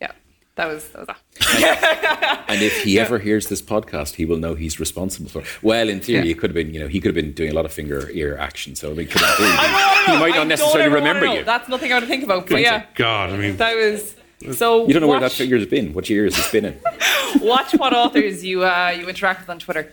yeah, 0.00 0.12
that 0.54 0.66
was 0.66 0.88
that 0.90 0.98
was 0.98 1.06
that. 1.08 1.21
And 2.52 2.60
if 2.60 2.82
he 2.82 2.98
ever 2.98 3.18
hears 3.18 3.46
this 3.48 3.62
podcast, 3.62 4.14
he 4.16 4.26
will 4.26 4.36
know 4.36 4.54
he's 4.54 4.78
responsible 4.78 5.30
for. 5.30 5.40
It. 5.40 5.46
Well, 5.62 5.88
in 5.88 6.00
theory, 6.00 6.26
Yeah. 6.26 6.32
it 6.32 6.38
could 6.38 6.50
have 6.50 6.54
been. 6.54 6.74
You 6.74 6.80
know, 6.80 6.88
he 6.88 7.00
could 7.00 7.08
have 7.08 7.24
been 7.24 7.32
doing 7.32 7.50
a 7.50 7.54
lot 7.54 7.64
of 7.64 7.72
finger 7.72 8.10
ear 8.10 8.36
action. 8.36 8.74
So 8.74 8.90
I 8.90 8.94
mean, 8.94 9.06
could 9.06 9.22
have, 9.22 9.36
I 9.40 10.04
he 10.06 10.18
might 10.18 10.28
not 10.30 10.34
don't 10.36 10.48
necessarily 10.48 10.92
remember 10.92 11.26
you. 11.26 11.44
That's 11.44 11.68
nothing 11.68 11.92
I 11.92 11.98
would 11.98 12.08
think 12.08 12.24
about. 12.24 12.42
But 12.42 12.50
Thank 12.56 12.66
yeah, 12.66 12.84
God, 12.94 13.30
I 13.30 13.36
mean, 13.38 13.56
that 13.56 13.74
was. 13.76 14.16
So 14.56 14.86
You 14.86 14.92
don't 14.92 15.00
know 15.02 15.06
where 15.08 15.20
that 15.20 15.26
watch- 15.26 15.38
finger's 15.38 15.66
been. 15.66 15.94
What 15.94 16.10
year 16.10 16.26
is 16.26 16.36
it 16.38 16.64
in. 16.64 16.78
Watch 17.40 17.72
what 17.72 17.94
authors 17.94 18.44
you 18.44 18.64
uh, 18.64 18.94
you 18.98 19.08
interact 19.08 19.40
with 19.40 19.50
on 19.50 19.58
Twitter. 19.58 19.90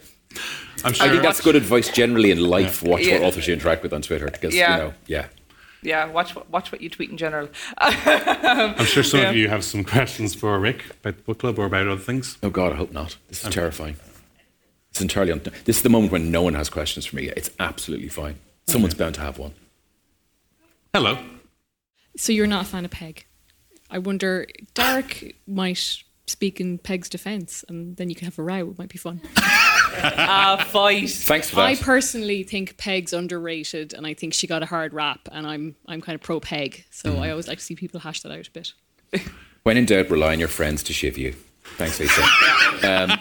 I'm 0.83 0.93
I 0.99 1.09
think 1.09 1.21
that's 1.21 1.39
good 1.41 1.55
advice 1.55 1.89
generally 1.89 2.31
in 2.31 2.39
life. 2.43 2.81
Watch 2.83 3.05
Yeah. 3.05 3.19
what 3.19 3.27
authors 3.27 3.47
you 3.47 3.53
interact 3.53 3.83
with 3.83 3.93
on 3.93 4.01
Twitter 4.01 4.25
because 4.29 4.53
Yeah. 4.55 4.75
you 4.77 4.83
know, 4.83 4.93
yeah. 5.07 5.25
Yeah, 5.81 6.05
watch 6.07 6.35
what 6.35 6.49
watch 6.49 6.71
what 6.71 6.81
you 6.81 6.89
tweet 6.89 7.09
in 7.09 7.17
general. 7.17 7.49
I'm 7.77 8.85
sure 8.85 9.03
some 9.03 9.21
of 9.21 9.35
you 9.35 9.47
have 9.47 9.63
some 9.63 9.83
questions 9.83 10.35
for 10.35 10.59
Rick 10.59 10.85
about 11.01 11.17
the 11.17 11.23
book 11.23 11.39
club 11.39 11.57
or 11.57 11.65
about 11.65 11.87
other 11.87 12.01
things. 12.01 12.37
Oh 12.43 12.49
God, 12.49 12.73
I 12.73 12.75
hope 12.75 12.91
not. 12.91 13.17
This 13.29 13.43
is 13.43 13.53
terrifying. 13.53 13.95
It's 14.91 15.01
entirely. 15.01 15.31
Un- 15.31 15.41
this 15.65 15.77
is 15.77 15.83
the 15.83 15.89
moment 15.89 16.11
when 16.11 16.31
no 16.31 16.41
one 16.41 16.55
has 16.55 16.69
questions 16.69 17.05
for 17.05 17.15
me. 17.15 17.29
It's 17.29 17.49
absolutely 17.59 18.09
fine. 18.09 18.39
Someone's 18.67 18.95
bound 18.95 19.15
to 19.15 19.21
have 19.21 19.37
one. 19.37 19.53
Hello. 20.93 21.17
So 22.17 22.33
you're 22.33 22.47
not 22.47 22.65
a 22.65 22.67
fan 22.67 22.83
of 22.85 22.91
Peig. 22.91 23.23
I 23.89 23.99
wonder, 23.99 24.47
Darach 24.75 25.33
might 25.47 26.03
speak 26.29 26.61
in 26.61 26.77
Peig's 26.79 27.09
defence, 27.09 27.63
and 27.67 27.97
then 27.97 28.09
you 28.09 28.15
can 28.15 28.25
have 28.25 28.37
a 28.39 28.43
row. 28.43 28.69
It 28.69 28.77
might 28.77 28.89
be 28.89 28.97
fun. 28.97 29.21
Uh, 30.01 30.63
fight. 30.65 31.09
Thanks 31.09 31.49
for 31.49 31.57
that. 31.57 31.65
I 31.65 31.75
personally 31.75 32.43
think 32.43 32.77
Peig's 32.77 33.11
underrated, 33.13 33.93
and 33.93 34.05
I 34.07 34.13
think 34.13 34.33
she 34.33 34.47
got 34.47 34.63
a 34.63 34.65
hard 34.65 34.93
rap, 34.93 35.27
and 35.31 35.45
I'm 35.47 35.75
I'm 35.87 36.01
kind 36.01 36.15
of 36.15 36.21
pro 36.21 36.39
Peig. 36.39 36.83
So 36.91 37.13
Mm. 37.13 37.19
I 37.19 37.29
always 37.31 37.47
like 37.47 37.57
to 37.57 37.63
see 37.63 37.75
people 37.75 37.99
hash 37.99 38.21
that 38.21 38.31
out 38.31 38.47
a 38.47 38.51
bit. 38.51 38.73
when 39.63 39.77
in 39.77 39.85
doubt, 39.85 40.09
rely 40.09 40.33
on 40.33 40.39
your 40.39 40.47
friends 40.47 40.83
to 40.83 40.93
shiv 40.93 41.17
you. 41.17 41.33
Thanks, 41.77 41.99
Lisa. 41.99 42.21
um, 42.83 43.19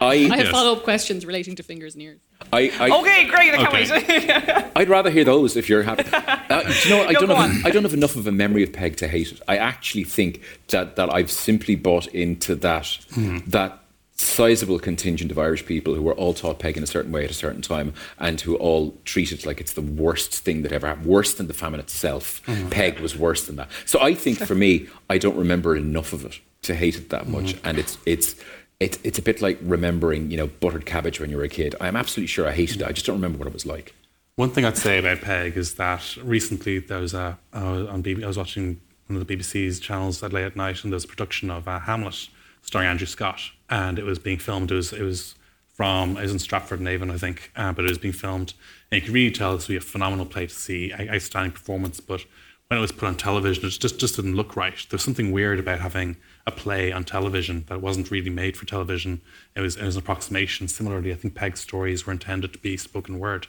I, 0.00 0.12
I 0.14 0.36
have 0.36 0.38
Yes. 0.38 0.50
follow 0.50 0.72
up 0.74 0.84
questions 0.84 1.26
relating 1.26 1.56
to 1.56 1.62
fingers 1.62 1.94
and 1.94 2.02
ears. 2.02 2.20
I, 2.52 2.70
I, 2.78 3.00
Okay, 3.00 3.24
great. 3.28 3.52
I 3.54 3.56
can't 3.56 3.74
Okay. 3.74 4.26
wait. 4.26 4.64
I'd 4.76 4.88
rather 4.88 5.10
hear 5.10 5.24
those 5.24 5.56
if 5.56 5.68
you're 5.68 5.82
happy. 5.82 6.04
Uh, 6.48 6.62
do 6.62 6.88
you 6.88 6.90
know, 6.94 6.98
what? 6.98 7.08
I 7.08 7.12
No, 7.12 7.20
don't 7.20 7.28
go 7.28 7.34
have. 7.34 7.66
I 7.66 7.70
don't 7.70 7.82
have 7.82 7.92
enough 7.92 8.16
of 8.16 8.26
a 8.26 8.32
memory 8.32 8.62
of 8.62 8.72
Peig 8.72 8.96
to 8.96 9.06
hate 9.06 9.30
it. 9.32 9.40
I 9.46 9.58
actually 9.58 10.04
think 10.04 10.40
that, 10.68 10.96
that 10.96 11.12
I've 11.12 11.30
simply 11.30 11.76
bought 11.76 12.06
into 12.06 12.54
that 12.54 12.86
hmm. 13.12 13.38
that 13.48 13.78
sizable 14.14 14.78
contingent 14.78 15.30
of 15.30 15.38
Irish 15.38 15.66
people 15.66 15.94
who 15.94 16.00
were 16.02 16.14
all 16.14 16.32
taught 16.32 16.58
Peig 16.58 16.78
in 16.78 16.82
a 16.82 16.86
certain 16.86 17.12
way 17.12 17.22
at 17.24 17.30
a 17.30 17.34
certain 17.34 17.60
time 17.60 17.92
and 18.18 18.40
who 18.40 18.56
all 18.56 18.96
treat 19.04 19.30
it 19.30 19.44
like 19.44 19.60
it's 19.60 19.74
the 19.74 19.82
worst 19.82 20.32
thing 20.38 20.62
that 20.62 20.72
ever 20.72 20.86
happened, 20.88 21.06
worse 21.06 21.34
than 21.34 21.48
the 21.48 21.54
famine 21.54 21.80
itself. 21.80 22.40
Hmm. 22.46 22.68
Peig 22.68 22.98
was 23.00 23.14
worse 23.14 23.44
than 23.44 23.56
that. 23.56 23.68
So 23.84 24.00
I 24.00 24.14
think 24.14 24.38
for 24.38 24.54
me, 24.54 24.88
I 25.10 25.18
don't 25.18 25.36
remember 25.36 25.76
enough 25.76 26.14
of 26.14 26.24
it 26.24 26.40
to 26.62 26.74
hate 26.74 26.96
it 26.96 27.10
that 27.10 27.28
much, 27.28 27.52
hmm. 27.52 27.66
and 27.66 27.78
it's 27.78 27.98
it's. 28.06 28.36
It's, 28.80 28.98
it's 29.02 29.18
a 29.18 29.22
bit 29.22 29.42
like 29.42 29.58
remembering, 29.60 30.30
you 30.30 30.36
know, 30.36 30.46
buttered 30.46 30.86
cabbage 30.86 31.18
when 31.18 31.30
you 31.30 31.36
were 31.36 31.42
a 31.42 31.48
kid. 31.48 31.74
I'm 31.80 31.96
absolutely 31.96 32.28
sure 32.28 32.46
I 32.46 32.52
hated 32.52 32.80
it. 32.80 32.86
I 32.86 32.92
just 32.92 33.06
don't 33.06 33.16
remember 33.16 33.38
what 33.38 33.48
it 33.48 33.52
was 33.52 33.66
like. 33.66 33.94
One 34.36 34.50
thing 34.50 34.64
I'd 34.64 34.76
say 34.76 34.98
about 34.98 35.18
Peig 35.18 35.56
is 35.56 35.74
that 35.74 36.16
recently 36.22 36.78
there 36.78 37.00
was 37.00 37.12
a 37.12 37.38
I 37.52 37.72
was 37.72 37.88
on 37.88 38.04
BB, 38.04 38.22
I 38.22 38.28
was 38.28 38.38
watching 38.38 38.80
one 39.08 39.20
of 39.20 39.26
the 39.26 39.36
BBC's 39.36 39.80
channels 39.80 40.22
at 40.22 40.32
late 40.32 40.44
at 40.44 40.54
night, 40.54 40.84
and 40.84 40.92
there 40.92 40.96
was 40.96 41.04
a 41.04 41.08
production 41.08 41.50
of 41.50 41.66
uh, 41.66 41.80
Hamlet 41.80 42.28
starring 42.62 42.88
Andrew 42.88 43.08
Scott, 43.08 43.40
and 43.68 43.98
it 43.98 44.04
was 44.04 44.20
being 44.20 44.38
filmed. 44.38 44.70
It 44.70 44.76
was 44.76 44.92
it 44.92 45.02
was 45.02 45.34
from 45.66 46.16
it 46.16 46.22
was 46.22 46.30
in 46.30 46.38
Stratford 46.38 46.78
and 46.78 46.86
Avon, 46.86 47.10
I 47.10 47.18
think, 47.18 47.50
uh, 47.56 47.72
but 47.72 47.84
it 47.84 47.88
was 47.88 47.98
being 47.98 48.14
filmed, 48.14 48.54
and 48.92 49.00
you 49.00 49.04
could 49.04 49.14
really 49.14 49.32
tell 49.32 49.56
this 49.56 49.66
would 49.66 49.74
be 49.74 49.78
a 49.78 49.80
phenomenal 49.80 50.24
play 50.24 50.46
to 50.46 50.54
see, 50.54 50.94
outstanding 50.94 51.50
performance. 51.50 51.98
But 51.98 52.24
when 52.68 52.78
it 52.78 52.80
was 52.80 52.92
put 52.92 53.08
on 53.08 53.16
television, 53.16 53.66
it 53.66 53.70
just 53.70 53.98
just 53.98 54.14
didn't 54.14 54.36
look 54.36 54.54
right. 54.54 54.76
There 54.88 54.96
was 54.96 55.02
something 55.02 55.32
weird 55.32 55.58
about 55.58 55.80
having 55.80 56.16
a 56.48 56.50
play 56.50 56.90
on 56.90 57.04
television 57.04 57.64
that 57.68 57.80
wasn't 57.80 58.10
really 58.10 58.30
made 58.30 58.56
for 58.56 58.66
television. 58.66 59.20
It 59.54 59.60
was 59.60 59.76
it 59.76 59.84
was 59.84 59.96
an 59.96 60.02
approximation. 60.02 60.66
Similarly, 60.66 61.12
I 61.12 61.14
think 61.14 61.34
Peig's 61.34 61.60
stories 61.60 62.06
were 62.06 62.12
intended 62.12 62.52
to 62.54 62.58
be 62.58 62.76
spoken 62.76 63.18
word 63.18 63.46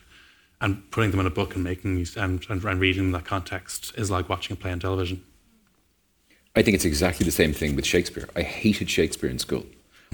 and 0.62 0.92
putting 0.92 1.12
them 1.12 1.22
in 1.22 1.26
a 1.26 1.32
book 1.32 1.56
and 1.56 1.64
making 1.64 2.06
and, 2.18 2.46
and, 2.50 2.64
and 2.66 2.80
reading 2.80 3.06
in 3.06 3.12
that 3.14 3.24
context 3.24 3.94
is 3.98 4.12
like 4.12 4.28
watching 4.28 4.54
a 4.54 4.58
play 4.58 4.72
on 4.72 4.80
television. 4.80 5.24
I 6.56 6.62
think 6.62 6.76
it's 6.76 6.86
exactly 6.86 7.24
the 7.24 7.32
same 7.32 7.54
thing 7.54 7.76
with 7.76 7.86
Shakespeare. 7.86 8.28
I 8.36 8.42
hated 8.42 8.90
Shakespeare 8.90 9.30
in 9.30 9.40
school. 9.40 9.66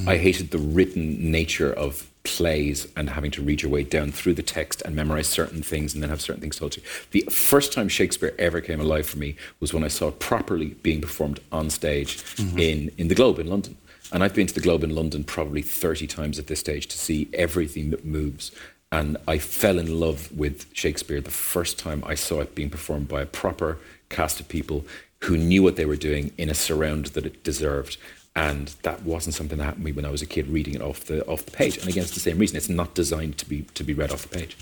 I 0.07 0.17
hated 0.17 0.51
the 0.51 0.57
written 0.57 1.31
nature 1.31 1.71
of 1.71 2.09
plays 2.23 2.87
and 2.97 3.11
having 3.11 3.31
to 3.31 3.41
read 3.41 3.61
your 3.61 3.71
way 3.71 3.83
down 3.83 4.11
through 4.11 4.33
the 4.33 4.43
text 4.43 4.81
and 4.83 4.95
memorize 4.95 5.27
certain 5.27 5.61
things 5.61 5.93
and 5.93 6.03
then 6.03 6.09
have 6.09 6.21
certain 6.21 6.41
things 6.41 6.57
told 6.57 6.73
to 6.73 6.81
you. 6.81 6.87
The 7.11 7.31
first 7.31 7.71
time 7.71 7.87
Shakespeare 7.87 8.33
ever 8.37 8.61
came 8.61 8.81
alive 8.81 9.05
for 9.05 9.17
me 9.17 9.35
was 9.59 9.73
when 9.73 9.83
I 9.83 9.87
saw 9.87 10.09
it 10.09 10.19
properly 10.19 10.69
being 10.83 11.01
performed 11.01 11.39
on 11.51 11.69
stage 11.69 12.17
mm-hmm. 12.17 12.59
in, 12.59 12.91
in 12.97 13.07
the 13.07 13.15
Globe 13.15 13.39
in 13.39 13.47
London. 13.47 13.77
And 14.11 14.23
I've 14.23 14.33
been 14.33 14.47
to 14.47 14.53
the 14.53 14.61
Globe 14.61 14.83
in 14.83 14.93
London 14.93 15.23
probably 15.23 15.61
30 15.61 16.07
times 16.07 16.39
at 16.39 16.47
this 16.47 16.59
stage 16.59 16.87
to 16.87 16.97
see 16.97 17.29
everything 17.33 17.91
that 17.91 18.05
moves. 18.05 18.51
And 18.91 19.17
I 19.27 19.37
fell 19.37 19.79
in 19.79 19.99
love 19.99 20.31
with 20.31 20.67
Shakespeare 20.73 21.21
the 21.21 21.31
first 21.31 21.79
time 21.79 22.03
I 22.05 22.15
saw 22.15 22.41
it 22.41 22.55
being 22.55 22.69
performed 22.69 23.07
by 23.07 23.21
a 23.21 23.25
proper 23.25 23.77
cast 24.09 24.39
of 24.39 24.47
people 24.47 24.85
who 25.23 25.37
knew 25.37 25.63
what 25.63 25.75
they 25.75 25.85
were 25.85 25.95
doing 25.95 26.31
in 26.37 26.49
a 26.49 26.53
surround 26.53 27.07
that 27.07 27.25
it 27.25 27.43
deserved. 27.43 27.97
And 28.37 28.67
that 28.81 29.03
wasn't 29.03 29.33
something 29.33 29.57
that 29.59 29.63
happened 29.63 29.83
to 29.83 29.85
me 29.85 29.91
when 29.93 30.05
I 30.05 30.09
was 30.09 30.21
a 30.21 30.25
kid 30.25 30.47
reading 30.47 30.75
it 30.75 30.81
off 30.81 31.05
the 31.05 31.25
off 31.25 31.45
the 31.45 31.51
page. 31.51 31.77
And 31.77 31.87
again, 31.87 32.03
it's 32.03 32.13
the 32.13 32.19
same 32.19 32.37
reason. 32.37 32.57
It's 32.57 32.67
not 32.67 32.93
designed 32.93 33.37
to 33.37 33.47
be 33.47 33.61
to 33.75 33.83
be 33.83 33.93
read 33.93 34.11
off 34.11 34.23
the 34.23 34.37
page. 34.37 34.57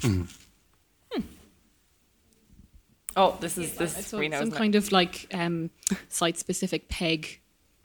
Oh, 3.16 3.38
this 3.40 3.58
is 3.58 3.76
this 3.76 3.98
is 3.98 4.08
So 4.08 4.20
Reno, 4.20 4.38
some 4.38 4.48
isn't 4.48 4.56
it? 4.56 4.58
kind 4.58 4.76
of 4.76 4.92
like 4.92 5.28
um, 5.34 5.70
site-specific 6.10 6.90
Peig 6.90 7.38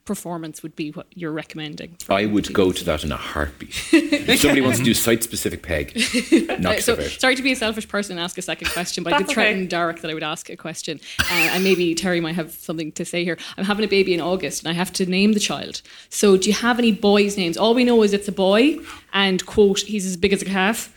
performance 0.09 0.63
would 0.63 0.75
be 0.75 0.89
what 0.89 1.05
you're 1.13 1.31
recommending. 1.31 1.95
I 2.09 2.25
would 2.25 2.45
people 2.47 2.65
go 2.65 2.71
to 2.71 2.83
that 2.85 3.03
in 3.03 3.11
a 3.11 3.15
heartbeat. 3.15 3.75
if 3.93 4.39
somebody 4.39 4.61
wants 4.61 4.79
to 4.79 4.83
do 4.83 4.95
site 4.95 5.21
specific 5.21 5.61
Peig, 5.61 6.59
knock 6.59 6.79
so 6.79 6.95
stuff 6.95 7.05
out. 7.05 7.21
sorry 7.21 7.35
to 7.35 7.43
be 7.43 7.51
a 7.51 7.55
selfish 7.55 7.87
person 7.87 8.17
and 8.17 8.23
ask 8.23 8.35
a 8.39 8.41
second 8.41 8.71
question, 8.71 9.03
but 9.03 9.13
I 9.13 9.19
That's 9.19 9.29
did 9.29 9.33
threaten 9.35 9.63
okay. 9.65 9.67
Darach 9.67 10.01
that 10.01 10.09
I 10.09 10.15
would 10.15 10.23
ask 10.23 10.49
a 10.49 10.57
question, 10.57 10.99
uh, 11.19 11.51
and 11.53 11.63
maybe 11.63 11.93
Terry 11.93 12.19
might 12.21 12.33
have 12.33 12.51
something 12.53 12.91
to 12.93 13.05
say 13.05 13.23
here. 13.23 13.37
I'm 13.55 13.65
having 13.65 13.85
a 13.85 13.87
baby 13.87 14.15
in 14.15 14.19
August, 14.19 14.63
and 14.63 14.69
I 14.69 14.73
have 14.73 14.91
to 14.93 15.05
name 15.05 15.33
the 15.33 15.39
child. 15.39 15.83
So, 16.09 16.37
do 16.37 16.49
you 16.49 16.55
have 16.55 16.79
any 16.79 16.91
boys' 16.91 17.37
names? 17.37 17.55
All 17.55 17.75
we 17.75 17.83
know 17.83 18.01
is 18.01 18.11
it's 18.11 18.27
a 18.27 18.31
boy, 18.31 18.79
and 19.13 19.45
quote, 19.45 19.81
he's 19.81 20.07
as 20.07 20.17
big 20.17 20.33
as 20.33 20.41
a 20.41 20.45
calf. 20.45 20.91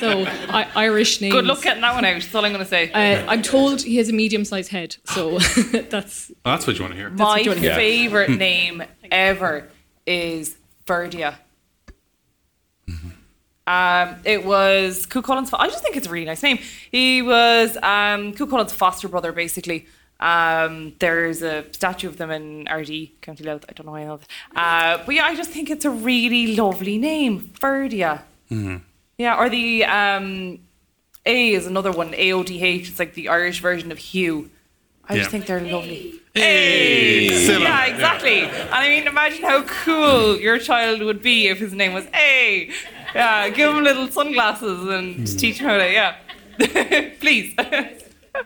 So 0.00 0.24
I, 0.48 0.66
Irish 0.76 1.20
names. 1.20 1.34
Good 1.34 1.44
luck 1.44 1.62
getting 1.62 1.82
that 1.82 1.94
one 1.94 2.04
out. 2.04 2.14
That's 2.14 2.34
all 2.34 2.44
I'm 2.44 2.52
going 2.52 2.64
to 2.64 2.68
say. 2.68 2.90
Uh, 2.92 3.24
I'm 3.28 3.42
told 3.42 3.82
he 3.82 3.96
has 3.96 4.08
a 4.08 4.12
medium-sized 4.12 4.70
head, 4.70 4.96
so 5.04 5.38
that's 5.88 6.30
Well, 6.44 6.54
that's 6.54 6.66
what 6.66 6.76
you 6.76 6.82
want 6.82 6.94
to 6.94 6.98
hear. 6.98 7.10
My 7.10 7.24
what 7.24 7.44
you 7.44 7.50
wanna 7.50 7.60
hear. 7.60 7.74
favorite 7.74 8.30
name 8.30 8.82
ever 9.10 9.68
is 10.06 10.56
Ferdia. 10.86 11.36
Um, 13.66 14.16
it 14.24 14.44
was 14.44 15.06
Cú 15.06 15.22
Chulainn's. 15.22 15.52
I 15.52 15.68
just 15.68 15.84
think 15.84 15.96
it's 15.96 16.06
a 16.08 16.10
really 16.10 16.24
nice 16.26 16.42
name. 16.42 16.58
He 16.90 17.22
was 17.22 17.76
um, 17.76 18.32
Cú 18.34 18.48
Chulainn's 18.48 18.72
foster 18.72 19.06
brother, 19.06 19.30
basically. 19.32 19.86
Um, 20.18 20.94
there's 20.98 21.40
a 21.42 21.64
statue 21.72 22.08
of 22.08 22.16
them 22.16 22.30
in 22.32 22.64
Ardee, 22.66 23.12
County 23.20 23.44
Louth. 23.44 23.64
I 23.68 23.72
don't 23.72 23.86
know 23.86 23.92
why 23.92 24.00
I 24.02 24.04
know 24.06 24.18
that. 24.18 24.98
Uh, 25.00 25.02
but 25.06 25.14
yeah, 25.14 25.24
I 25.24 25.36
just 25.36 25.50
think 25.50 25.70
it's 25.70 25.84
a 25.84 25.90
really 25.90 26.56
lovely 26.56 26.98
name, 26.98 27.40
Ferdia. 27.60 28.22
Yeah, 29.20 29.36
or 29.38 29.50
the 29.50 29.84
um, 29.84 30.60
A 31.26 31.52
is 31.52 31.66
another 31.66 31.92
one, 31.92 32.14
A 32.14 32.32
O 32.32 32.42
D 32.42 32.62
H. 32.62 32.88
It's 32.88 32.98
like 32.98 33.12
the 33.12 33.28
Irish 33.28 33.60
version 33.60 33.92
of 33.92 33.98
Hugh. 33.98 34.50
I 35.06 35.16
just 35.16 35.26
Yeah. 35.26 35.30
think 35.32 35.44
they're 35.46 35.60
lovely. 35.60 36.14
Hey, 36.34 37.28
Cilla. 37.30 37.60
Yeah, 37.60 37.84
exactly. 37.84 38.40
And 38.44 38.70
I 38.72 38.88
mean, 38.88 39.06
imagine 39.06 39.42
how 39.42 39.62
cool 39.64 40.38
your 40.40 40.58
child 40.58 41.02
would 41.02 41.20
be 41.20 41.48
if 41.48 41.58
his 41.58 41.74
name 41.74 41.92
was 41.92 42.06
A. 42.14 42.70
Yeah, 43.14 43.50
give 43.50 43.74
him 43.74 43.84
little 43.84 44.08
sunglasses 44.08 44.88
and 44.88 45.16
just 45.26 45.38
teach 45.38 45.58
him 45.58 45.66
how 45.68 45.76
to, 45.76 45.92
yeah. 45.92 46.16
Please. 47.20 47.54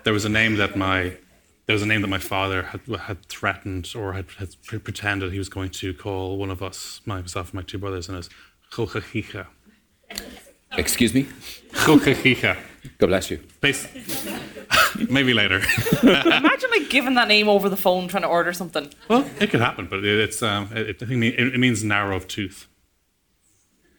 There 0.03 0.15
was 0.15 0.25
a 0.25 0.31
name 0.31 0.57
that 0.57 0.77
my 0.77 1.01
there 1.67 1.75
was 1.75 1.83
a 1.83 1.87
name 1.87 2.01
that 2.01 2.09
my 2.19 2.19
father 2.19 2.63
had 2.73 2.81
had 3.09 3.19
threatened 3.27 3.93
or 3.95 4.15
had, 4.15 4.27
had 4.41 4.51
pre- 4.67 4.81
pretended 4.89 5.31
he 5.31 5.39
was 5.39 5.51
going 5.51 5.71
to 5.83 5.95
call 5.95 6.37
one 6.37 6.51
of 6.51 6.61
us, 6.63 7.01
myself 7.05 7.47
and 7.51 7.55
my 7.55 7.63
two 7.63 7.79
brothers, 7.79 8.09
and 8.09 8.15
it 8.17 8.23
was 8.25 8.31
Chochachicha. 8.73 9.47
Excuse 10.77 11.15
me. 11.15 11.25
Chochachicha. 11.73 12.57
God 12.99 13.07
bless 13.09 13.31
you. 13.31 13.41
Bas- 13.61 13.89
Maybe 15.11 15.35
later. 15.35 15.61
imagine 16.03 16.71
like 16.71 16.89
giving 16.91 17.15
that 17.15 17.29
name 17.29 17.49
over 17.49 17.69
the 17.69 17.77
phone 17.77 18.09
trying 18.09 18.23
to 18.23 18.29
order 18.29 18.53
something. 18.53 18.91
well, 19.09 19.29
it 19.41 19.51
could 19.51 19.61
happen, 19.61 19.87
but 19.87 20.01
it, 20.01 20.05
it's 20.21 20.43
um, 20.43 20.69
it, 20.73 21.03
I 21.03 21.07
think 21.07 21.23
it, 21.25 21.39
it 21.55 21.59
means 21.59 21.83
narrow 21.83 22.17
of 22.17 22.29
tooth. 22.29 22.67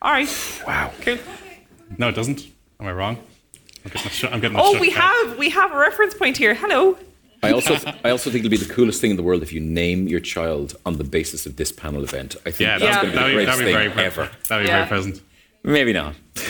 All 0.01 0.11
right. 0.11 0.61
Wow. 0.67 0.91
Cool. 1.01 1.17
No, 1.97 2.09
it 2.09 2.15
doesn't. 2.15 2.47
Am 2.79 2.87
I 2.87 2.91
wrong? 2.91 3.17
I'm 3.83 3.91
getting 3.91 4.07
a 4.07 4.09
sh- 4.09 4.23
I'm 4.25 4.39
getting 4.39 4.57
a 4.57 4.61
Oh, 4.61 4.73
shut 4.73 4.81
we 4.81 4.91
down. 4.91 5.01
have 5.27 5.37
we 5.37 5.49
have 5.49 5.71
a 5.71 5.77
reference 5.77 6.13
point 6.13 6.37
here. 6.37 6.53
Hello. 6.55 6.97
I 7.43 7.51
also, 7.51 7.75
I 8.03 8.09
also 8.09 8.31
think 8.31 8.43
it'll 8.43 8.49
be 8.49 8.57
the 8.57 8.73
coolest 8.73 9.01
thing 9.01 9.11
in 9.11 9.17
the 9.17 9.23
world 9.23 9.43
if 9.43 9.53
you 9.53 9.59
name 9.59 10.07
your 10.07 10.19
child 10.19 10.75
on 10.85 10.97
the 10.97 11.03
basis 11.03 11.45
of 11.45 11.57
this 11.57 11.71
panel 11.71 12.03
event. 12.03 12.35
I 12.45 12.49
think 12.49 12.61
Yeah, 12.61 12.79
that's 12.79 12.95
that's, 12.95 13.01
going 13.01 13.13
to 13.13 13.37
be 13.37 13.45
the 13.45 13.45
that'd, 13.45 13.45
be, 13.45 13.45
greatest 13.45 13.59
be 13.59 13.65
thing 13.65 13.91
pre- 13.91 14.03
ever. 14.03 14.29
That'd 14.49 14.65
be 14.65 14.69
Yeah. 14.71 14.77
very 14.77 14.87
present. 14.87 15.21
Maybe 15.65 15.93
not. 15.93 16.15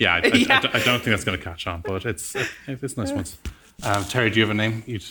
Yeah, 0.00 0.14
I, 0.14 0.18
I, 0.18 0.30
Yeah. 0.36 0.60
I, 0.72 0.78
I 0.78 0.84
don't 0.84 1.00
think 1.02 1.06
that's 1.06 1.24
going 1.24 1.36
to 1.36 1.42
catch 1.42 1.66
on, 1.66 1.80
but 1.80 2.04
it's 2.06 2.36
it, 2.36 2.46
it's 2.68 2.96
nice 2.96 3.10
ones. 3.10 3.36
Um, 3.82 4.04
Terry, 4.04 4.30
do 4.30 4.36
you 4.38 4.42
have 4.46 4.50
a 4.50 4.54
name? 4.54 4.84
You'd, 4.86 5.02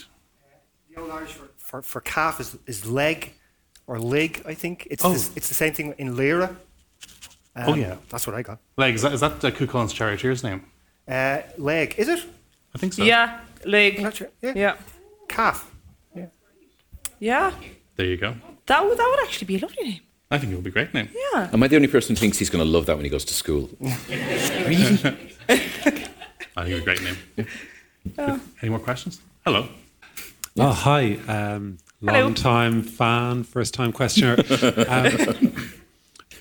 The 0.94 1.00
old 1.02 1.10
Irish 1.10 1.32
for, 1.32 1.48
for, 1.58 1.82
for 1.82 2.00
calf 2.00 2.40
is, 2.40 2.56
is 2.66 2.86
leg 2.86 3.34
or 3.86 3.98
lig, 4.00 4.40
I 4.46 4.54
think. 4.54 4.88
It's, 4.90 5.04
Oh. 5.04 5.12
the, 5.12 5.30
it's 5.36 5.48
the 5.48 5.54
same 5.54 5.74
thing 5.74 5.94
in 5.98 6.16
Lyra. 6.16 6.56
Oh, 7.54 7.74
yeah. 7.74 7.96
That's 8.08 8.26
what 8.26 8.34
I 8.34 8.40
got. 8.40 8.60
like, 8.78 8.94
is 8.94 9.02
that, 9.02 9.12
is 9.12 9.20
that 9.20 9.44
uh, 9.44 9.50
Cú 9.50 9.66
Chulainn's 9.66 9.92
charioteer's 9.92 10.42
name? 10.42 10.64
Uh, 11.06 11.42
leg, 11.58 11.94
is 11.98 12.08
it? 12.08 12.24
I 12.74 12.78
think 12.78 12.94
so. 12.94 13.02
Yeah, 13.04 13.40
leg. 13.66 13.96
I'm 13.98 14.04
not 14.04 14.16
sure. 14.16 14.30
Yeah. 14.40 14.52
Yeah. 14.56 14.76
Calf. 15.28 15.70
Yeah. 17.20 17.52
There 17.96 18.06
you 18.06 18.16
go. 18.16 18.34
That 18.66 18.86
would 18.86 18.96
that 18.96 19.06
would 19.16 19.26
actually 19.28 19.48
be 19.48 19.56
a 19.56 19.58
lovely 19.58 19.82
name. 19.84 20.00
I 20.30 20.38
think 20.38 20.52
it 20.52 20.56
would 20.56 20.64
be 20.64 20.70
a 20.70 20.72
great 20.72 20.92
name. 20.92 21.08
Yeah. 21.32 21.48
Am 21.52 21.62
I 21.62 21.68
the 21.68 21.76
only 21.76 21.88
person 21.88 22.14
who 22.14 22.20
thinks 22.20 22.38
he's 22.38 22.50
going 22.50 22.62
to 22.62 22.70
love 22.70 22.84
that 22.86 22.96
when 22.96 23.04
he 23.04 23.10
goes 23.10 23.24
to 23.26 23.34
school? 23.34 23.70
really? 23.80 23.94
I 25.48 26.64
think 26.64 26.74
it's 26.74 26.80
a 26.80 26.84
great 26.84 27.02
name. 27.02 27.16
Good. 27.36 28.40
Any 28.60 28.68
more 28.68 28.78
questions? 28.78 29.20
Hello. 29.44 29.68
Oh, 30.58 30.72
hi. 30.72 31.14
Um, 31.28 31.78
Hello. 32.04 32.20
long 32.24 32.34
time 32.34 32.82
fan, 32.82 33.42
first 33.42 33.72
time 33.72 33.90
questioner. 33.90 34.36
um, 34.88 35.70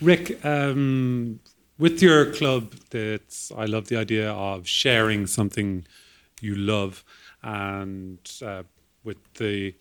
Rick, 0.01 0.43
um, 0.43 1.39
with 1.79 2.01
your 2.01 2.33
club, 2.33 2.73
that's, 2.89 3.53
I 3.55 3.65
love 3.65 3.87
the 3.87 3.95
idea 3.95 4.31
of 4.31 4.67
sharing 4.67 5.27
something 5.27 5.85
you 6.41 6.55
love. 6.55 7.05
And 7.41 8.19
uh, 8.43 8.63
with 9.05 9.17
the 9.35 9.75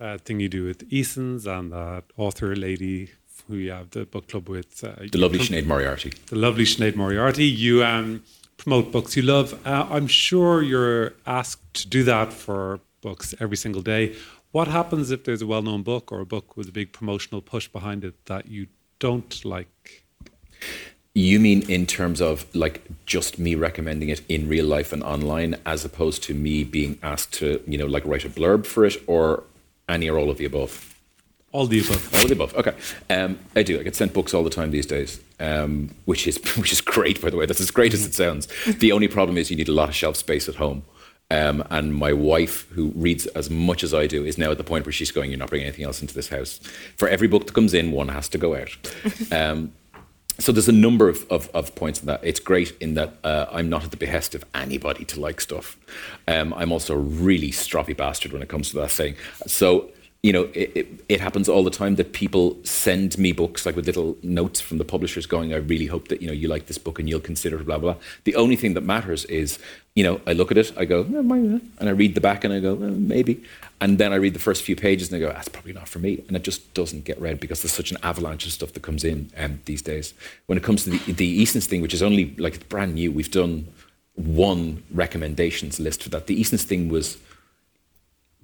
uh, 0.00 0.18
thing 0.18 0.40
you 0.40 0.48
do 0.48 0.64
with 0.64 0.82
Eason's 0.90 1.46
and 1.46 1.70
that 1.70 2.04
author 2.16 2.56
lady 2.56 3.10
who 3.48 3.56
you 3.56 3.70
have 3.72 3.90
the 3.90 4.04
book 4.06 4.28
club 4.28 4.48
with, 4.48 4.82
uh, 4.84 4.92
The 5.12 5.18
lovely 5.18 5.38
you- 5.38 5.44
Sinead 5.44 5.66
Moriarty. 5.66 6.12
the 6.26 6.36
lovely 6.36 6.64
Sinead 6.64 6.96
Moriarty. 6.96 7.44
You 7.46 7.84
um, 7.84 8.22
promote 8.56 8.90
books 8.92 9.16
you 9.16 9.22
love. 9.22 9.54
Uh, 9.66 9.86
I'm 9.90 10.06
sure 10.06 10.62
you're 10.62 11.12
asked 11.26 11.74
to 11.74 11.88
do 11.88 12.02
that 12.04 12.32
for 12.32 12.80
books 13.02 13.34
every 13.40 13.56
single 13.56 13.82
day. 13.82 14.14
What 14.52 14.68
happens 14.68 15.10
if 15.10 15.24
there's 15.24 15.42
a 15.42 15.46
well 15.46 15.62
known 15.62 15.82
book 15.82 16.12
or 16.12 16.20
a 16.20 16.26
book 16.26 16.56
with 16.56 16.68
a 16.68 16.72
big 16.72 16.92
promotional 16.92 17.42
push 17.42 17.66
behind 17.68 18.04
it 18.04 18.14
that 18.26 18.46
you 18.48 18.68
don't 18.98 19.44
like? 19.44 20.04
You 21.16 21.38
mean 21.38 21.68
in 21.70 21.86
terms 21.86 22.20
of 22.20 22.46
like 22.54 22.82
just 23.06 23.38
me 23.38 23.54
recommending 23.54 24.08
it 24.08 24.22
in 24.28 24.48
real 24.48 24.64
life 24.66 24.92
and 24.92 25.02
online, 25.02 25.56
as 25.66 25.84
opposed 25.84 26.22
to 26.24 26.34
me 26.34 26.64
being 26.64 26.98
asked 27.02 27.32
to, 27.34 27.62
you 27.66 27.78
know, 27.78 27.86
like 27.86 28.04
write 28.06 28.24
a 28.24 28.28
blurb 28.28 28.66
for 28.66 28.84
it, 28.84 28.96
or 29.06 29.44
any 29.88 30.08
or 30.08 30.18
all 30.18 30.30
of 30.30 30.38
the 30.38 30.44
above? 30.44 30.93
All 31.54 31.68
the 31.68 31.78
above. 31.78 32.14
All 32.14 32.22
of 32.22 32.26
the 32.26 32.34
above. 32.34 32.54
Okay, 32.56 32.74
um, 33.10 33.38
I 33.54 33.62
do. 33.62 33.78
I 33.78 33.84
get 33.84 33.94
sent 33.94 34.12
books 34.12 34.34
all 34.34 34.42
the 34.42 34.50
time 34.50 34.72
these 34.72 34.86
days, 34.86 35.20
um, 35.38 35.94
which 36.04 36.26
is 36.26 36.36
which 36.56 36.72
is 36.72 36.80
great. 36.80 37.22
By 37.22 37.30
the 37.30 37.36
way, 37.36 37.46
that's 37.46 37.60
as 37.60 37.70
great 37.70 37.94
as 37.94 38.04
it 38.04 38.12
sounds. 38.12 38.48
The 38.66 38.90
only 38.90 39.06
problem 39.06 39.38
is 39.38 39.52
you 39.52 39.56
need 39.56 39.68
a 39.68 39.72
lot 39.72 39.88
of 39.88 39.94
shelf 39.94 40.16
space 40.16 40.48
at 40.48 40.56
home. 40.56 40.82
Um, 41.30 41.62
and 41.70 41.94
my 41.94 42.12
wife, 42.12 42.68
who 42.70 42.92
reads 42.96 43.26
as 43.28 43.50
much 43.50 43.84
as 43.84 43.94
I 43.94 44.08
do, 44.08 44.24
is 44.24 44.36
now 44.36 44.50
at 44.50 44.58
the 44.58 44.64
point 44.64 44.84
where 44.84 44.92
she's 44.92 45.12
going, 45.12 45.30
"You're 45.30 45.38
not 45.38 45.48
bringing 45.48 45.68
anything 45.68 45.84
else 45.84 46.02
into 46.02 46.12
this 46.12 46.28
house." 46.28 46.58
For 46.96 47.06
every 47.08 47.28
book 47.28 47.46
that 47.46 47.52
comes 47.52 47.72
in, 47.72 47.92
one 47.92 48.08
has 48.08 48.28
to 48.30 48.38
go 48.38 48.56
out. 48.56 48.76
Um, 49.32 49.72
so 50.40 50.50
there's 50.50 50.68
a 50.68 50.72
number 50.72 51.08
of, 51.08 51.24
of, 51.30 51.48
of 51.54 51.76
points 51.76 52.00
in 52.00 52.06
that. 52.06 52.20
It's 52.24 52.40
great 52.40 52.76
in 52.80 52.94
that 52.94 53.14
uh, 53.22 53.46
I'm 53.52 53.68
not 53.68 53.84
at 53.84 53.92
the 53.92 53.96
behest 53.96 54.34
of 54.34 54.44
anybody 54.52 55.04
to 55.04 55.20
like 55.20 55.40
stuff. 55.40 55.78
Um, 56.26 56.52
I'm 56.54 56.72
also 56.72 56.94
a 56.94 56.98
really 56.98 57.52
stroppy 57.52 57.96
bastard 57.96 58.32
when 58.32 58.42
it 58.42 58.48
comes 58.48 58.70
to 58.70 58.76
that 58.78 58.90
thing. 58.90 59.14
So, 59.46 59.92
you 60.24 60.32
know, 60.32 60.48
it, 60.54 60.72
it, 60.74 61.04
it 61.10 61.20
happens 61.20 61.50
all 61.50 61.62
the 61.62 61.70
time 61.70 61.96
that 61.96 62.14
people 62.14 62.56
send 62.64 63.18
me 63.18 63.30
books 63.30 63.66
like 63.66 63.76
with 63.76 63.84
little 63.84 64.16
notes 64.22 64.58
from 64.58 64.78
the 64.78 64.84
publishers 64.84 65.26
going, 65.26 65.52
I 65.52 65.58
really 65.58 65.84
hope 65.84 66.08
that, 66.08 66.22
you 66.22 66.26
know, 66.26 66.32
you 66.32 66.48
like 66.48 66.64
this 66.64 66.78
book 66.78 66.98
and 66.98 67.06
you'll 67.06 67.20
consider 67.20 67.60
it, 67.60 67.66
blah, 67.66 67.76
blah, 67.76 67.92
blah. 67.92 68.02
The 68.24 68.34
only 68.34 68.56
thing 68.56 68.72
that 68.72 68.80
matters 68.80 69.26
is, 69.26 69.58
you 69.94 70.02
know, 70.02 70.22
I 70.26 70.32
look 70.32 70.50
at 70.50 70.56
it, 70.56 70.72
I 70.78 70.86
go, 70.86 71.02
eh, 71.02 71.18
eh," 71.18 71.58
and 71.78 71.88
I 71.90 71.90
read 71.90 72.14
the 72.14 72.22
back 72.22 72.42
and 72.42 72.54
I 72.54 72.60
go, 72.60 72.74
maybe. 72.74 73.44
And 73.82 73.98
then 73.98 74.14
I 74.14 74.16
read 74.16 74.32
the 74.32 74.38
first 74.38 74.62
few 74.62 74.74
pages 74.74 75.12
and 75.12 75.22
I 75.22 75.26
go, 75.26 75.30
that's 75.30 75.50
probably 75.50 75.74
not 75.74 75.88
for 75.88 75.98
me. 75.98 76.24
And 76.26 76.38
it 76.38 76.42
just 76.42 76.72
doesn't 76.72 77.04
get 77.04 77.20
read 77.20 77.38
because 77.38 77.60
there's 77.60 77.74
such 77.74 77.90
an 77.90 77.98
avalanche 78.02 78.46
of 78.46 78.52
stuff 78.52 78.72
that 78.72 78.82
comes 78.82 79.04
in 79.04 79.30
um, 79.36 79.60
these 79.66 79.82
days. 79.82 80.14
When 80.46 80.56
it 80.56 80.64
comes 80.64 80.84
to 80.84 80.90
the, 80.90 81.12
the 81.12 81.26
Eason's 81.26 81.66
thing, 81.66 81.82
which 81.82 81.92
is 81.92 82.02
only 82.02 82.34
like 82.38 82.66
brand 82.70 82.94
new, 82.94 83.12
we've 83.12 83.30
done 83.30 83.68
one 84.14 84.84
recommendations 84.90 85.78
list 85.78 86.02
for 86.02 86.08
that. 86.08 86.28
The 86.28 86.40
Eason's 86.40 86.64
thing 86.64 86.88
was 86.88 87.18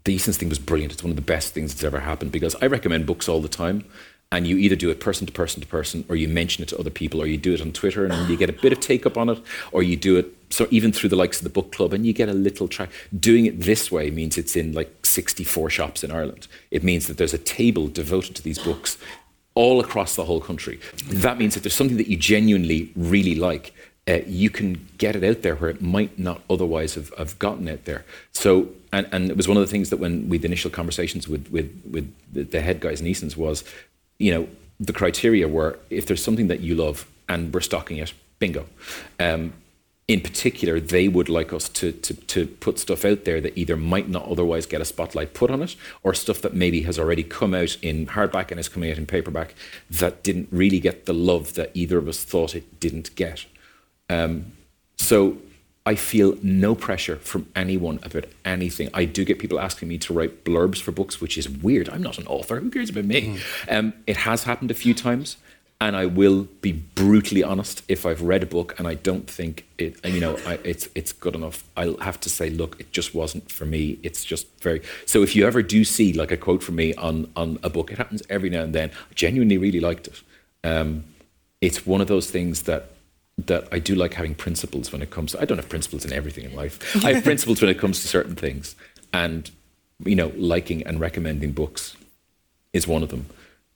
the 0.05 0.15
Eason's 0.15 0.37
thing 0.37 0.49
was 0.49 0.59
brilliant. 0.59 0.93
It's 0.93 1.03
one 1.03 1.11
of 1.11 1.17
the 1.17 1.23
best 1.23 1.55
things 1.55 1.73
that's 1.73 1.85
ever 1.85 2.01
happened 2.01 2.33
because 2.33 2.55
I 2.63 2.67
recommend 2.67 3.07
books 3.07 3.29
all 3.29 3.41
the 3.41 3.49
time. 3.49 3.85
And 4.33 4.47
you 4.47 4.59
either 4.59 4.77
do 4.77 4.91
it 4.91 5.01
person 5.01 5.27
to 5.27 5.33
person 5.33 5.61
to 5.61 5.67
person, 5.67 6.05
or 6.09 6.15
you 6.15 6.29
mention 6.29 6.63
it 6.63 6.69
to 6.69 6.79
other 6.79 6.89
people, 6.89 7.21
or 7.21 7.27
you 7.27 7.37
do 7.37 7.53
it 7.53 7.61
on 7.61 7.73
Twitter 7.73 8.07
and 8.07 8.31
you 8.31 8.37
get 8.37 8.49
a 8.49 8.53
bit 8.53 8.73
of 8.73 8.79
take 8.79 9.05
up 9.05 9.19
on 9.19 9.29
it, 9.29 9.41
or 9.73 9.83
you 9.83 9.97
do 9.97 10.19
it 10.19 10.33
so 10.51 10.69
even 10.71 10.93
through 10.93 11.09
the 11.09 11.17
likes 11.17 11.39
of 11.39 11.45
the 11.45 11.51
book 11.51 11.73
club 11.73 11.93
and 11.93 12.07
you 12.07 12.13
get 12.13 12.29
a 12.29 12.33
little 12.33 12.69
track. 12.69 12.91
Doing 13.19 13.47
it 13.47 13.61
this 13.63 13.91
way 13.91 14.09
means 14.11 14.39
it's 14.39 14.55
in 14.55 14.73
like 14.73 15.05
64 15.05 15.71
shops 15.71 16.05
in 16.05 16.13
Ireland. 16.13 16.47
It 16.71 16.85
means 16.85 17.09
that 17.09 17.17
there's 17.17 17.35
a 17.35 17.39
table 17.39 17.89
devoted 17.89 18.37
to 18.37 18.43
these 18.43 18.59
books 18.59 18.99
all 19.55 19.81
across 19.81 20.15
the 20.15 20.25
whole 20.25 20.41
country. 20.41 20.79
That 21.09 21.39
means 21.39 21.55
that 21.55 21.65
there's 21.65 21.75
something 21.75 21.97
that 21.97 22.09
you 22.09 22.17
genuinely 22.17 22.93
really 22.95 23.35
like, 23.35 23.75
uh, 24.09 24.19
you 24.27 24.51
can 24.51 24.89
get 24.99 25.15
it 25.15 25.25
out 25.25 25.43
there 25.43 25.55
where 25.57 25.71
it 25.71 25.83
might 25.83 26.19
not 26.19 26.43
otherwise 26.49 26.95
have, 26.95 27.13
have 27.19 27.39
gotten 27.39 27.69
out 27.69 27.85
there. 27.85 28.05
So, 28.33 28.69
and, 28.93 29.07
and 29.13 29.31
it 29.31 29.37
was 29.37 29.47
one 29.47 29.57
of 29.57 29.63
the 29.63 29.71
things 29.71 29.91
that 29.91 29.99
when 29.99 30.29
we 30.29 30.39
the 30.39 30.47
initial 30.47 30.71
conversations 30.71 31.29
with, 31.29 31.49
with, 31.51 31.83
with 31.89 32.13
the, 32.33 32.43
the 32.43 32.61
head 32.61 32.81
guys 32.81 33.01
in 33.01 33.07
Eason's 33.07 33.37
was, 33.37 33.63
you 34.19 34.33
know, 34.33 34.49
the 34.79 34.93
criteria 34.93 35.47
were 35.47 35.79
if 35.91 36.07
there's 36.07 36.25
something 36.25 36.49
that 36.49 36.61
you 36.61 36.75
love 36.75 37.07
and 37.29 37.53
we're 37.53 37.61
stocking 37.61 37.99
it, 37.99 38.13
bingo. 38.39 38.67
Um, 39.19 39.53
in 40.09 40.21
particular, 40.21 40.81
they 40.81 41.07
would 41.07 41.29
like 41.29 41.53
us 41.53 41.69
to, 41.69 41.93
to, 41.93 42.15
to 42.15 42.47
put 42.49 42.81
stuff 42.81 43.05
out 43.05 43.25
there 43.25 43.41
that 43.41 43.57
either 43.57 43.77
might 43.77 44.09
not 44.09 44.27
otherwise 44.27 44.67
get 44.67 44.81
a 44.81 44.85
spotlight 44.85 45.35
put 45.35 45.53
on 45.53 45.63
it, 45.63 45.77
or 46.03 46.15
stuff 46.15 46.41
that 46.41 46.53
maybe 46.53 46.83
has 46.83 46.99
already 46.99 47.23
come 47.23 47.55
out 47.55 47.77
in 47.81 48.07
hardback 48.07 48.51
and 48.51 48.59
is 48.59 48.69
coming 48.69 48.91
out 48.91 48.99
in 48.99 49.07
paperback 49.07 49.55
that 49.89 50.25
didn't 50.25 50.49
really 50.51 50.81
get 50.81 51.07
the 51.07 51.15
love 51.15 51.55
that 51.55 51.71
either 51.75 51.97
of 51.97 52.09
us 52.09 52.25
thought 52.25 52.57
it 52.57 52.81
didn't 52.81 53.15
get. 53.15 53.47
Um, 54.15 54.33
so 54.97 55.17
I 55.87 55.95
feel 55.95 56.37
no 56.43 56.75
pressure 56.75 57.17
from 57.31 57.43
anyone 57.55 57.99
about 58.03 58.27
anything. 58.45 58.89
I 58.93 59.05
do 59.17 59.25
get 59.25 59.39
people 59.39 59.59
asking 59.59 59.89
me 59.89 59.97
to 59.99 60.13
write 60.13 60.45
blurbs 60.45 60.81
for 60.85 60.93
books, 60.93 61.21
which 61.23 61.39
is 61.39 61.49
weird. 61.49 61.89
I'm 61.89 62.03
not 62.03 62.19
an 62.19 62.27
author. 62.27 62.57
Who 62.61 62.71
cares 62.71 62.91
about 62.91 63.07
me? 63.07 63.39
Um, 63.69 63.87
it 64.07 64.19
has 64.29 64.45
happened 64.45 64.71
a 64.71 64.75
few 64.85 64.95
times. 64.95 65.37
and 65.81 65.97
I 65.97 66.05
will 66.07 66.47
be 66.61 66.73
brutally 66.73 67.43
honest. 67.43 67.83
If 67.89 68.05
I've 68.05 68.21
read 68.21 68.43
a 68.43 68.47
book 68.47 68.75
and 68.79 68.87
I 68.87 68.95
don't 68.95 69.29
think 69.29 69.67
it, 69.79 69.93
you 70.05 70.21
know, 70.21 70.37
I, 70.47 70.59
it's 70.63 70.89
it's 70.95 71.13
good 71.13 71.35
enough, 71.35 71.65
I'll 71.77 71.97
have 71.99 72.21
to 72.21 72.29
say, 72.29 72.51
look, 72.51 72.79
it 72.79 72.93
just 72.93 73.15
wasn't 73.15 73.51
for 73.51 73.65
me. 73.65 73.99
It's 74.03 74.23
just 74.25 74.47
very. 74.61 74.83
So 75.07 75.23
if 75.23 75.35
you 75.35 75.47
ever 75.47 75.63
do 75.63 75.85
see 75.85 76.13
like 76.13 76.31
a 76.31 76.37
quote 76.37 76.63
from 76.63 76.77
me 76.77 76.93
on 76.95 77.31
on 77.35 77.59
a 77.63 77.71
book, 77.71 77.91
it 77.91 77.97
happens 77.97 78.23
every 78.29 78.51
now 78.51 78.63
and 78.63 78.75
then. 78.75 78.91
I 79.11 79.15
genuinely 79.15 79.57
really 79.57 79.81
liked 79.81 80.07
it. 80.09 80.23
Um, 80.63 81.05
it's 81.63 81.87
one 81.87 82.03
of 82.03 82.09
those 82.09 82.31
things 82.31 82.63
that 82.63 82.91
that 83.47 83.69
I 83.73 83.79
do 83.79 83.95
like 83.95 84.15
having 84.15 84.35
principles 84.35 84.93
when 84.93 85.03
it 85.03 85.11
comes. 85.11 85.33
To, 85.33 85.41
I 85.41 85.45
don't 85.45 85.59
have 85.59 85.69
principles 85.69 86.05
in 86.05 86.13
everything 86.13 86.45
in 86.45 86.55
life. 86.55 86.79
I 87.05 87.15
have 87.15 87.25
principles 87.25 87.61
when 87.61 87.71
it 87.71 87.79
comes 87.79 88.01
to 88.01 88.09
certain 88.09 88.35
things, 88.35 88.77
and 89.13 89.51
you 90.05 90.17
know, 90.17 90.33
liking 90.37 90.87
and 90.87 91.01
recommending 91.01 91.53
books 91.53 91.97
is 92.73 92.87
one 92.87 93.03
of 93.03 93.11
them. 93.11 93.27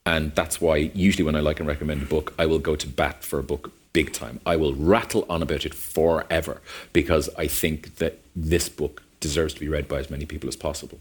And 0.05 0.33
that's 0.35 0.61
why 0.61 0.77
usually 0.93 1.23
when 1.23 1.35
I 1.35 1.39
like 1.39 1.59
and 1.59 1.67
recommend 1.67 2.03
a 2.03 2.05
book, 2.05 2.33
I 2.37 2.45
will 2.45 2.59
go 2.59 2.75
to 2.75 2.87
bat 2.87 3.23
for 3.23 3.39
a 3.39 3.43
book 3.43 3.71
big 3.93 4.11
time. 4.13 4.39
I 4.45 4.55
will 4.55 4.75
rattle 4.75 5.25
on 5.29 5.41
about 5.41 5.65
it 5.65 5.73
forever 5.73 6.61
because 6.93 7.29
I 7.37 7.47
think 7.47 7.95
that 7.95 8.19
this 8.35 8.69
book 8.69 9.01
deserves 9.19 9.53
to 9.55 9.59
be 9.59 9.69
read 9.69 9.87
by 9.87 9.99
as 9.99 10.09
many 10.09 10.25
people 10.25 10.49
as 10.49 10.55
possible. 10.55 10.99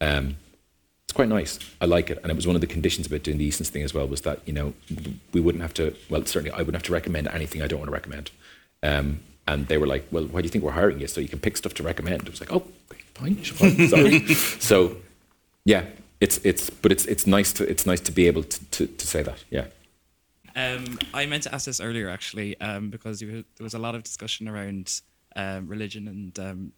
Um, 0.00 0.36
it's 1.06 1.12
quite 1.12 1.28
nice. 1.28 1.60
I 1.80 1.84
like 1.84 2.10
it, 2.10 2.18
and 2.22 2.32
it 2.32 2.34
was 2.34 2.48
one 2.48 2.56
of 2.56 2.60
the 2.60 2.66
conditions 2.66 3.06
about 3.06 3.22
doing 3.22 3.38
the 3.38 3.44
Eason's 3.44 3.70
thing 3.70 3.84
as 3.84 3.94
well 3.94 4.08
was 4.08 4.22
that 4.22 4.40
you 4.44 4.52
know 4.52 4.74
we 5.32 5.40
wouldn't 5.40 5.62
have 5.62 5.72
to. 5.74 5.94
Well, 6.10 6.24
certainly 6.26 6.50
I 6.50 6.58
wouldn't 6.58 6.74
have 6.74 6.82
to 6.84 6.92
recommend 6.92 7.28
anything 7.28 7.62
I 7.62 7.68
don't 7.68 7.78
want 7.78 7.88
to 7.88 7.92
recommend. 7.92 8.32
Um, 8.82 9.20
and 9.46 9.68
they 9.68 9.78
were 9.78 9.86
like, 9.86 10.08
"Well, 10.10 10.24
why 10.24 10.40
do 10.40 10.46
you 10.46 10.50
think 10.50 10.64
we're 10.64 10.72
hiring 10.72 11.00
you? 11.00 11.06
So 11.06 11.20
you 11.20 11.28
can 11.28 11.38
pick 11.38 11.56
stuff 11.56 11.74
to 11.74 11.84
recommend." 11.84 12.22
It 12.22 12.30
was 12.30 12.40
like, 12.40 12.52
"Oh, 12.52 12.66
okay, 12.90 13.02
fine, 13.14 13.36
fine 13.36 13.88
sorry." 13.88 14.34
so, 14.34 14.96
yeah, 15.64 15.84
it's 16.20 16.38
it's 16.38 16.70
but 16.70 16.90
it's 16.90 17.06
it's 17.06 17.24
nice 17.24 17.52
to 17.52 17.70
it's 17.70 17.86
nice 17.86 18.00
to 18.00 18.10
be 18.10 18.26
able 18.26 18.42
to 18.42 18.64
to, 18.72 18.86
to 18.88 19.06
say 19.06 19.22
that. 19.22 19.44
Yeah. 19.48 19.66
Um, 20.56 20.98
I 21.14 21.26
meant 21.26 21.44
to 21.44 21.54
ask 21.54 21.66
this 21.66 21.80
earlier 21.80 22.08
actually 22.08 22.58
um, 22.60 22.90
because 22.90 23.20
there 23.20 23.44
was 23.60 23.74
a 23.74 23.78
lot 23.78 23.94
of 23.94 24.02
discussion 24.02 24.48
around 24.48 25.02
um, 25.36 25.68
religion 25.68 26.08
and 26.08 26.38
um, 26.40 26.72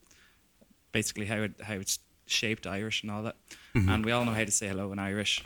basically 0.92 1.26
how 1.26 1.36
it 1.36 1.52
how 1.62 1.74
it's 1.74 2.00
shaped 2.30 2.66
Irish 2.66 3.02
and 3.02 3.10
all 3.10 3.22
that, 3.22 3.36
mm-hmm. 3.74 3.88
and 3.88 4.04
we 4.04 4.12
all 4.12 4.24
know 4.24 4.32
how 4.32 4.44
to 4.44 4.50
say 4.50 4.68
hello 4.68 4.92
in 4.92 4.98
Irish. 4.98 5.44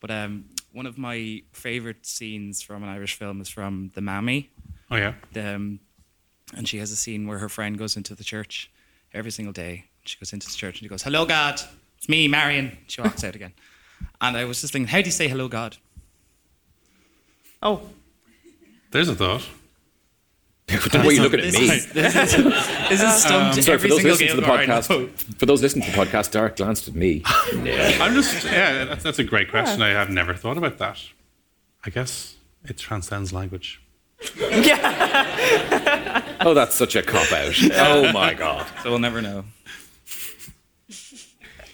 But 0.00 0.10
um, 0.10 0.46
one 0.72 0.86
of 0.86 0.98
my 0.98 1.42
favorite 1.52 2.04
scenes 2.04 2.60
from 2.60 2.82
an 2.82 2.88
Irish 2.88 3.14
film 3.14 3.40
is 3.40 3.48
from 3.48 3.90
The 3.94 4.00
Mammy. 4.00 4.50
Oh 4.90 4.96
yeah. 4.96 5.14
The, 5.32 5.54
um, 5.54 5.80
and 6.56 6.68
she 6.68 6.78
has 6.78 6.90
a 6.90 6.96
scene 6.96 7.26
where 7.26 7.38
her 7.38 7.48
friend 7.48 7.78
goes 7.78 7.96
into 7.96 8.14
the 8.14 8.24
church 8.24 8.70
every 9.12 9.30
single 9.30 9.52
day. 9.52 9.86
She 10.04 10.18
goes 10.18 10.32
into 10.32 10.46
the 10.46 10.54
church 10.54 10.76
and 10.76 10.84
she 10.84 10.88
goes, 10.88 11.02
"Hello, 11.02 11.24
God." 11.24 11.60
It's 12.04 12.08
me, 12.10 12.28
Marion. 12.28 12.76
She 12.86 13.00
walks 13.00 13.24
out 13.24 13.34
again. 13.34 13.54
And 14.20 14.36
I 14.36 14.44
was 14.44 14.60
just 14.60 14.74
thinking, 14.74 14.88
how 14.88 14.98
do 14.98 15.06
you 15.06 15.10
say 15.10 15.26
hello, 15.26 15.48
God? 15.48 15.78
Oh. 17.62 17.80
There's 18.90 19.08
a 19.08 19.14
thought. 19.14 19.48
The 20.66 21.04
way 21.06 21.14
you 21.14 21.22
look 21.22 21.34
at 21.34 21.40
me. 21.40 21.50
This, 21.50 21.86
this, 21.86 22.16
is, 22.16 22.44
this 22.44 23.02
is 23.02 23.14
stumped 23.22 23.58
um, 23.58 23.62
sorry, 23.62 23.78
for 23.78 23.88
those 23.88 24.02
listening 24.02 24.30
to 24.30 24.36
the 24.36 24.42
podcast, 24.42 25.36
for 25.38 25.46
those 25.46 25.62
listening 25.62 25.84
to 25.84 25.90
the 25.90 25.96
podcast, 25.96 26.32
Darach 26.32 26.56
glanced 26.56 26.88
at 26.88 26.94
me. 26.94 27.22
I'm 27.26 28.14
just, 28.14 28.44
yeah, 28.44 28.84
that's, 28.84 29.02
that's 29.02 29.18
a 29.18 29.24
great 29.24 29.50
question. 29.50 29.82
I 29.82 29.90
have 29.90 30.08
never 30.10 30.32
thought 30.34 30.56
about 30.56 30.78
that. 30.78 30.98
I 31.84 31.90
guess 31.90 32.36
it 32.64 32.78
transcends 32.78 33.32
language. 33.32 33.80
Yeah. 34.40 36.22
oh, 36.40 36.54
that's 36.54 36.74
such 36.74 36.96
a 36.96 37.02
cop 37.02 37.30
out. 37.30 37.54
Oh 37.72 38.10
my 38.12 38.32
god. 38.32 38.66
So 38.82 38.90
we'll 38.90 38.98
never 38.98 39.20
know. 39.20 39.44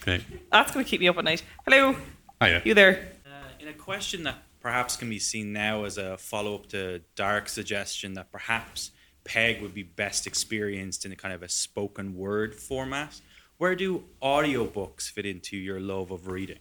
Okay. 0.02 0.24
That's 0.50 0.72
going 0.72 0.84
to 0.84 0.90
keep 0.90 1.00
me 1.00 1.08
up 1.08 1.18
at 1.18 1.24
night. 1.24 1.44
Hello. 1.64 1.94
Hiya. 2.42 2.62
You 2.64 2.74
there? 2.74 3.08
Uh, 3.26 3.30
in 3.60 3.68
a 3.68 3.72
question 3.72 4.24
that 4.24 4.42
perhaps 4.60 4.96
can 4.96 5.08
be 5.08 5.18
seen 5.18 5.52
now 5.52 5.84
as 5.84 5.98
a 5.98 6.16
follow 6.16 6.54
up 6.54 6.66
to 6.68 7.00
Darach's 7.16 7.52
suggestion 7.52 8.14
that 8.14 8.30
perhaps 8.30 8.90
Peig 9.24 9.60
would 9.62 9.74
be 9.74 9.82
best 9.82 10.26
experienced 10.26 11.04
in 11.04 11.12
a 11.12 11.16
kind 11.16 11.34
of 11.34 11.42
a 11.42 11.48
spoken 11.48 12.16
word 12.16 12.54
format, 12.54 13.20
where 13.58 13.74
do 13.74 14.04
audiobooks 14.22 15.10
fit 15.10 15.26
into 15.26 15.56
your 15.56 15.80
love 15.80 16.10
of 16.10 16.28
reading? 16.28 16.58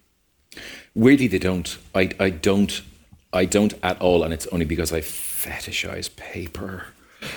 Weirdly, 0.93 1.27
they 1.27 1.39
don't. 1.39 1.77
I, 1.95 2.09
I 2.19 2.29
don't. 2.29 2.81
I 3.31 3.45
don't 3.45 3.73
at 3.83 4.01
all, 4.01 4.23
and 4.23 4.33
it's 4.33 4.47
only 4.47 4.65
because 4.65 4.91
I 4.91 5.01
fetishize 5.01 6.13
paper. 6.15 6.87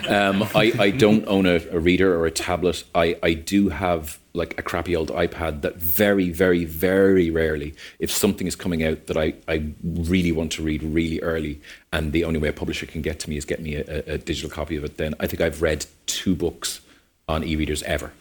Um, 0.08 0.42
I, 0.54 0.72
I 0.78 0.90
don't 0.90 1.26
own 1.26 1.44
a, 1.44 1.56
a, 1.70 1.78
reader 1.78 2.16
or 2.16 2.24
a 2.26 2.30
tablet. 2.30 2.84
I, 2.94 3.16
I 3.22 3.34
do 3.34 3.68
have 3.68 4.18
like 4.34 4.58
a 4.58 4.62
crappy 4.62 4.96
old 4.96 5.10
iPad 5.10 5.60
that 5.62 5.76
very, 5.76 6.30
very, 6.30 6.64
very 6.64 7.30
rarely, 7.30 7.74
if 7.98 8.10
something 8.10 8.46
is 8.46 8.56
coming 8.56 8.82
out 8.82 9.06
that 9.06 9.16
I, 9.16 9.34
I 9.46 9.72
really 9.84 10.32
want 10.32 10.52
to 10.52 10.62
read 10.62 10.82
really 10.82 11.20
early, 11.20 11.60
and 11.92 12.12
the 12.12 12.24
only 12.24 12.38
way 12.38 12.48
a 12.48 12.52
publisher 12.52 12.86
can 12.86 13.02
get 13.02 13.20
to 13.20 13.30
me 13.30 13.36
is 13.36 13.44
get 13.44 13.60
me 13.60 13.76
a, 13.76 14.14
a 14.14 14.18
digital 14.18 14.50
copy 14.50 14.76
of 14.76 14.84
it, 14.84 14.96
then 14.96 15.14
I 15.20 15.26
think 15.26 15.40
I've 15.42 15.60
read 15.60 15.86
two 16.06 16.34
books 16.34 16.80
on 17.28 17.44
e 17.44 17.56
readers 17.56 17.82
ever. 17.82 18.12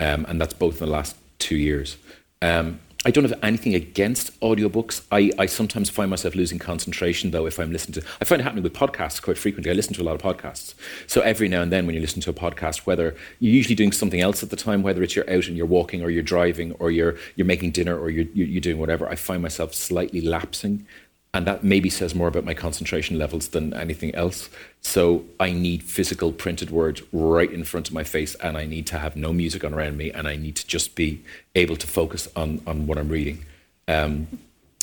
Um, 0.00 0.24
and 0.28 0.40
that's 0.40 0.54
both 0.54 0.80
in 0.80 0.86
the 0.86 0.92
last 0.92 1.16
two 1.38 1.56
years. 1.56 1.96
Um, 2.42 2.80
I 3.06 3.10
don't 3.10 3.24
have 3.24 3.38
anything 3.42 3.74
against 3.74 4.38
audiobooks. 4.40 5.04
I, 5.12 5.30
I 5.38 5.44
sometimes 5.44 5.90
find 5.90 6.08
myself 6.08 6.34
losing 6.34 6.58
concentration, 6.58 7.32
though, 7.32 7.44
if 7.44 7.60
I'm 7.60 7.70
listening 7.70 8.00
to. 8.00 8.08
I 8.18 8.24
find 8.24 8.40
it 8.40 8.44
happening 8.44 8.62
with 8.62 8.72
podcasts 8.72 9.20
quite 9.20 9.36
frequently. 9.36 9.70
I 9.70 9.74
listen 9.74 9.92
to 9.94 10.02
a 10.02 10.04
lot 10.04 10.14
of 10.14 10.22
podcasts. 10.22 10.72
So 11.06 11.20
every 11.20 11.46
now 11.46 11.60
and 11.60 11.70
then, 11.70 11.84
when 11.84 11.94
you 11.94 12.00
listen 12.00 12.22
to 12.22 12.30
a 12.30 12.32
podcast, 12.32 12.86
whether 12.86 13.14
you're 13.40 13.52
usually 13.52 13.74
doing 13.74 13.92
something 13.92 14.22
else 14.22 14.42
at 14.42 14.48
the 14.48 14.56
time, 14.56 14.82
whether 14.82 15.02
it's 15.02 15.14
you're 15.14 15.28
out 15.30 15.48
and 15.48 15.56
you're 15.56 15.66
walking, 15.66 16.02
or 16.02 16.08
you're 16.08 16.22
driving, 16.22 16.72
or 16.78 16.90
you're 16.90 17.16
you're 17.36 17.46
making 17.46 17.72
dinner, 17.72 17.98
or 17.98 18.08
you're 18.08 18.26
you're 18.32 18.62
doing 18.62 18.78
whatever, 18.78 19.06
I 19.06 19.16
find 19.16 19.42
myself 19.42 19.74
slightly 19.74 20.22
lapsing 20.22 20.86
and 21.34 21.46
that 21.48 21.64
maybe 21.64 21.90
says 21.90 22.14
more 22.14 22.28
about 22.28 22.44
my 22.44 22.54
concentration 22.54 23.18
levels 23.18 23.48
than 23.48 23.74
anything 23.74 24.14
else. 24.14 24.48
So 24.80 25.24
I 25.40 25.50
need 25.50 25.82
physical 25.82 26.32
printed 26.32 26.70
words 26.70 27.02
right 27.12 27.50
in 27.50 27.64
front 27.64 27.88
of 27.88 27.94
my 27.94 28.04
face, 28.04 28.36
and 28.36 28.56
I 28.56 28.64
need 28.66 28.86
to 28.86 28.98
have 28.98 29.16
no 29.16 29.32
music 29.32 29.64
on 29.64 29.74
around 29.74 29.96
me, 29.96 30.12
and 30.12 30.28
I 30.28 30.36
need 30.36 30.54
to 30.56 30.66
just 30.66 30.94
be 30.94 31.22
able 31.56 31.76
to 31.76 31.86
focus 31.86 32.28
on 32.36 32.62
on 32.66 32.86
what 32.86 32.96
I'm 32.96 33.08
reading. 33.08 33.44
Um, 33.88 34.28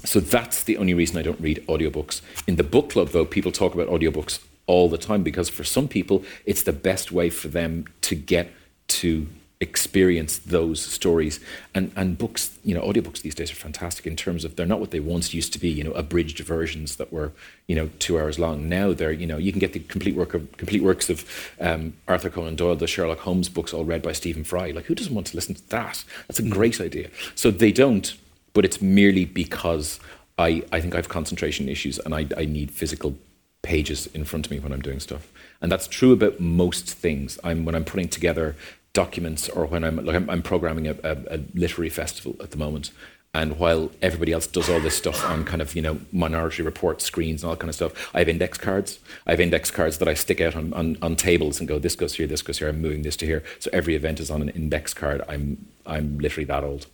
so 0.03 0.19
that's 0.19 0.63
the 0.63 0.77
only 0.77 0.93
reason 0.93 1.17
I 1.17 1.21
don't 1.21 1.39
read 1.39 1.63
audiobooks. 1.67 2.21
In 2.47 2.57
the 2.57 2.63
book 2.63 2.89
club, 2.89 3.09
though, 3.09 3.25
people 3.25 3.51
talk 3.51 3.73
about 3.73 3.87
audiobooks 3.87 4.39
all 4.67 4.89
the 4.89 4.97
time 4.97 5.23
because 5.23 5.47
for 5.47 5.63
some 5.63 5.87
people, 5.87 6.23
it's 6.45 6.63
the 6.63 6.73
best 6.73 7.11
way 7.11 7.29
for 7.29 7.47
them 7.47 7.85
to 8.01 8.15
get 8.15 8.51
to 8.87 9.27
experience 9.61 10.39
those 10.39 10.81
stories. 10.81 11.39
And 11.73 11.91
and 11.95 12.17
books 12.17 12.57
you 12.65 12.73
know 12.75 12.81
audiobooks 12.81 13.21
these 13.21 13.35
days 13.35 13.51
are 13.51 13.55
fantastic 13.55 14.05
in 14.07 14.15
terms 14.15 14.43
of 14.43 14.55
they're 14.55 14.65
not 14.65 14.79
what 14.79 14.91
they 14.91 14.99
once 14.99 15.33
used 15.33 15.53
to 15.53 15.59
be 15.59 15.69
you 15.69 15.83
know 15.83 15.91
abridged 15.91 16.39
versions 16.39 16.97
that 16.97 17.13
were 17.13 17.31
you 17.67 17.75
know 17.75 17.89
two 17.99 18.19
hours 18.19 18.39
long. 18.39 18.67
Now 18.67 18.91
they're 18.91 19.11
you 19.11 19.27
know 19.27 19.37
you 19.37 19.51
can 19.51 19.59
get 19.59 19.73
the 19.73 19.79
complete 19.79 20.15
work 20.15 20.33
of 20.33 20.51
complete 20.57 20.83
works 20.83 21.09
of 21.09 21.25
um, 21.61 21.93
Arthur 22.07 22.29
Conan 22.29 22.55
Doyle 22.55 22.75
the 22.75 22.87
Sherlock 22.87 23.19
Holmes 23.19 23.47
books 23.47 23.73
all 23.73 23.85
read 23.85 24.01
by 24.01 24.11
Stephen 24.11 24.43
Fry. 24.43 24.71
Like 24.71 24.85
who 24.85 24.95
doesn't 24.95 25.13
want 25.13 25.27
to 25.27 25.35
listen 25.35 25.55
to 25.55 25.69
that? 25.69 26.03
That's 26.27 26.39
a 26.39 26.43
great 26.43 26.81
idea. 26.81 27.09
So 27.35 27.51
they 27.51 27.71
don't 27.71 28.13
but 28.53 28.65
it's 28.65 28.81
merely 28.81 29.25
because 29.25 29.99
I 30.37 30.63
I 30.71 30.81
think 30.81 30.95
I 30.95 30.97
have 30.97 31.09
concentration 31.09 31.69
issues 31.69 31.99
and 31.99 32.13
I 32.15 32.27
I 32.35 32.45
need 32.45 32.71
physical 32.71 33.15
pages 33.61 34.07
in 34.07 34.25
front 34.25 34.47
of 34.47 34.51
me 34.51 34.59
when 34.59 34.71
I'm 34.73 34.81
doing 34.81 34.99
stuff. 34.99 35.31
And 35.61 35.71
that's 35.71 35.87
true 35.87 36.11
about 36.11 36.39
most 36.39 36.89
things. 36.89 37.37
I'm 37.43 37.65
when 37.65 37.75
I'm 37.75 37.85
putting 37.85 38.09
together 38.09 38.55
documents 38.93 39.47
or 39.49 39.65
when 39.65 39.83
I'm 39.83 40.03
like 40.05 40.15
I'm, 40.15 40.29
I'm 40.29 40.41
programming 40.41 40.87
a, 40.87 40.95
a, 41.03 41.17
a, 41.29 41.39
literary 41.53 41.89
festival 41.89 42.35
at 42.41 42.51
the 42.51 42.57
moment. 42.57 42.91
And 43.33 43.57
while 43.57 43.91
everybody 44.01 44.33
else 44.33 44.45
does 44.45 44.69
all 44.69 44.81
this 44.81 44.97
stuff 44.97 45.23
on 45.23 45.45
kind 45.45 45.61
of 45.61 45.73
you 45.73 45.81
know 45.81 46.01
minority 46.11 46.63
report 46.63 47.01
screens 47.01 47.41
and 47.41 47.49
all 47.49 47.55
that 47.55 47.61
kind 47.61 47.69
of 47.69 47.75
stuff, 47.75 48.09
I 48.13 48.19
have 48.19 48.27
index 48.27 48.57
cards. 48.57 48.99
I 49.25 49.31
have 49.31 49.39
index 49.39 49.71
cards 49.71 49.99
that 49.99 50.09
I 50.09 50.13
stick 50.13 50.41
out 50.41 50.55
on, 50.55 50.73
on, 50.73 50.97
on 51.01 51.15
tables 51.15 51.59
and 51.59 51.67
go, 51.67 51.79
this 51.79 51.95
goes 51.95 52.15
here, 52.15 52.27
this 52.27 52.41
goes 52.41 52.59
here. 52.59 52.67
I'm 52.67 52.81
moving 52.81 53.03
this 53.03 53.15
to 53.17 53.25
here. 53.25 53.43
So 53.59 53.69
every 53.71 53.95
event 53.95 54.19
is 54.19 54.29
on 54.29 54.41
an 54.41 54.49
index 54.49 54.93
card. 54.93 55.21
I'm 55.29 55.65
I'm 55.85 56.19
literally 56.19 56.45
that 56.45 56.63
old. 56.65 56.87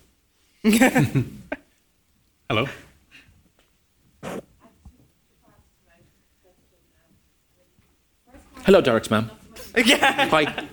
Hello. 2.50 2.68
Hello, 8.66 8.82
Darach's 8.82 9.10
ma'am. 9.10 9.32
Yeah. 9.78 10.30
Hi. 10.30 10.68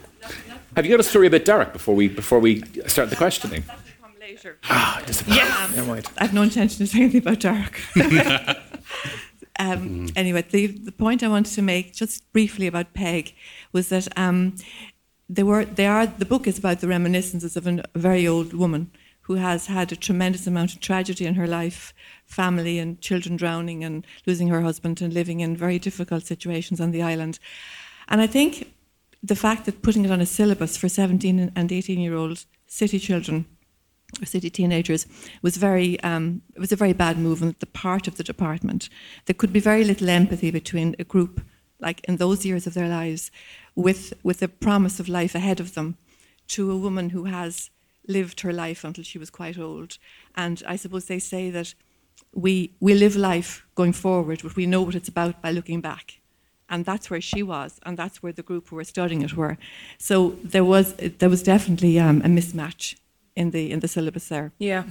Have 0.77 0.85
you 0.85 0.91
got 0.91 1.01
a 1.01 1.09
story 1.09 1.29
about 1.29 1.43
Darach 1.43 1.73
before 1.73 1.95
we 1.95 2.09
before 2.09 2.41
we 2.41 2.63
start 2.87 3.09
the 3.09 3.17
questioning? 3.17 3.63
Come 3.63 4.13
later. 4.21 4.59
Ah, 4.65 5.01
yes. 5.07 5.27
Never 5.75 5.89
mind. 5.89 6.07
I've 6.19 6.35
no 6.35 6.43
intention 6.43 6.83
of 6.83 6.89
saying 6.89 7.05
anything 7.05 7.23
about 7.23 7.39
Darach. 7.39 8.59
um, 9.61 10.09
anyway, 10.17 10.43
the, 10.51 10.67
the 10.67 10.91
point 10.91 11.23
I 11.23 11.29
wanted 11.29 11.55
to 11.55 11.63
make 11.63 11.95
just 11.95 12.31
briefly 12.33 12.67
about 12.67 12.93
Peig 12.93 13.35
was 13.73 13.89
that 13.91 14.09
um, 14.19 14.57
they 15.29 15.45
were 15.45 15.65
they 15.65 15.87
are 15.87 16.07
the 16.07 16.25
book 16.25 16.49
is 16.49 16.59
about 16.59 16.81
the 16.81 16.89
reminiscences 16.89 17.57
of 17.57 17.69
an, 17.69 17.83
a 17.95 17.99
very 17.99 18.27
old 18.27 18.53
woman 18.53 18.91
who 19.23 19.35
has 19.35 19.67
had 19.67 19.93
a 19.93 19.97
tremendous 19.97 20.47
amount 20.47 20.75
of 20.75 20.81
tragedy 20.81 21.25
in 21.25 21.35
her 21.35 21.47
life, 21.47 21.95
family 22.27 22.81
and 22.81 23.01
children 23.01 23.37
drowning 23.37 23.85
and 23.85 24.05
losing 24.27 24.49
her 24.49 24.61
husband 24.61 25.01
and 25.01 25.15
living 25.15 25.39
in 25.39 25.57
very 25.57 25.79
difficult 25.79 26.27
situations 26.27 26.81
on 26.81 26.91
the 26.91 27.01
island. 27.01 27.39
And 28.09 28.21
I 28.21 28.27
think 28.27 28.75
the 29.25 29.35
fact 29.35 29.65
that 29.65 29.81
putting 29.81 30.05
it 30.05 30.11
on 30.11 30.21
a 30.21 30.27
syllabus 30.27 30.77
for 30.77 30.89
17 30.89 31.51
and 31.57 31.73
18 31.73 31.99
year 31.99 32.15
old 32.15 32.45
city 32.67 32.99
children 32.99 33.47
or 34.21 34.27
city 34.27 34.51
teenagers 34.51 35.07
was 35.41 35.57
very 35.57 35.99
um, 36.01 36.43
it 36.55 36.61
was 36.61 36.73
a 36.73 36.77
very 36.77 36.93
bad 36.93 37.19
move 37.19 37.43
on 37.43 37.57
the 37.59 37.67
part 37.67 38.07
of 38.07 38.17
the 38.17 38.23
department. 38.23 38.89
There 39.25 39.35
could 39.35 39.53
be 39.53 39.61
very 39.61 39.83
little 39.83 40.11
empathy 40.11 40.51
between 40.51 40.95
a 40.99 41.05
group 41.05 41.41
like 41.81 42.05
in 42.05 42.19
those 42.19 42.45
years 42.45 42.67
of 42.67 42.75
their 42.75 42.89
lives 42.89 43.31
with 43.75 44.13
with 44.23 44.41
the 44.41 44.49
promise 44.49 45.01
of 45.01 45.09
life 45.09 45.35
ahead 45.35 45.59
of 45.59 45.73
them 45.75 45.97
to 46.49 46.71
a 46.71 46.77
woman 46.77 47.11
who 47.11 47.25
has 47.25 47.71
lived 48.07 48.43
her 48.43 48.53
life 48.53 48.85
until 48.85 49.05
she 49.05 49.19
was 49.19 49.31
quite 49.31 49.59
old. 49.59 49.97
And 50.37 50.63
I 50.69 50.77
suppose 50.77 51.07
they 51.07 51.19
say 51.19 51.51
that 51.51 51.75
we 52.35 52.75
we 52.79 52.93
live 52.95 53.17
life 53.17 53.65
going 53.75 53.95
forward, 53.95 54.41
but 54.43 54.55
we 54.55 54.67
know 54.67 54.83
what 54.83 54.95
it's 54.95 55.09
about 55.09 55.41
by 55.41 55.51
looking 55.51 55.81
back. 55.81 56.21
And 56.69 56.85
that's 56.85 57.11
where 57.11 57.21
she 57.21 57.43
was, 57.43 57.79
and 57.83 57.99
that's 57.99 58.23
where 58.23 58.33
the 58.33 58.43
group 58.43 58.69
who 58.69 58.77
were 58.77 58.85
studying 58.85 59.23
it 59.23 59.37
were. 59.37 59.59
So 59.99 60.37
there 60.43 60.65
was 60.65 60.95
there 60.95 61.29
was 61.29 61.43
definitely 61.43 61.99
um, 62.01 62.23
a 62.23 62.29
mismatch 62.29 62.97
in 63.37 63.51
the 63.51 63.71
in 63.71 63.81
the 63.81 63.89
syllabus 63.89 64.29
there. 64.29 64.53
Yeah. 64.59 64.85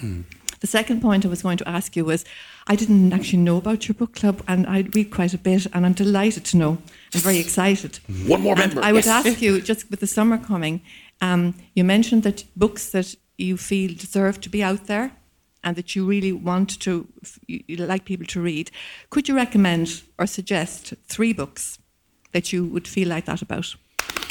The 0.60 0.68
second 0.68 1.02
point 1.02 1.26
I 1.26 1.28
was 1.28 1.42
going 1.42 1.58
to 1.58 1.68
ask 1.68 1.96
you 1.96 2.06
was 2.06 2.24
I 2.68 2.76
didn't 2.76 3.12
actually 3.12 3.44
know 3.44 3.58
about 3.58 3.88
your 3.88 3.96
book 3.96 4.14
club, 4.16 4.42
and 4.48 4.66
I 4.68 4.86
read 4.94 5.12
quite 5.12 5.34
a 5.34 5.38
bit, 5.38 5.68
and 5.74 5.86
I'm 5.86 5.94
delighted 5.94 6.46
to 6.46 6.58
know. 6.58 6.78
I'm 7.14 7.22
very 7.22 7.40
excited. 7.40 8.00
One 8.28 8.42
more 8.42 8.54
And 8.54 8.74
member. 8.74 8.82
I 8.82 8.92
would 8.94 9.06
yes. 9.06 9.26
ask 9.26 9.42
you, 9.42 9.60
just 9.60 9.90
with 9.90 10.00
the 10.00 10.08
summer 10.08 10.38
coming, 10.38 10.82
um, 11.22 11.56
you 11.74 11.84
mentioned 11.84 12.24
that 12.24 12.46
books 12.56 12.92
that 12.92 13.16
you 13.38 13.58
feel 13.58 13.90
deserve 13.94 14.40
to 14.42 14.50
be 14.50 14.64
out 14.64 14.86
there 14.86 15.12
and 15.64 15.76
that 15.76 15.96
you 15.96 16.06
really 16.06 16.32
want 16.32 16.80
to, 16.82 17.08
like 17.70 18.06
people 18.06 18.26
to 18.28 18.42
read. 18.42 18.72
Could 19.10 19.28
you 19.28 19.36
recommend 19.36 20.04
or 20.18 20.28
suggest 20.28 20.94
three 21.08 21.34
books 21.34 21.80
that 22.32 22.52
you 22.52 22.66
would 22.66 22.88
feel 22.88 23.08
like 23.08 23.26
that 23.26 23.42
about? 23.42 23.76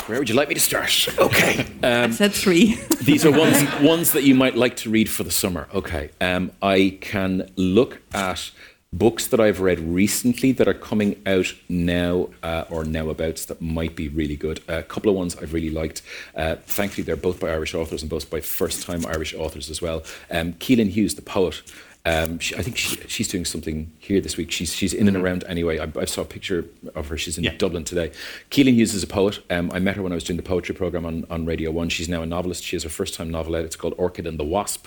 Where 0.06 0.18
would 0.18 0.28
you 0.28 0.34
like 0.34 0.48
me 0.48 0.54
to 0.54 0.60
start? 0.60 1.08
Okay. 1.16 1.64
I 1.82 2.10
said 2.10 2.32
three. 2.32 2.74
These 3.02 3.24
are 3.24 3.30
ones 3.30 3.62
ones 3.80 4.12
that 4.12 4.24
you 4.24 4.34
might 4.34 4.56
like 4.56 4.76
to 4.78 4.90
read 4.90 5.08
for 5.08 5.22
the 5.22 5.30
summer. 5.30 5.68
Okay. 5.72 6.10
Um, 6.20 6.50
I 6.60 6.98
can 7.00 7.50
look 7.56 8.02
at 8.12 8.50
books 8.92 9.26
that 9.28 9.40
I've 9.40 9.60
read 9.60 9.80
recently 9.80 10.52
that 10.52 10.68
are 10.68 10.74
coming 10.74 11.20
out 11.24 11.54
now 11.68 12.28
uh, 12.42 12.64
or 12.70 12.84
now 12.84 13.08
abouts 13.08 13.46
that 13.46 13.62
might 13.62 13.96
be 13.96 14.08
really 14.08 14.36
good. 14.36 14.60
a 14.68 14.82
couple 14.82 15.10
of 15.10 15.16
ones 15.16 15.34
I've 15.36 15.54
really 15.54 15.70
liked. 15.70 16.02
Uh, 16.36 16.56
thankfully, 16.56 17.02
they're 17.04 17.16
both 17.16 17.40
by 17.40 17.48
Irish 17.50 17.74
authors 17.74 18.02
and 18.02 18.10
both 18.10 18.28
by 18.30 18.40
first 18.40 18.86
time 18.86 19.06
Irish 19.06 19.34
authors 19.34 19.70
as 19.70 19.80
well. 19.80 20.02
Um, 20.30 20.52
Caoilinn 20.54 20.90
Hughes, 20.90 21.14
the 21.14 21.22
poet. 21.22 21.62
Um, 22.04 22.40
she, 22.40 22.56
I 22.56 22.62
think 22.62 22.76
she, 22.76 22.96
she's 23.06 23.28
doing 23.28 23.44
something 23.44 23.90
here 24.00 24.20
this 24.20 24.36
week. 24.36 24.50
She's 24.50 24.74
she's 24.74 24.92
in 24.92 25.06
and 25.06 25.16
around 25.16 25.44
anyway. 25.46 25.78
I, 25.78 25.86
I 26.00 26.04
saw 26.04 26.22
a 26.22 26.24
picture 26.24 26.64
of 26.96 27.06
her. 27.08 27.16
She's 27.16 27.38
in 27.38 27.44
Yeah. 27.44 27.54
Dublin 27.56 27.84
today. 27.84 28.10
Caoilinn 28.50 28.74
Hughes 28.74 28.92
is 28.92 29.04
a 29.04 29.06
poet. 29.06 29.38
Um, 29.50 29.70
I 29.72 29.78
met 29.78 29.94
her 29.96 30.02
when 30.02 30.10
I 30.10 30.16
was 30.16 30.24
doing 30.24 30.36
the 30.36 30.42
poetry 30.42 30.74
program 30.74 31.06
on, 31.06 31.24
on 31.30 31.46
Radio 31.46 31.70
One. 31.70 31.88
She's 31.88 32.08
now 32.08 32.20
a 32.22 32.26
novelist. 32.26 32.64
She 32.64 32.74
has 32.76 32.82
her 32.82 32.88
first 32.88 33.14
time 33.14 33.30
novel 33.30 33.54
out. 33.54 33.64
It's 33.64 33.76
called 33.76 33.94
Orchid 33.98 34.26
and 34.26 34.36
the 34.38 34.44
Wasp. 34.44 34.86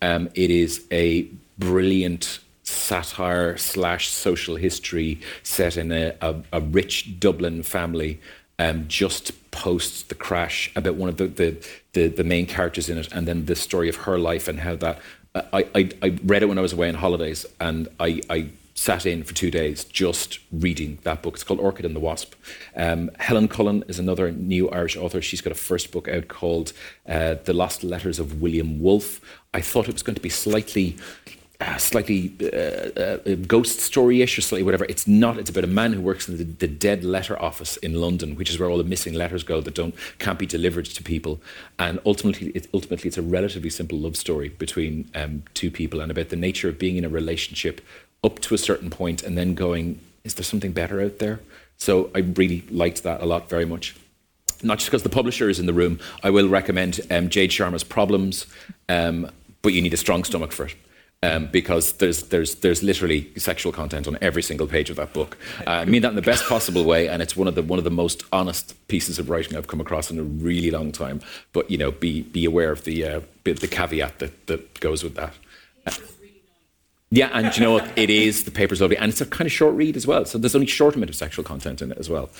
Um, 0.00 0.30
it 0.36 0.50
is 0.52 0.86
a 0.92 1.22
brilliant 1.58 2.38
satire 2.62 3.56
slash 3.56 4.08
social 4.08 4.56
history 4.56 5.20
set 5.42 5.76
in 5.76 5.92
a, 5.92 6.14
a, 6.20 6.42
a 6.52 6.60
rich 6.60 7.18
Dublin 7.18 7.62
family. 7.62 8.20
Um, 8.58 8.86
just 8.86 9.50
post 9.50 10.08
the 10.08 10.14
crash 10.14 10.70
about 10.76 10.94
one 10.94 11.08
of 11.08 11.16
the, 11.16 11.26
the, 11.26 11.68
the, 11.94 12.06
the 12.08 12.24
main 12.24 12.46
characters 12.46 12.88
in 12.88 12.98
it, 12.98 13.10
and 13.12 13.26
then 13.26 13.46
the 13.46 13.56
story 13.56 13.88
of 13.88 13.96
her 13.96 14.18
life 14.18 14.46
and 14.46 14.60
how 14.60 14.76
that 14.76 15.00
I, 15.34 15.66
I, 15.74 15.90
I 16.02 16.18
read 16.24 16.42
it 16.42 16.46
when 16.46 16.58
I 16.58 16.62
was 16.62 16.72
away 16.72 16.88
on 16.88 16.94
holidays, 16.94 17.46
and 17.58 17.88
I, 17.98 18.20
I 18.28 18.48
sat 18.74 19.06
in 19.06 19.22
for 19.22 19.34
two 19.34 19.50
days 19.50 19.84
just 19.84 20.38
reading 20.50 20.98
that 21.02 21.22
book. 21.22 21.34
It's 21.34 21.44
called 21.44 21.60
Orchid 21.60 21.84
and 21.84 21.96
the 21.96 22.00
Wasp. 22.00 22.34
Um, 22.76 23.10
Helen 23.18 23.48
Cullen 23.48 23.84
is 23.88 23.98
another 23.98 24.30
new 24.30 24.68
Irish 24.70 24.96
author. 24.96 25.22
She's 25.22 25.40
got 25.40 25.52
a 25.52 25.56
first 25.56 25.90
book 25.92 26.08
out 26.08 26.28
called 26.28 26.72
uh, 27.08 27.36
The 27.44 27.52
Lost 27.52 27.82
Letters 27.82 28.18
of 28.18 28.42
William 28.42 28.80
Woolf. 28.80 29.20
I 29.54 29.60
thought 29.60 29.88
it 29.88 29.94
was 29.94 30.02
going 30.02 30.16
to 30.16 30.22
be 30.22 30.30
slightly. 30.30 30.96
Uh, 31.62 31.76
slightly 31.76 32.34
uh, 32.52 33.00
uh, 33.00 33.34
ghost 33.46 33.78
story-ish 33.78 34.36
or 34.36 34.40
slightly 34.40 34.64
whatever. 34.64 34.84
It's 34.86 35.06
not. 35.06 35.38
It's 35.38 35.48
about 35.48 35.62
a 35.62 35.68
man 35.68 35.92
who 35.92 36.00
works 36.00 36.28
in 36.28 36.36
the, 36.36 36.42
the 36.42 36.66
dead 36.66 37.04
letter 37.04 37.40
office 37.40 37.76
in 37.76 37.94
London, 37.94 38.34
which 38.34 38.50
is 38.50 38.58
where 38.58 38.68
all 38.68 38.78
the 38.78 38.84
missing 38.84 39.14
letters 39.14 39.44
go 39.44 39.60
that 39.60 39.74
don't 39.74 39.94
can't 40.18 40.40
be 40.40 40.46
delivered 40.46 40.86
to 40.86 41.02
people. 41.04 41.40
And 41.78 42.00
ultimately, 42.04 42.52
ultimately, 42.74 43.06
it's 43.06 43.16
a 43.16 43.22
relatively 43.22 43.70
simple 43.70 43.96
love 43.96 44.16
story 44.16 44.48
between 44.48 45.08
um, 45.14 45.44
two 45.54 45.70
people 45.70 46.00
and 46.00 46.10
about 46.10 46.30
the 46.30 46.36
nature 46.36 46.68
of 46.68 46.80
being 46.80 46.96
in 46.96 47.04
a 47.04 47.08
relationship 47.08 47.80
up 48.24 48.40
to 48.40 48.54
a 48.56 48.58
certain 48.58 48.90
point 48.90 49.22
and 49.22 49.38
then 49.38 49.54
going, 49.54 50.00
is 50.24 50.34
there 50.34 50.44
something 50.44 50.72
better 50.72 51.00
out 51.00 51.20
there? 51.20 51.38
So 51.76 52.10
I 52.12 52.20
really 52.20 52.64
liked 52.70 53.04
that 53.04 53.20
a 53.20 53.24
lot, 53.24 53.48
very 53.48 53.66
much 53.66 53.94
not 54.64 54.78
just 54.78 54.90
because 54.90 55.02
the 55.02 55.08
publisher 55.08 55.48
is 55.48 55.58
in 55.58 55.66
the 55.66 55.72
room, 55.72 55.98
I 56.22 56.30
will 56.30 56.48
recommend 56.48 57.00
um, 57.10 57.28
Jade 57.28 57.50
Sharma's 57.50 57.82
Problems, 57.82 58.46
um, 58.88 59.28
but 59.60 59.72
you 59.72 59.82
need 59.82 59.92
a 59.92 59.96
strong 59.96 60.22
stomach 60.22 60.52
for 60.52 60.66
it. 60.66 60.76
Um, 61.24 61.46
because 61.46 61.92
there's 61.94 62.24
there's 62.24 62.56
there's 62.56 62.82
literally 62.82 63.30
sexual 63.36 63.70
content 63.70 64.08
on 64.08 64.18
every 64.20 64.42
single 64.42 64.66
page 64.66 64.90
of 64.90 64.96
that 64.96 65.12
book. 65.12 65.38
Uh, 65.64 65.70
I 65.70 65.84
mean 65.84 66.02
that 66.02 66.08
in 66.08 66.16
the 66.16 66.22
best 66.22 66.44
possible 66.48 66.84
way, 66.84 67.06
and 67.06 67.22
it's 67.22 67.36
one 67.36 67.46
of 67.46 67.54
the 67.54 67.62
one 67.62 67.78
of 67.78 67.84
the 67.84 67.92
most 67.92 68.24
honest 68.32 68.74
pieces 68.88 69.20
of 69.20 69.30
writing 69.30 69.56
I've 69.56 69.68
come 69.68 69.80
across 69.80 70.10
in 70.10 70.18
a 70.18 70.24
really 70.24 70.72
long 70.72 70.90
time. 70.90 71.20
But 71.52 71.70
you 71.70 71.78
know, 71.78 71.92
be 71.92 72.22
be 72.22 72.44
aware 72.44 72.72
of 72.72 72.82
the 72.82 73.04
uh, 73.04 73.20
the 73.44 73.68
caveat 73.68 74.18
that 74.18 74.48
that 74.48 74.80
goes 74.80 75.04
with 75.04 75.14
that. 75.14 75.34
Uh, 75.86 75.92
yeah, 77.12 77.30
and 77.32 77.56
you 77.56 77.62
know 77.62 77.72
what? 77.72 77.88
It 77.94 78.10
is 78.10 78.42
the 78.44 78.50
paper's 78.50 78.80
lovely, 78.80 78.96
and 78.96 79.12
it's 79.12 79.20
a 79.20 79.26
kind 79.26 79.46
of 79.46 79.52
short 79.52 79.76
read 79.76 79.96
as 79.96 80.06
well. 80.06 80.24
So 80.24 80.38
there's 80.38 80.56
only 80.56 80.66
short 80.66 80.96
amount 80.96 81.10
of 81.10 81.14
sexual 81.14 81.44
content 81.44 81.82
in 81.82 81.92
it 81.92 81.98
as 81.98 82.10
well. 82.10 82.30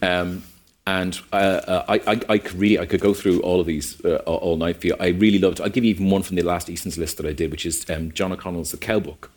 Um, 0.00 0.42
and 0.86 1.20
uh, 1.32 1.36
uh, 1.36 1.84
I, 1.88 1.94
I, 2.06 2.20
I 2.28 2.38
could 2.38 2.54
really, 2.54 2.78
I 2.78 2.86
could 2.86 3.00
go 3.00 3.14
through 3.14 3.40
all 3.42 3.60
of 3.60 3.66
these 3.66 4.04
uh, 4.04 4.16
all 4.26 4.56
night 4.56 4.80
for 4.80 4.88
you. 4.88 4.96
I 4.98 5.08
really 5.08 5.38
loved. 5.38 5.60
I'll 5.60 5.68
give 5.68 5.84
you 5.84 5.90
even 5.90 6.10
one 6.10 6.22
from 6.22 6.36
the 6.36 6.42
last 6.42 6.68
Eason's 6.68 6.98
list 6.98 7.18
that 7.18 7.26
I 7.26 7.32
did, 7.32 7.52
which 7.52 7.64
is 7.64 7.88
um, 7.88 8.10
John 8.12 8.32
O'Connell's 8.32 8.72
The 8.72 8.78
Cow 8.78 8.98
Book, 8.98 9.30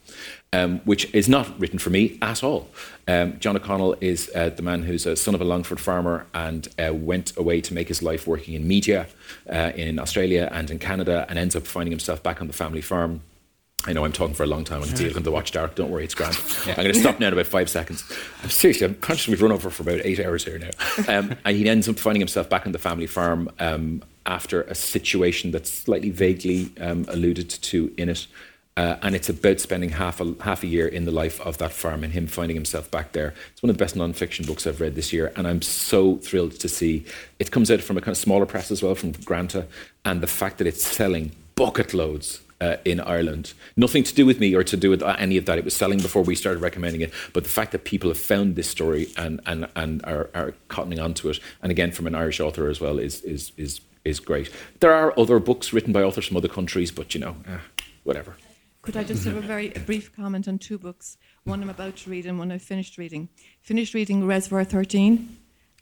um, 0.54 0.80
which 0.86 1.14
is 1.14 1.30
not 1.30 1.60
written 1.60 1.78
for 1.78 1.92
me 1.92 2.18
at 2.22 2.44
all. 2.44 2.68
Um, 3.08 3.38
John 3.40 3.56
O'Connell 3.56 3.96
is 4.02 4.32
uh, 4.34 4.50
the 4.50 4.64
man 4.64 4.82
who's 4.84 5.06
a 5.06 5.16
son 5.16 5.36
of 5.36 5.42
a 5.42 5.46
Longford 5.46 5.80
farmer 5.80 6.26
and 6.34 6.68
uh, 6.80 6.92
went 6.94 7.38
away 7.38 7.62
to 7.62 7.74
make 7.76 7.90
his 7.90 8.02
life 8.02 8.26
working 8.26 8.56
in 8.56 8.68
media 8.68 9.06
uh, 9.48 9.72
in 9.76 10.00
Australia 10.00 10.50
and 10.52 10.72
in 10.72 10.80
Canada, 10.80 11.28
and 11.30 11.38
ends 11.38 11.56
up 11.56 11.68
finding 11.68 11.92
himself 11.92 12.24
back 12.24 12.42
on 12.42 12.48
the 12.48 12.54
family 12.54 12.82
farm. 12.82 13.22
I 13.88 13.94
know 13.94 14.04
I'm 14.04 14.12
talking 14.12 14.34
for 14.34 14.44
a 14.44 14.48
long 14.48 14.64
time. 14.64 14.82
I 14.82 14.88
can 14.88 14.96
see 14.96 15.06
it 15.06 15.16
on 15.16 15.24
the 15.24 15.32
watch 15.32 15.52
Darach. 15.52 15.76
Don't 15.76 15.92
worry, 15.92 16.04
it's 16.04 16.16
grand. 16.16 16.38
I'm 16.68 16.76
going 16.76 16.94
to 16.94 17.00
stop 17.00 17.20
now 17.20 17.28
in 17.28 17.34
about 17.34 17.46
five 17.46 17.70
seconds. 17.70 18.04
I'm 18.42 18.50
seriously, 18.50 18.88
I'm 18.88 18.96
conscious 18.96 19.28
we've 19.28 19.42
run 19.42 19.52
over 19.52 19.70
for 19.70 19.84
about 19.84 20.02
eight 20.04 20.20
hours 20.20 20.44
here 20.44 20.58
now. 20.58 20.72
Um, 21.08 21.36
and 21.46 21.56
he 21.56 21.70
ends 21.70 21.88
up 21.88 22.00
finding 22.00 22.22
himself 22.22 22.50
back 22.50 22.66
on 22.66 22.72
the 22.72 22.80
family 22.80 23.08
farm 23.08 23.50
um, 23.60 24.02
after 24.26 24.64
a 24.64 24.76
situation 24.76 25.52
that's 25.52 25.72
slightly 25.72 26.10
vaguely 26.10 26.72
um, 26.80 27.06
alluded 27.10 27.50
to 27.50 27.94
in 27.98 28.10
it. 28.10 28.28
Uh, 28.78 28.98
and 29.04 29.16
it's 29.16 29.30
about 29.30 29.60
spending 29.62 29.90
half 29.90 30.20
a, 30.20 30.36
half 30.42 30.62
a 30.62 30.68
year 30.68 30.86
in 30.86 31.06
the 31.06 31.12
life 31.12 31.40
of 31.42 31.60
that 31.60 31.72
farm 31.72 32.04
and 32.04 32.12
him 32.12 32.28
finding 32.28 32.58
himself 32.58 32.92
back 32.92 33.14
there. 33.14 33.34
It's 33.54 33.64
one 33.64 33.70
of 33.70 33.78
the 33.78 33.84
best 33.84 33.96
non-fiction 33.96 34.46
books 34.46 34.68
I've 34.68 34.82
read 34.82 34.96
this 34.96 35.14
year, 35.14 35.32
and 35.38 35.48
I'm 35.48 35.62
so 35.62 36.18
thrilled 36.18 36.60
to 36.60 36.68
see 36.68 37.06
it 37.40 37.52
comes 37.52 37.72
out 37.72 37.80
from 37.80 37.98
a 37.98 38.02
kind 38.02 38.12
of 38.12 38.18
smaller 38.18 38.46
press 38.46 38.72
as 38.72 38.84
well, 38.84 38.94
from 38.94 39.14
Granta, 39.14 39.66
and 40.04 40.20
the 40.20 40.28
fact 40.28 40.58
that 40.58 40.68
it's 40.68 40.86
selling 40.86 41.32
bucket 41.56 41.94
loads 41.94 42.42
uh, 42.62 42.78
in 42.86 43.00
Ireland. 43.00 43.54
Nothing 43.76 44.04
to 44.04 44.14
do 44.14 44.26
with 44.26 44.40
me 44.40 44.56
or 44.56 44.64
to 44.64 44.78
do 44.78 44.90
with 44.90 45.02
uh, 45.02 45.16
any 45.20 45.38
of 45.38 45.46
that. 45.46 45.58
It 45.58 45.66
was 45.66 45.76
selling 45.76 46.00
before 46.00 46.24
we 46.24 46.36
started 46.36 46.62
recommending 46.62 47.02
it. 47.02 47.12
But 47.34 47.44
the 47.44 47.50
fact 47.50 47.72
that 47.72 47.84
people 47.84 48.10
have 48.10 48.20
found 48.20 48.56
this 48.56 48.70
story 48.70 49.08
and 49.18 49.42
and, 49.46 49.68
and 49.76 50.04
are, 50.06 50.30
are 50.34 50.54
cottoning 50.70 51.04
onto 51.04 51.30
it, 51.30 51.40
and 51.62 51.72
again 51.72 51.92
from 51.92 52.08
an 52.08 52.16
Irish 52.16 52.40
author 52.40 52.70
as 52.70 52.80
well, 52.80 53.00
is 53.00 53.22
is 53.22 53.52
is 53.58 53.82
is 54.04 54.20
great. 54.20 54.50
There 54.80 54.94
are 54.94 55.18
other 55.20 55.40
books 55.40 55.74
written 55.74 55.92
by 55.92 56.04
authors 56.04 56.28
from 56.28 56.38
other 56.38 56.48
countries, 56.48 56.92
but 56.92 57.14
you 57.14 57.20
know, 57.20 57.36
eh, 57.48 57.58
whatever. 58.04 58.38
Could 58.82 58.98
I 58.98 59.04
just 59.04 59.26
have 59.26 59.36
a 59.36 59.42
very 59.54 59.74
a 59.74 59.80
brief 59.80 60.16
comment 60.16 60.48
on 60.48 60.60
two 60.60 60.78
books? 60.78 61.18
One 61.44 61.62
I'm 61.62 61.70
about 61.70 61.98
to 61.98 62.10
read 62.10 62.26
and 62.26 62.40
one 62.40 62.52
I've 62.52 62.62
finished 62.62 62.98
reading. 62.98 63.30
Finished 63.62 63.94
reading 63.94 64.26
Reservoir 64.26 64.64
13 64.64 65.38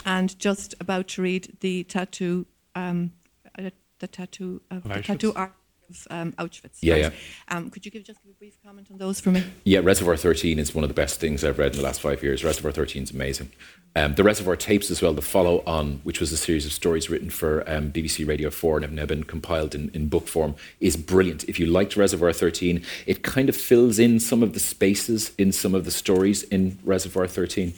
and 0.05 0.37
just 0.39 0.75
about 0.79 1.07
to 1.09 1.21
read 1.21 1.57
the 1.59 1.83
tattoo, 1.83 2.45
um, 2.75 3.11
uh, 3.57 3.69
the 3.99 4.07
tattoo, 4.07 4.61
uh, 4.71 4.75
Of 4.75 4.83
the 4.83 5.01
tattoo 5.01 5.33
art 5.35 5.49
of 5.49 5.62
um, 6.09 6.31
Auschwitz. 6.33 6.77
Yeah, 6.81 6.93
right? 6.93 7.01
yeah. 7.01 7.11
Um, 7.49 7.69
could 7.69 7.85
you 7.85 7.91
give 7.91 8.03
just 8.03 8.21
give 8.23 8.31
a 8.31 8.35
brief 8.35 8.57
comment 8.63 8.87
on 8.91 8.97
those 8.97 9.19
for 9.19 9.31
me? 9.31 9.43
Yeah, 9.63 9.79
Reservoir 9.83 10.17
13 10.17 10.59
is 10.59 10.73
one 10.73 10.83
of 10.83 10.89
the 10.89 10.93
best 10.93 11.19
things 11.19 11.43
I've 11.43 11.59
read 11.59 11.71
in 11.71 11.77
the 11.77 11.83
last 11.83 12.01
five 12.01 12.23
years. 12.23 12.43
Reservoir 12.43 12.71
13 12.71 13.03
is 13.03 13.11
amazing. 13.11 13.51
Um, 13.95 14.15
the 14.15 14.23
Reservoir 14.23 14.55
tapes 14.55 14.89
as 14.89 15.01
well, 15.01 15.13
the 15.13 15.21
follow 15.21 15.63
on, 15.67 15.99
which 16.03 16.19
was 16.19 16.31
a 16.31 16.37
series 16.37 16.65
of 16.65 16.73
stories 16.73 17.09
written 17.09 17.29
for 17.29 17.63
um, 17.69 17.91
BBC 17.91 18.27
Radio 18.27 18.49
4 18.49 18.77
and 18.77 18.85
have 18.85 18.93
now 18.93 19.05
been 19.05 19.23
compiled 19.23 19.75
in, 19.75 19.91
in 19.93 20.07
book 20.07 20.27
form, 20.27 20.55
is 20.79 20.97
brilliant. 20.97 21.43
If 21.43 21.59
you 21.59 21.67
liked 21.67 21.95
Reservoir 21.95 22.33
13, 22.33 22.83
it 23.05 23.21
kind 23.21 23.49
of 23.49 23.55
fills 23.55 23.99
in 23.99 24.19
some 24.19 24.41
of 24.41 24.53
the 24.53 24.59
spaces 24.59 25.31
in 25.37 25.51
some 25.51 25.75
of 25.75 25.85
the 25.85 25.91
stories 25.91 26.43
in 26.43 26.79
Reservoir 26.83 27.27
13. 27.27 27.73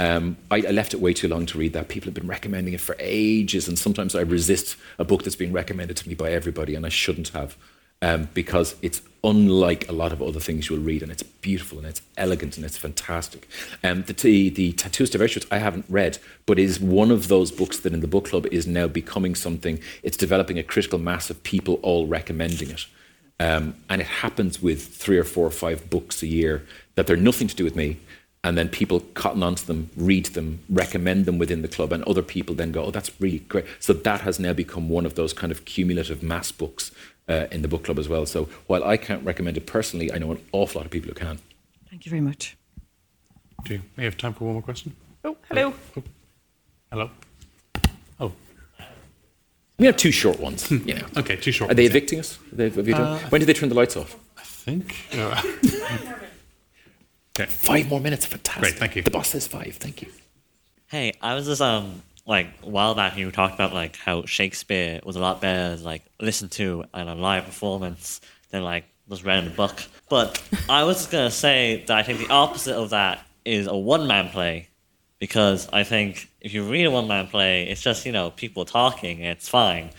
Um, 0.00 0.38
I, 0.50 0.56
I 0.56 0.70
left 0.70 0.94
it 0.94 1.00
way 1.00 1.12
too 1.12 1.28
long 1.28 1.44
to 1.44 1.58
read 1.58 1.74
that. 1.74 1.88
People 1.88 2.06
have 2.06 2.14
been 2.14 2.26
recommending 2.26 2.72
it 2.72 2.80
for 2.80 2.96
ages, 2.98 3.68
and 3.68 3.78
sometimes 3.78 4.14
I 4.14 4.22
resist 4.22 4.76
a 4.98 5.04
book 5.04 5.24
that's 5.24 5.36
being 5.36 5.52
recommended 5.52 5.98
to 5.98 6.08
me 6.08 6.14
by 6.14 6.32
everybody, 6.32 6.74
and 6.74 6.86
I 6.86 6.88
shouldn't 6.88 7.28
have, 7.28 7.54
um, 8.00 8.30
because 8.32 8.76
it's 8.80 9.02
unlike 9.22 9.86
a 9.90 9.92
lot 9.92 10.10
of 10.10 10.22
other 10.22 10.40
things 10.40 10.70
you'll 10.70 10.80
read, 10.80 11.02
and 11.02 11.12
it's 11.12 11.22
beautiful 11.22 11.76
and 11.76 11.86
it's 11.86 12.00
elegant 12.16 12.56
and 12.56 12.64
it's 12.64 12.78
fantastic. 12.78 13.46
Um, 13.84 14.04
the, 14.04 14.14
the, 14.14 14.48
the 14.48 14.72
Tattooist 14.72 15.14
of 15.14 15.20
Auschwitz 15.20 15.46
I 15.50 15.58
haven't 15.58 15.84
read, 15.90 16.16
but 16.46 16.58
is 16.58 16.80
one 16.80 17.10
of 17.10 17.28
those 17.28 17.52
books 17.52 17.78
that 17.80 17.92
in 17.92 18.00
the 18.00 18.08
book 18.08 18.24
club 18.24 18.46
is 18.50 18.66
now 18.66 18.88
becoming 18.88 19.34
something. 19.34 19.80
It's 20.02 20.16
developing 20.16 20.58
a 20.58 20.62
critical 20.62 20.98
mass 20.98 21.28
of 21.28 21.42
people 21.42 21.74
all 21.82 22.06
recommending 22.06 22.70
it. 22.70 22.86
Um, 23.38 23.74
and 23.90 24.00
it 24.00 24.06
happens 24.06 24.62
with 24.62 24.86
three 24.94 25.18
or 25.18 25.24
four 25.24 25.46
or 25.46 25.50
five 25.50 25.90
books 25.90 26.22
a 26.22 26.26
year 26.26 26.64
that 26.94 27.06
they're 27.06 27.16
nothing 27.16 27.48
to 27.48 27.56
do 27.56 27.64
with 27.64 27.74
me. 27.74 27.98
And 28.42 28.56
then 28.56 28.70
people 28.70 29.00
cotton 29.14 29.42
onto 29.42 29.66
them, 29.66 29.90
read 29.96 30.26
them, 30.26 30.60
recommend 30.70 31.26
them 31.26 31.36
within 31.36 31.60
the 31.60 31.68
club, 31.68 31.92
and 31.92 32.02
other 32.04 32.22
people 32.22 32.54
then 32.54 32.72
go, 32.72 32.84
"Oh, 32.86 32.90
that's 32.90 33.10
really 33.20 33.40
great." 33.40 33.66
So 33.80 33.92
that 33.92 34.22
has 34.22 34.40
now 34.40 34.54
become 34.54 34.88
one 34.88 35.04
of 35.04 35.14
those 35.14 35.34
kind 35.34 35.52
of 35.52 35.66
cumulative 35.66 36.22
mass 36.22 36.50
books 36.50 36.90
uh, 37.28 37.46
in 37.52 37.60
the 37.60 37.68
book 37.68 37.84
club 37.84 37.98
as 37.98 38.08
well. 38.08 38.24
So 38.24 38.48
while 38.66 38.82
I 38.82 38.96
can't 38.96 39.22
recommend 39.26 39.58
it 39.58 39.66
personally, 39.66 40.10
I 40.10 40.16
know 40.16 40.30
an 40.32 40.40
awful 40.52 40.78
lot 40.78 40.86
of 40.86 40.90
people 40.90 41.08
who 41.10 41.14
can. 41.14 41.38
Thank 41.90 42.06
you 42.06 42.10
very 42.10 42.22
much. 42.22 42.56
Do 43.64 43.74
you, 43.74 43.82
we 43.98 44.04
have 44.04 44.16
time 44.16 44.32
for 44.32 44.44
one 44.44 44.54
more 44.54 44.62
question? 44.62 44.96
Oh, 45.22 45.36
hello. 45.50 45.74
Hello. 46.90 47.10
Oh, 48.18 48.32
We 49.78 49.84
have 49.84 49.98
two 49.98 50.10
short 50.12 50.40
ones. 50.40 50.70
You 50.70 50.94
know. 50.94 51.06
okay. 51.18 51.36
two 51.36 51.52
short. 51.52 51.70
Are 51.70 51.74
they 51.74 51.82
ones, 51.82 51.92
yeah. 51.92 51.96
evicting 51.98 52.18
us? 52.20 52.38
Have 52.48 52.56
they- 52.56 52.70
have 52.70 52.88
you 52.88 52.94
done- 52.94 53.20
when 53.28 53.40
did 53.40 53.46
they 53.48 53.52
turn 53.52 53.68
the 53.68 53.74
lights 53.74 53.96
off? 53.98 54.16
I 54.38 54.42
think. 54.44 54.96
uh, 55.12 55.42
okay. 57.40 57.50
Five 57.50 57.88
more 57.88 58.00
minutes. 58.00 58.26
Fantastic. 58.26 58.62
Great, 58.62 58.74
thank 58.74 58.96
you. 58.96 59.02
The 59.02 59.10
boss 59.10 59.28
says 59.28 59.46
five. 59.46 59.76
Thank 59.76 60.02
you. 60.02 60.08
Hey, 60.88 61.12
I 61.22 61.34
was 61.34 61.46
just 61.46 61.60
um 61.60 62.02
like 62.26 62.48
a 62.62 62.68
while 62.68 62.94
back 62.94 63.16
you 63.16 63.30
talked 63.30 63.54
about 63.54 63.72
like 63.72 63.96
how 63.96 64.24
Shakespeare 64.24 65.00
was 65.04 65.16
a 65.16 65.20
lot 65.20 65.40
better 65.40 65.82
like 65.82 66.02
listened 66.20 66.52
to 66.52 66.84
in 66.94 67.08
a 67.08 67.14
live 67.14 67.44
performance 67.44 68.20
than 68.50 68.62
like 68.62 68.84
was 69.08 69.24
read 69.24 69.44
in 69.44 69.50
a 69.50 69.54
book. 69.54 69.82
But 70.08 70.42
I 70.68 70.84
was 70.84 70.98
just 70.98 71.10
gonna 71.10 71.30
say 71.30 71.84
that 71.86 71.96
I 71.96 72.02
think 72.02 72.18
the 72.18 72.32
opposite 72.32 72.76
of 72.76 72.90
that 72.90 73.26
is 73.44 73.66
a 73.66 73.76
one 73.76 74.06
man 74.06 74.28
play. 74.28 74.68
Because 75.18 75.68
I 75.70 75.84
think 75.84 76.30
if 76.40 76.54
you 76.54 76.64
read 76.64 76.86
a 76.86 76.90
one 76.90 77.06
man 77.06 77.26
play, 77.26 77.68
it's 77.68 77.82
just, 77.82 78.06
you 78.06 78.12
know, 78.12 78.30
people 78.30 78.64
talking, 78.64 79.20
it's 79.20 79.50
fine. 79.50 79.90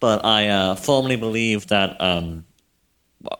But 0.00 0.24
I 0.24 0.48
uh, 0.48 0.74
firmly 0.76 1.16
believe 1.16 1.66
that 1.66 2.00
um, 2.00 2.26
w- 2.30 2.42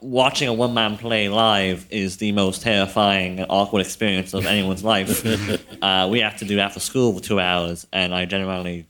watching 0.01 0.49
a 0.49 0.53
one 0.53 0.74
man 0.74 0.97
play 0.97 1.28
live 1.28 1.87
is 1.91 2.18
the 2.18 2.33
most 2.33 2.62
terrifying 2.62 3.39
and 3.41 3.47
awkward 3.51 3.80
experience 3.80 4.35
of 4.35 4.47
anyone's 4.47 4.85
life. 4.85 5.24
uh, 5.83 6.09
we 6.11 6.20
have 6.20 6.37
to 6.39 6.45
do 6.45 6.57
that 6.57 6.72
for 6.72 6.80
school 6.80 7.12
for 7.14 7.20
two 7.20 7.41
hours, 7.41 7.87
and 7.93 8.14
I 8.14 8.24
genuinely, 8.24 8.87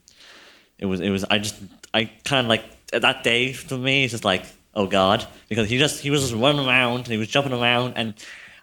it 0.78 0.86
was, 0.86 1.00
it 1.00 1.10
was, 1.10 1.24
I 1.24 1.38
just, 1.38 1.56
I 1.94 2.10
kind 2.24 2.46
of 2.46 2.48
like 2.48 2.64
that 2.90 3.24
day 3.24 3.52
for 3.52 3.76
me. 3.76 4.04
It's 4.04 4.12
just 4.12 4.24
like, 4.24 4.44
oh 4.74 4.86
god, 4.86 5.26
because 5.48 5.68
he 5.68 5.78
just, 5.78 6.00
he 6.00 6.10
was 6.10 6.22
just 6.22 6.34
running 6.34 6.66
around, 6.66 7.00
and 7.00 7.08
he 7.08 7.16
was 7.16 7.28
jumping 7.28 7.52
around, 7.52 7.94
and 7.96 8.14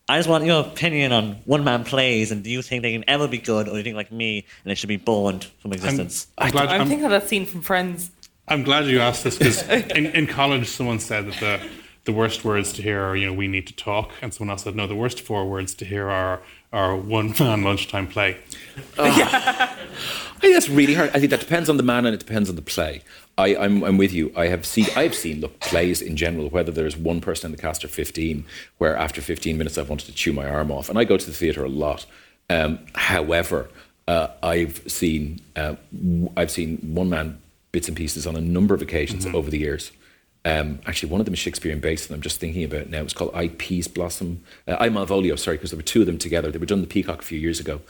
I 0.08 0.18
just 0.18 0.28
want 0.28 0.44
your 0.44 0.62
opinion 0.62 1.12
on 1.12 1.34
one 1.46 1.64
man 1.64 1.84
plays, 1.84 2.32
and 2.32 2.44
do 2.44 2.50
you 2.50 2.62
think 2.62 2.82
they 2.82 2.94
can 2.94 3.06
ever 3.08 3.28
be 3.28 3.38
good, 3.38 3.68
or 3.68 3.72
do 3.72 3.78
you 3.78 3.84
think 3.84 3.96
like 3.96 4.12
me, 4.12 4.40
and 4.64 4.72
they 4.72 4.76
should 4.76 4.90
be 4.90 4.98
burned 4.98 5.46
from 5.62 5.72
existence? 5.74 6.28
I'm 6.38 6.52
glad. 6.52 6.70
I'm 6.70 6.82
I'm, 6.82 6.88
thinking 6.88 7.06
of 7.06 7.12
that 7.12 7.28
scene 7.28 7.46
from 7.46 7.62
Friends. 7.62 8.12
I'm 8.48 8.64
glad 8.64 8.88
you 8.88 9.00
asked 9.00 9.24
this 9.24 9.38
because 9.38 9.62
in, 9.70 10.08
in 10.08 10.26
college 10.26 10.68
someone 10.68 11.00
said 11.00 11.28
that 11.28 11.40
the 11.40 11.70
the 12.10 12.18
worst 12.18 12.44
words 12.44 12.74
to 12.74 12.82
hear 12.82 13.04
are 13.04 13.16
you 13.16 13.28
know 13.28 13.34
we 13.34 13.48
need 13.48 13.68
to 13.68 13.76
talk, 13.76 14.12
and 14.22 14.34
someone 14.34 14.52
else 14.52 14.64
said 14.64 14.76
no, 14.76 14.88
the 14.88 14.96
worst 14.96 15.22
four 15.22 15.48
words 15.48 15.76
to 15.76 15.86
hear 15.86 16.10
are 16.10 16.42
are 16.74 16.96
one 16.96 17.36
man 17.40 17.62
lunchtime 17.64 18.08
play. 18.08 18.38
I 18.98 19.76
think 20.40 20.54
that's 20.56 20.70
really 20.70 20.96
hard. 20.96 21.12
I 21.14 21.20
think 21.20 21.30
that 21.30 21.40
depends 21.40 21.70
on 21.70 21.78
the 21.78 21.84
man 21.84 22.06
and 22.08 22.16
it 22.16 22.20
depends 22.20 22.50
on 22.50 22.56
the 22.56 22.64
play. 22.64 23.02
I, 23.38 23.56
I'm, 23.56 23.84
I'm 23.84 23.98
with 23.98 24.12
you. 24.12 24.34
I 24.36 24.48
have 24.48 24.66
seen 24.66 24.88
I've 24.96 25.14
seen 25.14 25.40
look 25.40 25.60
plays 25.60 26.02
in 26.02 26.18
general, 26.18 26.50
whether 26.50 26.72
there's 26.72 26.98
one 26.98 27.22
person 27.22 27.52
in 27.52 27.56
the 27.56 27.62
cast 27.62 27.86
or 27.86 27.88
15, 27.88 28.44
where 28.80 28.96
after 28.96 29.22
15 29.22 29.58
minutes 29.58 29.78
I've 29.78 29.90
wanted 29.90 30.08
to 30.08 30.14
chew 30.14 30.34
my 30.34 30.50
arm 30.50 30.72
off, 30.72 30.90
and 30.90 30.98
I 30.98 31.04
go 31.04 31.16
to 31.16 31.26
the 31.26 31.34
theatre 31.34 31.64
a 31.64 31.70
lot. 31.70 32.08
Um, 32.50 32.80
however, 32.96 33.70
uh, 34.08 34.30
I've 34.42 34.82
seen 34.92 35.42
uh, 35.56 35.76
I've 36.36 36.50
seen 36.50 36.78
one 36.96 37.10
man 37.10 37.40
bits 37.72 37.88
and 37.88 37.96
pieces 37.96 38.26
on 38.26 38.36
a 38.36 38.42
number 38.42 38.74
of 38.74 38.82
occasions 38.82 39.28
over 39.28 39.52
the 39.52 39.60
years. 39.60 39.92
Um, 40.46 40.80
actually, 40.86 41.10
one 41.10 41.20
of 41.20 41.26
them 41.26 41.34
is 41.34 41.40
Shakespearean 41.40 41.82
based, 41.82 42.10
and 42.10 42.16
I'm 42.16 42.22
just 42.22 42.40
thinking 42.40 42.64
about 42.64 42.82
it 42.82 42.90
now. 42.90 43.02
It's 43.02 43.14
called 43.14 43.32
I 43.34 43.50
Peaseblossom. 43.50 44.38
Uh, 44.68 44.78
I 44.80 44.90
Malvolio, 44.90 45.38
sorry, 45.38 45.58
because 45.58 45.72
there 45.72 45.78
were 45.78 45.84
two 45.84 46.00
of 46.02 46.06
them 46.06 46.18
together. 46.18 46.50
They 46.50 46.58
were 46.58 46.66
done 46.66 46.80
in 46.80 46.84
the 46.84 46.88
Peacock 46.88 47.20
a 47.20 47.26
few 47.26 47.40
years 47.40 47.60
ago, 47.60 47.82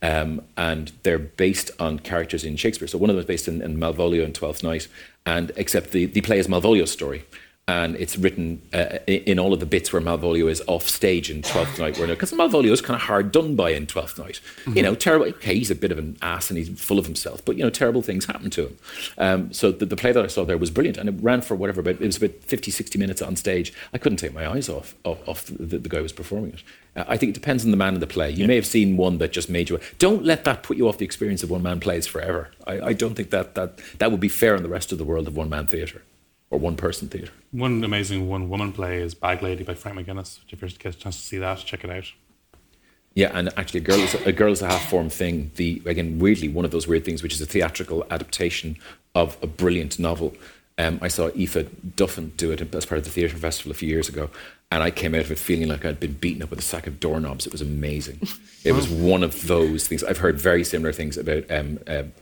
um, 0.00 0.42
and 0.56 0.92
they're 1.02 1.18
based 1.18 1.70
on 1.78 1.98
characters 1.98 2.44
in 2.44 2.56
Shakespeare. 2.56 2.88
So 2.88 2.98
one 2.98 3.10
of 3.10 3.16
them 3.16 3.20
is 3.20 3.26
based 3.26 3.46
in, 3.46 3.60
in 3.60 3.76
Malvolio 3.76 4.24
and 4.24 4.34
Twelfth 4.34 4.62
Night, 4.62 4.88
and 5.26 5.52
except 5.56 5.90
the, 5.90 6.06
the 6.06 6.22
play 6.22 6.38
is 6.38 6.48
Malvolio's 6.48 6.90
story. 6.90 7.24
And 7.68 7.96
it's 7.96 8.16
written 8.16 8.62
uh, 8.72 8.98
in 9.06 9.38
all 9.38 9.52
of 9.52 9.60
the 9.60 9.66
bits 9.66 9.92
where 9.92 10.00
Malvolio 10.00 10.50
is 10.50 10.62
off 10.66 10.88
stage 10.88 11.30
in 11.30 11.42
Twelfth 11.42 11.78
Night, 11.78 11.96
because 11.96 12.32
Malvolio 12.32 12.72
is 12.72 12.80
kind 12.80 12.96
of 12.96 13.02
hard 13.02 13.30
done 13.30 13.56
by 13.56 13.70
in 13.70 13.86
Twelfth 13.86 14.18
Night. 14.18 14.40
You 14.74 14.82
know, 14.82 14.94
terrible. 14.94 15.26
Okay, 15.26 15.54
he's 15.54 15.70
a 15.70 15.74
bit 15.74 15.92
of 15.92 15.98
an 15.98 16.16
ass 16.22 16.48
and 16.48 16.58
he's 16.58 16.70
full 16.80 16.98
of 16.98 17.04
himself, 17.04 17.44
but 17.44 17.58
you 17.58 17.62
know, 17.62 17.68
terrible 17.68 18.00
things 18.00 18.24
happen 18.24 18.48
to 18.50 18.68
him. 18.68 18.78
Um, 19.18 19.52
so 19.52 19.70
the, 19.70 19.84
the 19.84 19.96
play 19.96 20.12
that 20.12 20.24
I 20.24 20.28
saw 20.28 20.44
there 20.44 20.56
was 20.56 20.70
brilliant, 20.70 20.96
and 20.96 21.10
it 21.10 21.22
ran 21.22 21.42
for 21.42 21.54
whatever, 21.54 21.82
but 21.82 22.00
it 22.00 22.00
was 22.00 22.16
about 22.16 22.34
50, 22.42 22.70
60 22.70 22.98
minutes 22.98 23.20
on 23.20 23.36
stage. 23.36 23.74
I 23.92 23.98
couldn't 23.98 24.16
take 24.16 24.32
my 24.32 24.48
eyes 24.48 24.70
off 24.70 24.94
off, 25.04 25.28
off 25.28 25.44
the, 25.44 25.78
the 25.78 25.88
guy 25.90 25.98
who 25.98 26.04
was 26.04 26.12
performing 26.12 26.52
it. 26.52 26.62
Uh, 26.96 27.04
I 27.06 27.18
think 27.18 27.30
it 27.30 27.34
depends 27.34 27.66
on 27.66 27.70
the 27.70 27.76
man 27.76 27.92
in 27.92 28.00
the 28.00 28.06
play. 28.06 28.30
You 28.30 28.46
may 28.46 28.54
have 28.54 28.66
seen 28.66 28.96
one 28.96 29.18
that 29.18 29.32
just 29.32 29.50
made 29.50 29.68
you. 29.68 29.78
Don't 29.98 30.24
let 30.24 30.44
that 30.44 30.62
put 30.62 30.78
you 30.78 30.88
off 30.88 30.96
the 30.96 31.04
experience 31.04 31.42
of 31.42 31.50
one 31.50 31.62
man 31.62 31.80
plays 31.80 32.06
forever. 32.06 32.50
I, 32.66 32.80
I 32.80 32.92
don't 32.94 33.14
think 33.14 33.28
that, 33.30 33.54
that 33.56 33.78
that 33.98 34.10
would 34.10 34.20
be 34.20 34.30
fair 34.30 34.54
in 34.56 34.62
the 34.62 34.70
rest 34.70 34.90
of 34.90 34.96
the 34.96 35.04
world 35.04 35.28
of 35.28 35.36
one 35.36 35.50
man 35.50 35.66
theatre 35.66 36.02
or 36.50 36.58
one 36.58 36.76
person 36.76 37.08
theatre. 37.08 37.32
One 37.50 37.84
amazing 37.84 38.28
one 38.28 38.48
woman 38.48 38.72
play 38.72 39.00
is 39.00 39.14
Bag 39.14 39.42
Lady 39.42 39.64
by 39.64 39.74
Frank 39.74 39.98
McGuinness. 39.98 40.40
If 40.44 40.52
you 40.52 40.58
ever 40.58 40.74
get 40.78 40.94
a 40.94 40.98
chance 40.98 41.16
to 41.16 41.22
see 41.22 41.38
that, 41.38 41.58
check 41.58 41.84
it 41.84 41.90
out. 41.90 42.12
Yeah, 43.14 43.30
and 43.34 43.48
actually, 43.56 43.80
a 43.80 43.82
girl 43.82 43.98
is 43.98 44.14
a, 44.14 44.32
girl 44.32 44.52
is 44.52 44.62
a 44.62 44.68
half 44.68 44.88
formed 44.88 45.12
thing. 45.12 45.50
The 45.56 45.82
again, 45.86 46.18
weirdly, 46.18 46.48
one 46.48 46.64
of 46.64 46.70
those 46.70 46.86
weird 46.86 47.04
things, 47.04 47.22
which 47.22 47.32
is 47.32 47.40
a 47.40 47.46
theatrical 47.46 48.06
adaptation 48.10 48.76
of 49.14 49.36
a 49.42 49.46
brilliant 49.46 49.98
novel. 49.98 50.34
Um, 50.78 51.00
I 51.02 51.08
saw 51.08 51.28
Aoife 51.30 51.66
Duffin 51.96 52.36
do 52.36 52.52
it 52.52 52.60
as 52.72 52.86
part 52.86 52.98
of 52.98 53.04
the 53.04 53.10
theatre 53.10 53.36
festival 53.36 53.72
a 53.72 53.74
few 53.74 53.88
years 53.88 54.08
ago, 54.08 54.30
and 54.70 54.82
I 54.84 54.92
came 54.92 55.14
out 55.16 55.22
of 55.22 55.32
it 55.32 55.38
feeling 55.38 55.68
like 55.68 55.84
I'd 55.84 55.98
been 55.98 56.12
beaten 56.12 56.42
up 56.42 56.50
with 56.50 56.60
a 56.60 56.62
sack 56.62 56.86
of 56.86 57.00
doorknobs. 57.00 57.46
It 57.46 57.52
was 57.52 57.62
amazing. 57.62 58.20
It 58.62 58.72
was 58.72 58.88
one 58.88 59.24
of 59.24 59.48
those 59.48 59.88
things. 59.88 60.04
I've 60.04 60.18
heard 60.18 60.38
very 60.38 60.62
similar 60.62 60.92
things 60.92 61.16
about 61.16 61.50
um, 61.50 61.80
um, 61.88 62.12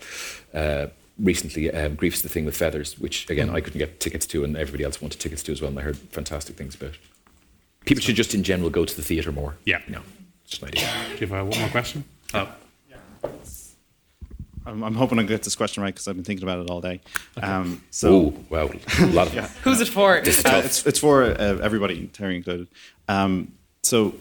uh, 0.54 0.86
recently. 1.18 1.70
Um, 1.70 1.94
Grief's 1.94 2.22
the 2.22 2.28
thing 2.28 2.44
with 2.44 2.56
feathers, 2.56 2.98
which 2.98 3.28
again 3.30 3.50
I 3.50 3.60
couldn't 3.60 3.78
get 3.78 4.00
tickets 4.00 4.26
to, 4.26 4.44
and 4.44 4.56
everybody 4.56 4.84
else 4.84 5.00
wanted 5.00 5.20
tickets 5.20 5.42
to 5.44 5.52
as 5.52 5.60
well. 5.62 5.70
And 5.70 5.78
I 5.78 5.82
heard 5.82 5.96
fantastic 5.96 6.56
things 6.56 6.74
about. 6.74 6.90
it. 6.90 6.98
People 7.84 8.02
should 8.02 8.16
just 8.16 8.34
in 8.34 8.42
general 8.42 8.68
go 8.70 8.84
to 8.84 8.96
the 8.96 9.02
theatre 9.02 9.30
more. 9.32 9.56
Yeah. 9.64 9.80
No, 9.88 10.00
just 10.44 10.62
an 10.62 10.68
idea. 10.68 10.88
Do 11.08 11.12
you 11.20 11.26
have 11.28 11.32
uh, 11.32 11.44
one 11.44 11.58
more 11.60 11.68
question? 11.68 12.04
Oh, 12.34 12.48
I'm, 14.66 14.82
I'm 14.82 14.94
hoping 14.94 15.18
I 15.18 15.22
get 15.22 15.44
this 15.44 15.54
question 15.54 15.82
right 15.82 15.94
because 15.94 16.08
I've 16.08 16.16
been 16.16 16.24
thinking 16.24 16.42
about 16.42 16.58
it 16.58 16.68
all 16.70 16.80
day. 16.80 17.00
Um, 17.40 17.84
so 17.90 18.08
Oh 18.12 18.34
wow, 18.50 18.68
a 19.00 19.06
lot 19.06 19.28
of 19.28 19.34
Yeah. 19.34 19.46
Who's 19.62 19.80
it 19.80 19.88
for? 19.88 20.16
uh, 20.16 20.22
it's, 20.24 20.84
it's 20.86 20.98
for 20.98 21.22
uh, 21.22 21.58
everybody, 21.62 22.08
Terry 22.08 22.36
included. 22.36 22.66
Um, 23.08 23.52
so 23.82 24.14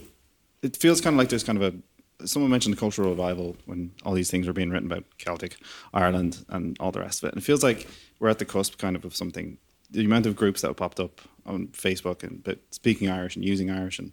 it 0.61 0.77
feels 0.77 1.01
kind 1.01 1.15
of 1.15 1.17
like 1.17 1.29
there's 1.29 1.43
kind 1.43 1.61
of 1.61 1.73
a. 1.73 1.77
Someone 2.23 2.51
mentioned 2.51 2.75
the 2.75 2.79
cultural 2.79 3.09
revival 3.09 3.57
when 3.65 3.91
all 4.05 4.13
these 4.13 4.31
things 4.31 4.47
were 4.47 4.53
being 4.53 4.69
written 4.69 4.89
about 4.89 5.03
Celtic, 5.17 5.57
Ireland, 5.93 6.45
and 6.49 6.77
all 6.79 6.91
the 6.91 7.01
rest 7.01 7.21
of 7.21 7.27
it. 7.27 7.33
And 7.33 7.41
it 7.41 7.45
feels 7.45 7.63
like 7.63 7.87
we're 8.19 8.29
at 8.29 8.39
the 8.39 8.45
cusp, 8.45 8.77
kind 8.77 8.95
of, 8.95 9.03
of 9.03 9.15
something. 9.15 9.57
The 9.91 10.05
amount 10.05 10.25
of 10.25 10.35
groups 10.35 10.61
that 10.61 10.67
have 10.67 10.77
popped 10.77 10.99
up 10.99 11.21
on 11.45 11.67
Facebook 11.67 12.23
and 12.23 12.43
but 12.43 12.59
speaking 12.71 13.09
Irish 13.09 13.35
and 13.35 13.45
using 13.45 13.69
Irish 13.69 13.99
and 13.99 14.11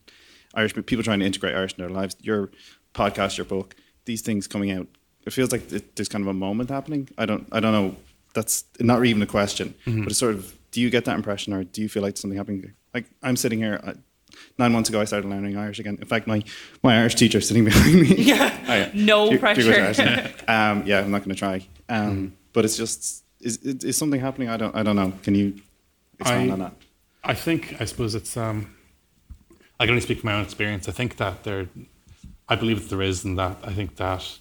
Irish 0.54 0.74
people 0.74 1.02
trying 1.02 1.20
to 1.20 1.26
integrate 1.26 1.54
Irish 1.54 1.74
in 1.74 1.78
their 1.78 1.88
lives. 1.88 2.16
Your 2.20 2.50
podcast, 2.94 3.38
your 3.38 3.44
book, 3.46 3.74
these 4.04 4.20
things 4.20 4.46
coming 4.46 4.70
out. 4.70 4.86
It 5.24 5.32
feels 5.32 5.52
like 5.52 5.72
it, 5.72 5.96
there's 5.96 6.08
kind 6.08 6.22
of 6.22 6.28
a 6.28 6.34
moment 6.34 6.70
happening. 6.70 7.08
I 7.16 7.26
don't. 7.26 7.48
I 7.52 7.60
don't 7.60 7.72
know. 7.72 7.96
That's 8.34 8.64
not 8.80 9.04
even 9.04 9.22
a 9.22 9.26
question, 9.26 9.74
mm-hmm. 9.86 10.02
but 10.02 10.10
it's 10.10 10.18
sort 10.18 10.34
of. 10.34 10.56
Do 10.72 10.80
you 10.80 10.88
get 10.90 11.04
that 11.04 11.16
impression, 11.16 11.52
or 11.52 11.64
do 11.64 11.82
you 11.82 11.88
feel 11.88 12.02
like 12.02 12.16
something 12.16 12.36
happening? 12.36 12.72
Like 12.94 13.06
I'm 13.22 13.36
sitting 13.36 13.58
here. 13.58 13.80
I, 13.84 13.94
nine 14.58 14.72
months 14.72 14.88
ago, 14.88 15.00
I 15.00 15.04
started 15.06 15.28
learning 15.28 15.56
Irish 15.56 15.78
again. 15.78 15.98
In 16.00 16.06
fact, 16.06 16.26
my 16.26 16.42
my 16.82 16.98
Irish 17.00 17.14
teacher 17.14 17.38
is 17.38 17.48
sitting 17.48 17.64
behind 17.70 17.94
me. 18.02 18.14
Yeah. 18.16 18.50
Oh, 18.68 18.74
yeah. 18.74 18.90
No 18.94 19.26
Two- 19.26 19.32
two 19.34 19.38
pressure. 19.40 19.62
goes 19.72 19.98
Irish. 19.98 20.34
um, 20.48 20.82
yeah, 20.86 21.00
I'm 21.00 21.10
not 21.10 21.24
going 21.24 21.34
to 21.36 21.38
try. 21.46 21.66
Um, 21.88 22.32
But 22.52 22.64
it's 22.64 22.76
just 22.76 23.24
is, 23.40 23.56
is 23.58 23.84
is 23.84 23.96
something 23.96 24.20
happening? 24.20 24.48
I 24.48 24.56
don't 24.56 24.74
I 24.76 24.82
don't 24.82 24.96
know. 24.96 25.12
Can 25.24 25.34
you 25.34 25.54
expand 26.20 26.50
I- 26.50 26.52
on 26.52 26.58
that? 26.60 26.72
I 27.24 27.34
think 27.34 27.80
I 27.80 27.84
suppose 27.86 28.14
it's 28.14 28.36
um 28.36 28.58
I 29.80 29.84
can 29.84 29.90
only 29.90 30.00
speak 30.02 30.20
from 30.20 30.28
my 30.30 30.36
own 30.36 30.44
experience. 30.44 30.88
I 30.88 30.92
think 30.92 31.16
that 31.16 31.44
there 31.44 31.68
I 32.48 32.56
believe 32.56 32.78
that 32.82 32.90
there 32.94 33.02
is 33.10 33.24
and 33.24 33.38
that 33.38 33.56
I 33.70 33.72
think 33.72 33.96
that 33.96 34.38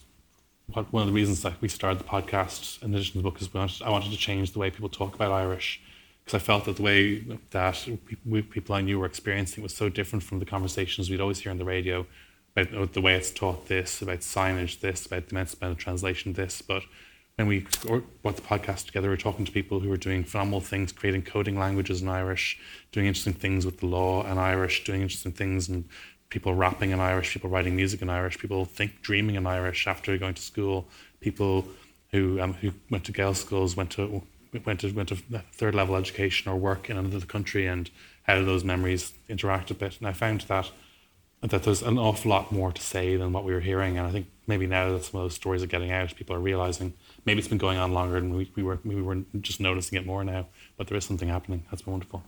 what 0.74 0.92
one 0.94 1.02
of 1.04 1.08
the 1.08 1.14
reasons 1.14 1.42
that 1.42 1.54
we 1.62 1.68
started 1.68 2.00
the 2.00 2.10
podcast 2.16 2.82
in 2.84 2.94
addition 2.94 3.14
to 3.14 3.18
the 3.20 3.24
book 3.30 3.42
is 3.42 3.54
we 3.54 3.60
wanted, 3.60 3.82
I 3.84 3.90
wanted 3.90 4.12
to 4.12 4.18
change 4.18 4.52
the 4.54 4.60
way 4.60 4.70
people 4.72 4.90
talk 4.90 5.14
about 5.16 5.32
Irish 5.32 5.82
because 6.32 6.42
I 6.42 6.46
felt 6.46 6.66
that 6.66 6.78
the 6.78 6.82
way 6.82 7.16
that 7.50 7.88
we, 8.26 8.42
people 8.42 8.74
I 8.76 8.82
knew 8.82 9.00
were 9.00 9.06
experiencing 9.06 9.64
was 9.64 9.76
so 9.76 9.90
different 9.90 10.24
from 10.24 10.40
the 10.40 10.46
conversations 10.46 11.10
we'd 11.10 11.20
always 11.20 11.40
hear 11.40 11.52
on 11.52 11.58
the 11.58 11.66
radio 11.66 12.06
about 12.56 12.74
uh, 12.74 12.86
the 12.92 13.02
way 13.02 13.16
it's 13.16 13.32
taught 13.32 13.68
this, 13.68 14.02
about 14.02 14.20
signage 14.20 14.80
this, 14.80 15.06
about 15.06 15.28
the 15.28 15.32
immense 15.32 15.56
amount 15.56 15.74
of 15.74 15.78
translation 15.78 16.34
this. 16.34 16.62
But 16.62 16.84
when 17.36 17.48
we 17.48 17.66
brought 18.22 18.36
the 18.36 18.42
podcast 18.42 18.86
together, 18.86 19.10
we 19.10 19.14
were 19.14 19.18
talking 19.18 19.46
to 19.46 19.52
people 19.52 19.82
who 19.82 19.90
were 19.90 19.98
doing 19.98 20.24
phenomenal 20.24 20.62
things, 20.62 20.94
creating 20.94 21.24
coding 21.24 21.60
languages 21.60 22.02
in 22.02 22.08
Irish, 22.08 22.60
doing 22.94 23.08
interesting 23.08 23.34
things 23.34 23.66
with 23.66 23.80
the 23.80 23.88
law 23.88 24.26
in 24.26 24.38
Irish, 24.38 24.86
doing 24.86 25.02
interesting 25.02 25.34
things 25.34 25.68
and 25.68 25.84
people 26.30 26.54
rapping 26.54 26.92
in 26.92 27.00
Irish, 27.02 27.34
people 27.34 27.50
writing 27.50 27.76
music 27.76 28.02
in 28.02 28.10
Irish, 28.10 28.40
people 28.40 28.64
think 28.64 29.02
dreaming 29.02 29.36
in 29.36 29.46
Irish 29.46 29.86
after 29.86 30.18
going 30.18 30.36
to 30.36 30.42
school, 30.42 30.88
people 31.20 31.68
who 32.12 32.40
um, 32.40 32.54
who 32.54 32.72
went 32.90 33.04
to 33.06 33.12
girls' 33.12 33.40
schools, 33.40 33.76
went 33.76 33.90
to 33.92 34.22
went 34.66 34.82
to 34.82 34.92
went 34.92 35.10
to 35.10 35.16
third 35.52 35.76
level 35.76 35.96
education 35.96 36.52
or 36.52 36.56
work 36.56 36.90
in 36.90 36.98
another 36.98 37.26
country, 37.26 37.68
and 37.68 37.90
how 38.24 38.36
do 38.36 38.46
those 38.46 38.64
memories 38.64 39.14
interact 39.30 39.72
a 39.72 39.74
bit. 39.74 39.98
And 40.00 40.08
I 40.08 40.14
found 40.14 40.42
that 40.42 40.72
that 41.42 41.64
there's 41.64 41.82
an 41.82 41.98
awful 41.98 42.30
lot 42.30 42.52
more 42.52 42.72
to 42.72 42.82
say 42.82 43.16
than 43.16 43.34
what 43.34 43.44
we 43.44 43.54
were 43.54 43.62
hearing. 43.62 43.98
And 43.98 44.06
I 44.06 44.12
think 44.12 44.28
maybe 44.46 44.68
now 44.68 44.92
that 44.92 45.06
some 45.06 45.20
of 45.20 45.26
those 45.26 45.34
stories 45.34 45.64
are 45.64 45.68
getting 45.68 45.92
out, 45.92 46.16
people 46.16 46.36
are 46.36 46.40
realizing 46.40 46.94
maybe 47.26 47.40
it's 47.40 47.48
been 47.48 47.58
going 47.58 47.80
on 47.80 47.94
longer 47.94 48.18
and 48.18 48.36
we, 48.36 48.52
we 48.56 48.64
were 48.64 48.80
we 48.84 49.02
were 49.02 49.18
just 49.40 49.60
noticing 49.60 49.98
it 49.98 50.06
more 50.06 50.24
now. 50.24 50.48
But 50.78 50.88
there 50.88 50.98
is 50.98 51.06
something 51.06 51.30
happening. 51.30 51.64
That's 51.72 51.82
been 51.82 51.94
wonderful. 51.94 52.24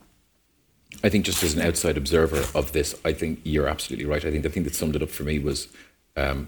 I 1.02 1.08
think 1.08 1.24
just 1.24 1.42
as 1.42 1.54
an 1.54 1.62
outside 1.62 1.96
observer 1.96 2.44
of 2.56 2.72
this, 2.72 2.94
I 3.04 3.12
think 3.12 3.40
you're 3.42 3.68
absolutely 3.68 4.06
right. 4.06 4.24
I 4.24 4.30
think 4.30 4.42
the 4.42 4.48
thing 4.48 4.64
that 4.64 4.74
summed 4.74 4.94
it 4.94 5.02
up 5.02 5.10
for 5.10 5.24
me 5.24 5.38
was, 5.38 5.68
um, 6.16 6.46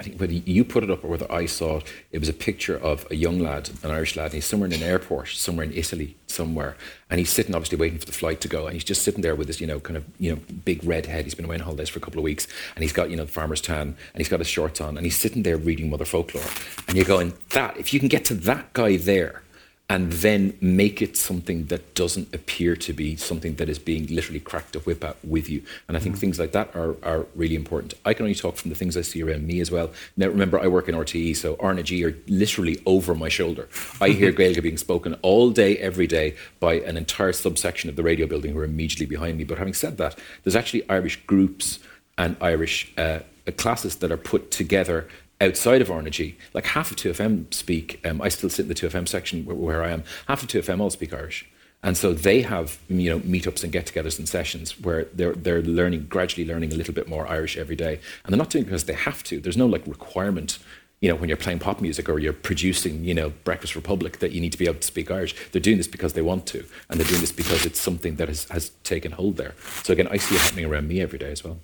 I 0.00 0.02
think 0.02 0.18
whether 0.18 0.32
you 0.32 0.64
put 0.64 0.82
it 0.82 0.90
up 0.90 1.04
or 1.04 1.08
whether 1.08 1.30
I 1.30 1.44
saw 1.44 1.76
it, 1.76 1.92
it 2.10 2.20
was 2.20 2.28
a 2.30 2.32
picture 2.32 2.74
of 2.74 3.06
a 3.10 3.16
young 3.16 3.38
lad, 3.38 3.68
an 3.82 3.90
Irish 3.90 4.16
lad, 4.16 4.26
and 4.26 4.34
he's 4.34 4.46
somewhere 4.46 4.66
in 4.66 4.72
an 4.72 4.82
airport, 4.82 5.28
somewhere 5.28 5.64
in 5.66 5.74
Italy, 5.74 6.16
somewhere, 6.26 6.74
and 7.10 7.18
he's 7.18 7.28
sitting, 7.28 7.54
obviously 7.54 7.76
waiting 7.76 7.98
for 7.98 8.06
the 8.06 8.12
flight 8.12 8.40
to 8.40 8.48
go, 8.48 8.64
and 8.64 8.72
he's 8.72 8.82
just 8.82 9.02
sitting 9.02 9.20
there 9.20 9.34
with 9.34 9.46
this, 9.46 9.60
you 9.60 9.66
know, 9.66 9.78
kind 9.78 9.98
of, 9.98 10.06
you 10.18 10.32
know, 10.32 10.40
big 10.64 10.82
red 10.84 11.04
head. 11.04 11.24
He's 11.24 11.34
been 11.34 11.44
away 11.44 11.56
on 11.56 11.60
holidays 11.60 11.90
for 11.90 11.98
a 11.98 12.02
couple 12.02 12.18
of 12.18 12.24
weeks, 12.24 12.48
and 12.74 12.82
he's 12.82 12.94
got, 12.94 13.10
you 13.10 13.16
know, 13.16 13.26
the 13.26 13.32
farmer's 13.32 13.60
tan, 13.60 13.88
and 13.88 13.96
he's 14.16 14.30
got 14.30 14.40
his 14.40 14.48
shorts 14.48 14.80
on, 14.80 14.96
and 14.96 15.04
he's 15.04 15.18
sitting 15.18 15.42
there 15.42 15.58
reading 15.58 15.90
Motherfoclóir, 15.90 16.88
and 16.88 16.96
you're 16.96 17.04
going, 17.04 17.34
that, 17.50 17.76
if 17.76 17.92
you 17.92 18.00
can 18.00 18.08
get 18.08 18.24
to 18.24 18.34
that 18.34 18.72
guy 18.72 18.96
there, 18.96 19.42
and 19.90 20.12
then 20.12 20.56
make 20.60 21.02
it 21.02 21.16
something 21.16 21.66
that 21.66 21.94
doesn't 21.96 22.32
appear 22.32 22.76
to 22.76 22.92
be 22.92 23.16
something 23.16 23.56
that 23.56 23.68
is 23.68 23.80
being 23.80 24.06
literally 24.06 24.38
cracked 24.38 24.76
a 24.76 24.78
whip 24.78 25.02
at 25.02 25.16
with 25.24 25.50
you. 25.50 25.64
And 25.88 25.96
I 25.96 26.00
think 26.00 26.16
things 26.16 26.38
like 26.38 26.52
that 26.52 26.74
are, 26.76 26.94
are 27.02 27.26
really 27.34 27.56
important. 27.56 27.94
I 28.04 28.14
can 28.14 28.22
only 28.22 28.36
talk 28.36 28.54
from 28.54 28.70
the 28.70 28.76
things 28.76 28.96
I 28.96 29.00
see 29.00 29.20
around 29.20 29.48
me 29.48 29.58
as 29.60 29.72
well. 29.72 29.90
Now, 30.16 30.28
remember, 30.28 30.60
I 30.60 30.68
work 30.68 30.88
in 30.88 30.94
RTE, 30.94 31.36
so 31.36 31.56
RnaG 31.56 32.06
are 32.06 32.16
literally 32.28 32.80
over 32.86 33.16
my 33.16 33.28
shoulder. 33.28 33.68
I 34.00 34.08
hear 34.20 34.32
Gaeilge 34.32 34.62
being 34.62 34.78
spoken 34.78 35.14
all 35.22 35.50
day, 35.50 35.76
every 35.78 36.06
day 36.06 36.36
by 36.60 36.74
an 36.74 36.96
entire 36.96 37.32
subsection 37.32 37.90
of 37.90 37.96
the 37.96 38.04
radio 38.04 38.28
building 38.28 38.52
who 38.52 38.60
are 38.60 38.64
immediately 38.64 39.06
behind 39.06 39.38
me. 39.38 39.42
But 39.42 39.58
having 39.58 39.74
said 39.74 39.98
that, 39.98 40.16
there's 40.44 40.54
actually 40.54 40.88
Irish 40.88 41.16
groups 41.26 41.80
and 42.16 42.36
Irish 42.40 42.92
uh, 42.96 43.20
classes 43.56 43.96
that 43.96 44.12
are 44.12 44.16
put 44.16 44.52
together 44.52 45.08
outside 45.40 45.80
of 45.80 45.88
RnaG, 45.88 46.34
like 46.52 46.66
half 46.66 46.90
of 46.90 46.96
2FM 46.96 47.52
speak, 47.52 48.00
um, 48.04 48.20
I 48.20 48.28
still 48.28 48.50
sit 48.50 48.62
in 48.62 48.68
the 48.68 48.74
2FM 48.74 49.08
section 49.08 49.44
where, 49.44 49.56
where, 49.56 49.82
I 49.82 49.90
am, 49.90 50.04
half 50.28 50.42
of 50.42 50.48
2FM 50.48 50.80
all 50.80 50.90
speak 50.90 51.14
Irish. 51.14 51.48
And 51.82 51.96
so 51.96 52.12
they 52.12 52.42
have, 52.42 52.78
you 52.88 53.08
know, 53.08 53.20
meetups 53.20 53.64
and 53.64 53.72
get-togethers 53.72 54.18
and 54.18 54.28
sessions 54.28 54.78
where 54.80 55.04
they're 55.14 55.32
they're 55.32 55.62
learning, 55.62 56.06
gradually 56.10 56.46
learning 56.46 56.72
a 56.72 56.76
little 56.76 56.92
bit 56.92 57.08
more 57.08 57.26
Irish 57.26 57.56
every 57.56 57.76
day. 57.76 58.00
And 58.24 58.32
they're 58.32 58.38
not 58.38 58.50
doing 58.50 58.64
it 58.64 58.66
because 58.66 58.84
they 58.84 58.92
have 58.92 59.22
to. 59.24 59.40
There's 59.40 59.56
no 59.56 59.66
like 59.66 59.86
requirement, 59.86 60.58
you 61.00 61.08
know, 61.08 61.16
when 61.16 61.30
you're 61.30 61.38
playing 61.38 61.60
pop 61.60 61.80
music 61.80 62.10
or 62.10 62.18
you're 62.18 62.34
producing, 62.34 63.02
you 63.04 63.14
know, 63.14 63.30
Breakfast 63.44 63.74
Republic 63.74 64.18
that 64.18 64.32
you 64.32 64.42
need 64.42 64.52
to 64.52 64.58
be 64.58 64.66
able 64.66 64.80
to 64.80 64.86
speak 64.86 65.10
Irish. 65.10 65.34
They're 65.52 65.62
doing 65.62 65.78
this 65.78 65.88
because 65.88 66.12
they 66.12 66.20
want 66.20 66.44
to. 66.48 66.66
And 66.90 67.00
they're 67.00 67.08
doing 67.08 67.22
this 67.22 67.32
because 67.32 67.64
it's 67.64 67.80
something 67.80 68.16
that 68.16 68.28
has, 68.28 68.44
has 68.50 68.72
taken 68.84 69.12
hold 69.12 69.38
there. 69.38 69.54
So 69.82 69.94
again, 69.94 70.08
I 70.10 70.18
see 70.18 70.34
it 70.34 70.42
happening 70.42 70.66
around 70.66 70.86
me 70.86 71.00
every 71.00 71.18
day 71.18 71.32
as 71.32 71.42
well. 71.42 71.60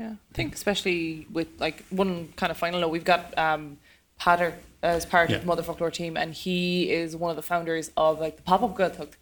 Yeah, 0.00 0.12
I 0.12 0.34
think 0.34 0.54
especially 0.54 1.26
with 1.30 1.48
like 1.58 1.84
one 1.90 2.32
kind 2.36 2.50
of 2.50 2.56
final 2.56 2.80
note, 2.80 2.88
we've 2.88 3.04
got 3.04 3.36
um, 3.36 3.76
Peadar 4.18 4.54
as 4.82 5.04
part 5.04 5.28
Yeah. 5.28 5.36
of 5.36 5.44
the 5.44 5.48
Motherfoclóir 5.52 5.92
team, 5.92 6.16
and 6.16 6.32
he 6.32 6.90
is 6.90 7.14
one 7.14 7.28
of 7.30 7.36
the 7.36 7.42
founders 7.42 7.90
of 7.98 8.18
like 8.18 8.36
the 8.36 8.42
Pop 8.42 8.62
Up 8.62 8.74
Gaeltacht. 8.76 9.12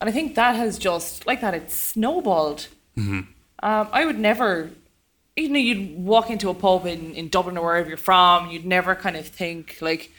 And 0.00 0.08
I 0.08 0.12
think 0.12 0.34
that 0.34 0.54
has 0.54 0.78
just 0.78 1.26
like 1.26 1.40
that 1.40 1.54
it's 1.54 1.74
snowballed. 1.74 2.68
Um, 2.98 3.26
I 3.62 4.04
would 4.04 4.18
never, 4.18 4.70
you 5.36 5.48
know, 5.48 5.58
you'd 5.58 5.98
walk 6.04 6.30
into 6.30 6.50
a 6.50 6.54
pub 6.54 6.84
in, 6.84 7.14
in 7.14 7.28
Dublin 7.28 7.56
or 7.56 7.64
wherever 7.64 7.88
you're 7.88 7.96
from, 7.96 8.50
you'd 8.50 8.66
never 8.66 8.94
kind 8.94 9.16
of 9.16 9.26
think 9.26 9.78
like, 9.80 10.12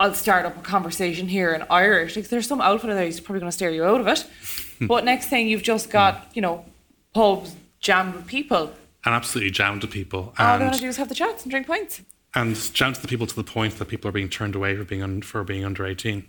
I'll 0.00 0.14
start 0.14 0.44
up 0.46 0.56
a 0.56 0.60
conversation 0.62 1.28
here 1.28 1.52
in 1.52 1.64
Irish. 1.70 2.14
Like, 2.16 2.28
there's 2.28 2.46
some 2.46 2.60
outfit 2.60 2.90
there 2.90 3.04
who's 3.04 3.20
probably 3.20 3.40
going 3.40 3.50
to 3.50 3.56
stare 3.56 3.70
you 3.70 3.84
out 3.84 4.00
of 4.00 4.06
it. 4.06 4.26
but 4.80 5.04
next 5.04 5.26
thing 5.28 5.48
you've 5.48 5.62
just 5.62 5.90
got, 5.90 6.30
you 6.34 6.42
know, 6.42 6.64
pubs 7.14 7.54
jammed 7.80 8.14
with 8.14 8.26
people. 8.26 8.72
And 9.06 9.14
absolutely 9.14 9.52
jammed 9.52 9.80
to 9.82 9.86
people. 9.86 10.34
All 10.38 10.46
they 10.48 10.54
And 10.54 10.62
want 10.64 10.74
to 10.74 10.80
do 10.80 10.88
is 10.88 10.96
have 10.96 11.08
the 11.08 11.14
chats 11.14 11.44
and 11.44 11.50
drink 11.50 11.66
pints. 11.68 12.02
and 12.34 12.54
jammed 12.74 12.96
to 12.96 13.00
the 13.02 13.08
people 13.08 13.26
to 13.26 13.34
the 13.36 13.44
point 13.44 13.78
that 13.78 13.86
people 13.86 14.08
are 14.08 14.12
being 14.12 14.28
turned 14.28 14.54
away 14.56 14.76
for 14.76 14.84
being 14.84 15.02
un, 15.02 15.22
for 15.22 15.42
being 15.44 15.64
under 15.64 15.86
18. 15.86 16.26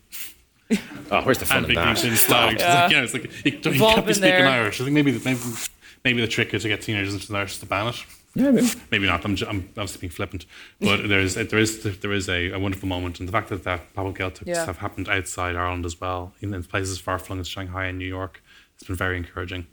Oh, 1.09 1.21
where's 1.23 1.37
the 1.37 1.45
fun 1.45 1.59
and 1.59 1.69
in 1.69 1.75
that? 1.75 2.03
in 2.03 2.15
slag. 2.17 2.53
It's 2.59 2.63
like, 2.63 2.91
yeah, 2.91 3.01
it's 3.01 3.13
like 3.13 3.23
you, 3.45 3.51
you 3.53 3.79
can't 3.79 4.05
be 4.05 4.13
speaking 4.13 4.31
there. 4.31 4.47
Irish. 4.49 4.81
I 4.81 4.83
think 4.83 4.93
maybe 4.95 5.13
maybe 5.23 5.39
maybe 6.03 6.19
the 6.19 6.27
trick 6.27 6.53
is 6.53 6.63
to 6.63 6.67
get 6.67 6.81
teenagers 6.81 7.13
into 7.13 7.25
the 7.31 7.37
Irish 7.37 7.57
to 7.59 7.65
ban 7.65 7.87
it. 7.87 8.03
Yeah, 8.35 8.51
maybe. 8.51 8.67
Maybe 8.91 9.05
not. 9.07 9.23
I'm, 9.23 9.37
ju- 9.37 9.45
I'm 9.47 9.69
obviously 9.69 10.01
being 10.01 10.11
flippant, 10.11 10.45
but 10.81 11.07
there 11.07 11.21
is 11.21 11.35
there 11.35 11.57
is 11.57 11.83
there 12.01 12.11
is 12.11 12.27
a, 12.27 12.51
a 12.51 12.59
wonderful 12.59 12.89
moment, 12.89 13.21
and 13.21 13.29
the 13.29 13.31
fact 13.31 13.47
that 13.47 13.63
that 13.63 13.93
Pop 13.93 14.07
Up 14.07 14.15
Gaeltachts 14.15 14.47
Yeah. 14.47 14.65
have 14.65 14.79
happened 14.79 15.07
outside 15.07 15.55
Ireland 15.55 15.85
as 15.85 16.01
well, 16.01 16.33
in, 16.41 16.53
in 16.53 16.63
places 16.65 16.99
far 16.99 17.17
flung 17.17 17.39
as 17.39 17.47
Shanghai 17.47 17.85
and 17.85 17.97
New 17.97 18.05
York, 18.05 18.43
it's 18.75 18.83
been 18.83 18.97
very 18.97 19.15
encouraging. 19.15 19.67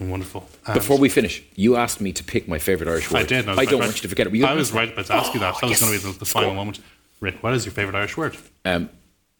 Wonderful. 0.00 0.48
And 0.66 0.74
Before 0.74 0.96
we 0.98 1.08
finish, 1.08 1.42
you 1.56 1.76
asked 1.76 2.00
me 2.00 2.12
to 2.12 2.22
pick 2.22 2.46
my 2.46 2.58
favourite 2.58 2.90
Irish 2.90 3.10
word. 3.10 3.18
I 3.20 3.24
did. 3.24 3.48
and 3.48 3.58
I 3.58 3.64
don't 3.64 3.80
right- 3.80 3.86
want 3.86 3.96
you 3.96 4.02
to 4.02 4.08
forget 4.08 4.26
it. 4.28 4.34
You 4.34 4.46
I 4.46 4.54
was 4.54 4.72
right 4.72 4.92
about 4.92 5.06
to 5.06 5.14
ask 5.14 5.34
you 5.34 5.40
that. 5.40 5.54
Oh, 5.56 5.58
That 5.60 5.70
was 5.70 5.80
going 5.80 5.98
to 5.98 6.06
be 6.06 6.12
the, 6.12 6.18
the 6.18 6.24
final 6.24 6.54
moment. 6.54 6.80
Rick, 7.20 7.42
what 7.42 7.52
is 7.54 7.64
your 7.64 7.72
favourite 7.72 7.98
Irish 7.98 8.16
word? 8.16 8.36
Um, 8.64 8.90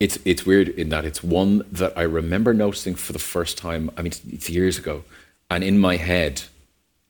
it's 0.01 0.19
it's 0.25 0.45
weird 0.45 0.69
in 0.69 0.89
that 0.89 1.05
it's 1.05 1.23
one 1.23 1.65
that 1.73 1.93
I 1.97 2.03
remember 2.03 2.53
noticing 2.55 2.95
for 2.97 3.13
the 3.13 3.19
first 3.19 3.57
time. 3.59 3.91
I 3.97 4.03
mean, 4.03 4.13
it's 4.33 4.51
years 4.51 4.79
ago, 4.79 5.05
and 5.51 5.63
in 5.63 5.79
my 5.79 5.97
head, 5.97 6.43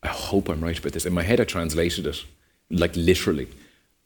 I 0.03 0.09
hope 0.09 0.49
I'm 0.49 0.62
right 0.62 0.78
about 0.78 0.92
this. 0.92 1.07
In 1.07 1.12
my 1.14 1.22
head, 1.22 1.40
I 1.40 1.44
translated 1.44 2.07
it 2.07 2.24
like 2.70 2.94
literally, 2.96 3.49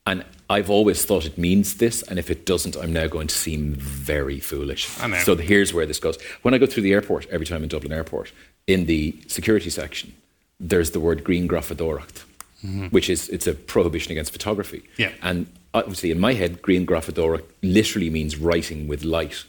and 0.07 0.24
I've 0.50 0.68
always 0.68 1.05
thought 1.05 1.24
it 1.24 1.38
means 1.38 1.76
this, 1.76 2.03
and 2.03 2.18
if 2.18 2.28
it 2.30 2.44
doesn't, 2.44 2.76
I'm 2.76 2.92
now 2.92 3.07
going 3.07 3.28
to 3.28 3.34
seem 3.34 3.74
very 3.74 4.40
foolish. 4.40 4.86
So 5.24 5.36
here's 5.36 5.72
where 5.72 5.86
this 5.86 5.98
goes. 5.98 6.18
When 6.42 6.55
I 6.55 6.59
go 6.59 6.66
through 6.66 6.82
the 6.82 6.92
airport, 6.92 7.26
every 7.30 7.46
time 7.46 7.62
in 7.62 7.68
Dublin 7.68 7.92
Airport, 7.92 8.32
in 8.66 8.86
the 8.86 9.16
security 9.28 9.70
section, 9.70 10.14
there's 10.61 10.90
the 10.90 11.00
word 11.00 11.24
grianghrafadóireacht, 11.24 12.24
mm-hmm. 12.64 12.86
which 12.86 13.09
is 13.09 13.28
it's 13.28 13.46
a 13.46 13.55
prohibition 13.55 14.12
against 14.12 14.32
photography. 14.32 14.82
Yeah. 14.96 15.12
And 15.22 15.46
obviously, 15.72 16.11
in 16.11 16.20
my 16.20 16.34
head, 16.34 16.62
grianghrafadóireacht 16.62 17.44
literally 17.62 18.11
means 18.11 18.36
writing 18.36 18.88
with 18.88 19.05
light, 19.05 19.44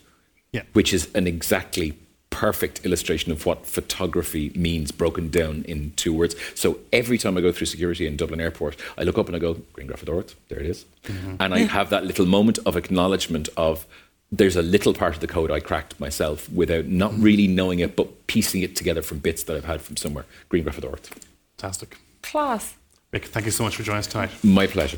Yeah. 0.51 0.63
which 0.73 0.93
is 0.93 1.09
an 1.15 1.27
exactly 1.27 1.93
perfect 2.33 2.83
illustration 2.83 3.31
of 3.31 3.45
what 3.45 3.67
photography 3.67 4.51
means 4.55 4.91
broken 4.91 5.29
down 5.29 5.63
in 5.67 5.93
two 5.95 6.11
words. 6.11 6.35
So 6.55 6.79
every 6.91 7.19
time 7.19 7.37
I 7.37 7.41
go 7.41 7.51
through 7.51 7.67
security 7.67 8.07
in 8.07 8.17
Dublin 8.17 8.41
Airport, 8.41 8.75
I 8.97 9.03
look 9.03 9.19
up 9.19 9.27
and 9.27 9.35
I 9.35 9.39
go, 9.39 9.53
grianghrafadóireacht, 9.75 10.33
there 10.49 10.59
it 10.59 10.65
is. 10.65 10.85
Mm-hmm. 11.03 11.35
And 11.39 11.53
I 11.53 11.59
have 11.59 11.91
that 11.91 12.05
little 12.05 12.25
moment 12.25 12.57
of 12.65 12.75
acknowledgement 12.75 13.49
of 13.55 13.85
there's 14.31 14.55
a 14.55 14.63
little 14.63 14.95
part 14.95 15.13
of 15.13 15.21
the 15.21 15.27
code 15.27 15.51
I 15.51 15.59
cracked 15.59 15.99
myself 15.99 16.51
without 16.51 16.85
not 16.85 17.11
mm-hmm. 17.11 17.21
really 17.21 17.47
knowing 17.47 17.79
it, 17.79 17.95
but 17.95 18.25
piecing 18.25 18.63
it 18.63 18.75
together 18.75 19.03
from 19.03 19.19
bits 19.19 19.43
that 19.43 19.55
I've 19.55 19.65
had 19.65 19.81
from 19.81 19.95
somewhere. 19.95 20.25
Grianghrafadóireacht. 20.49 21.11
Fantastic. 21.57 21.97
Class. 22.23 22.73
Rick, 23.11 23.25
thank 23.25 23.45
you 23.45 23.51
so 23.51 23.63
much 23.63 23.75
for 23.75 23.83
joining 23.83 23.99
us 23.99 24.07
tonight. 24.07 24.31
My 24.43 24.65
pleasure. 24.65 24.97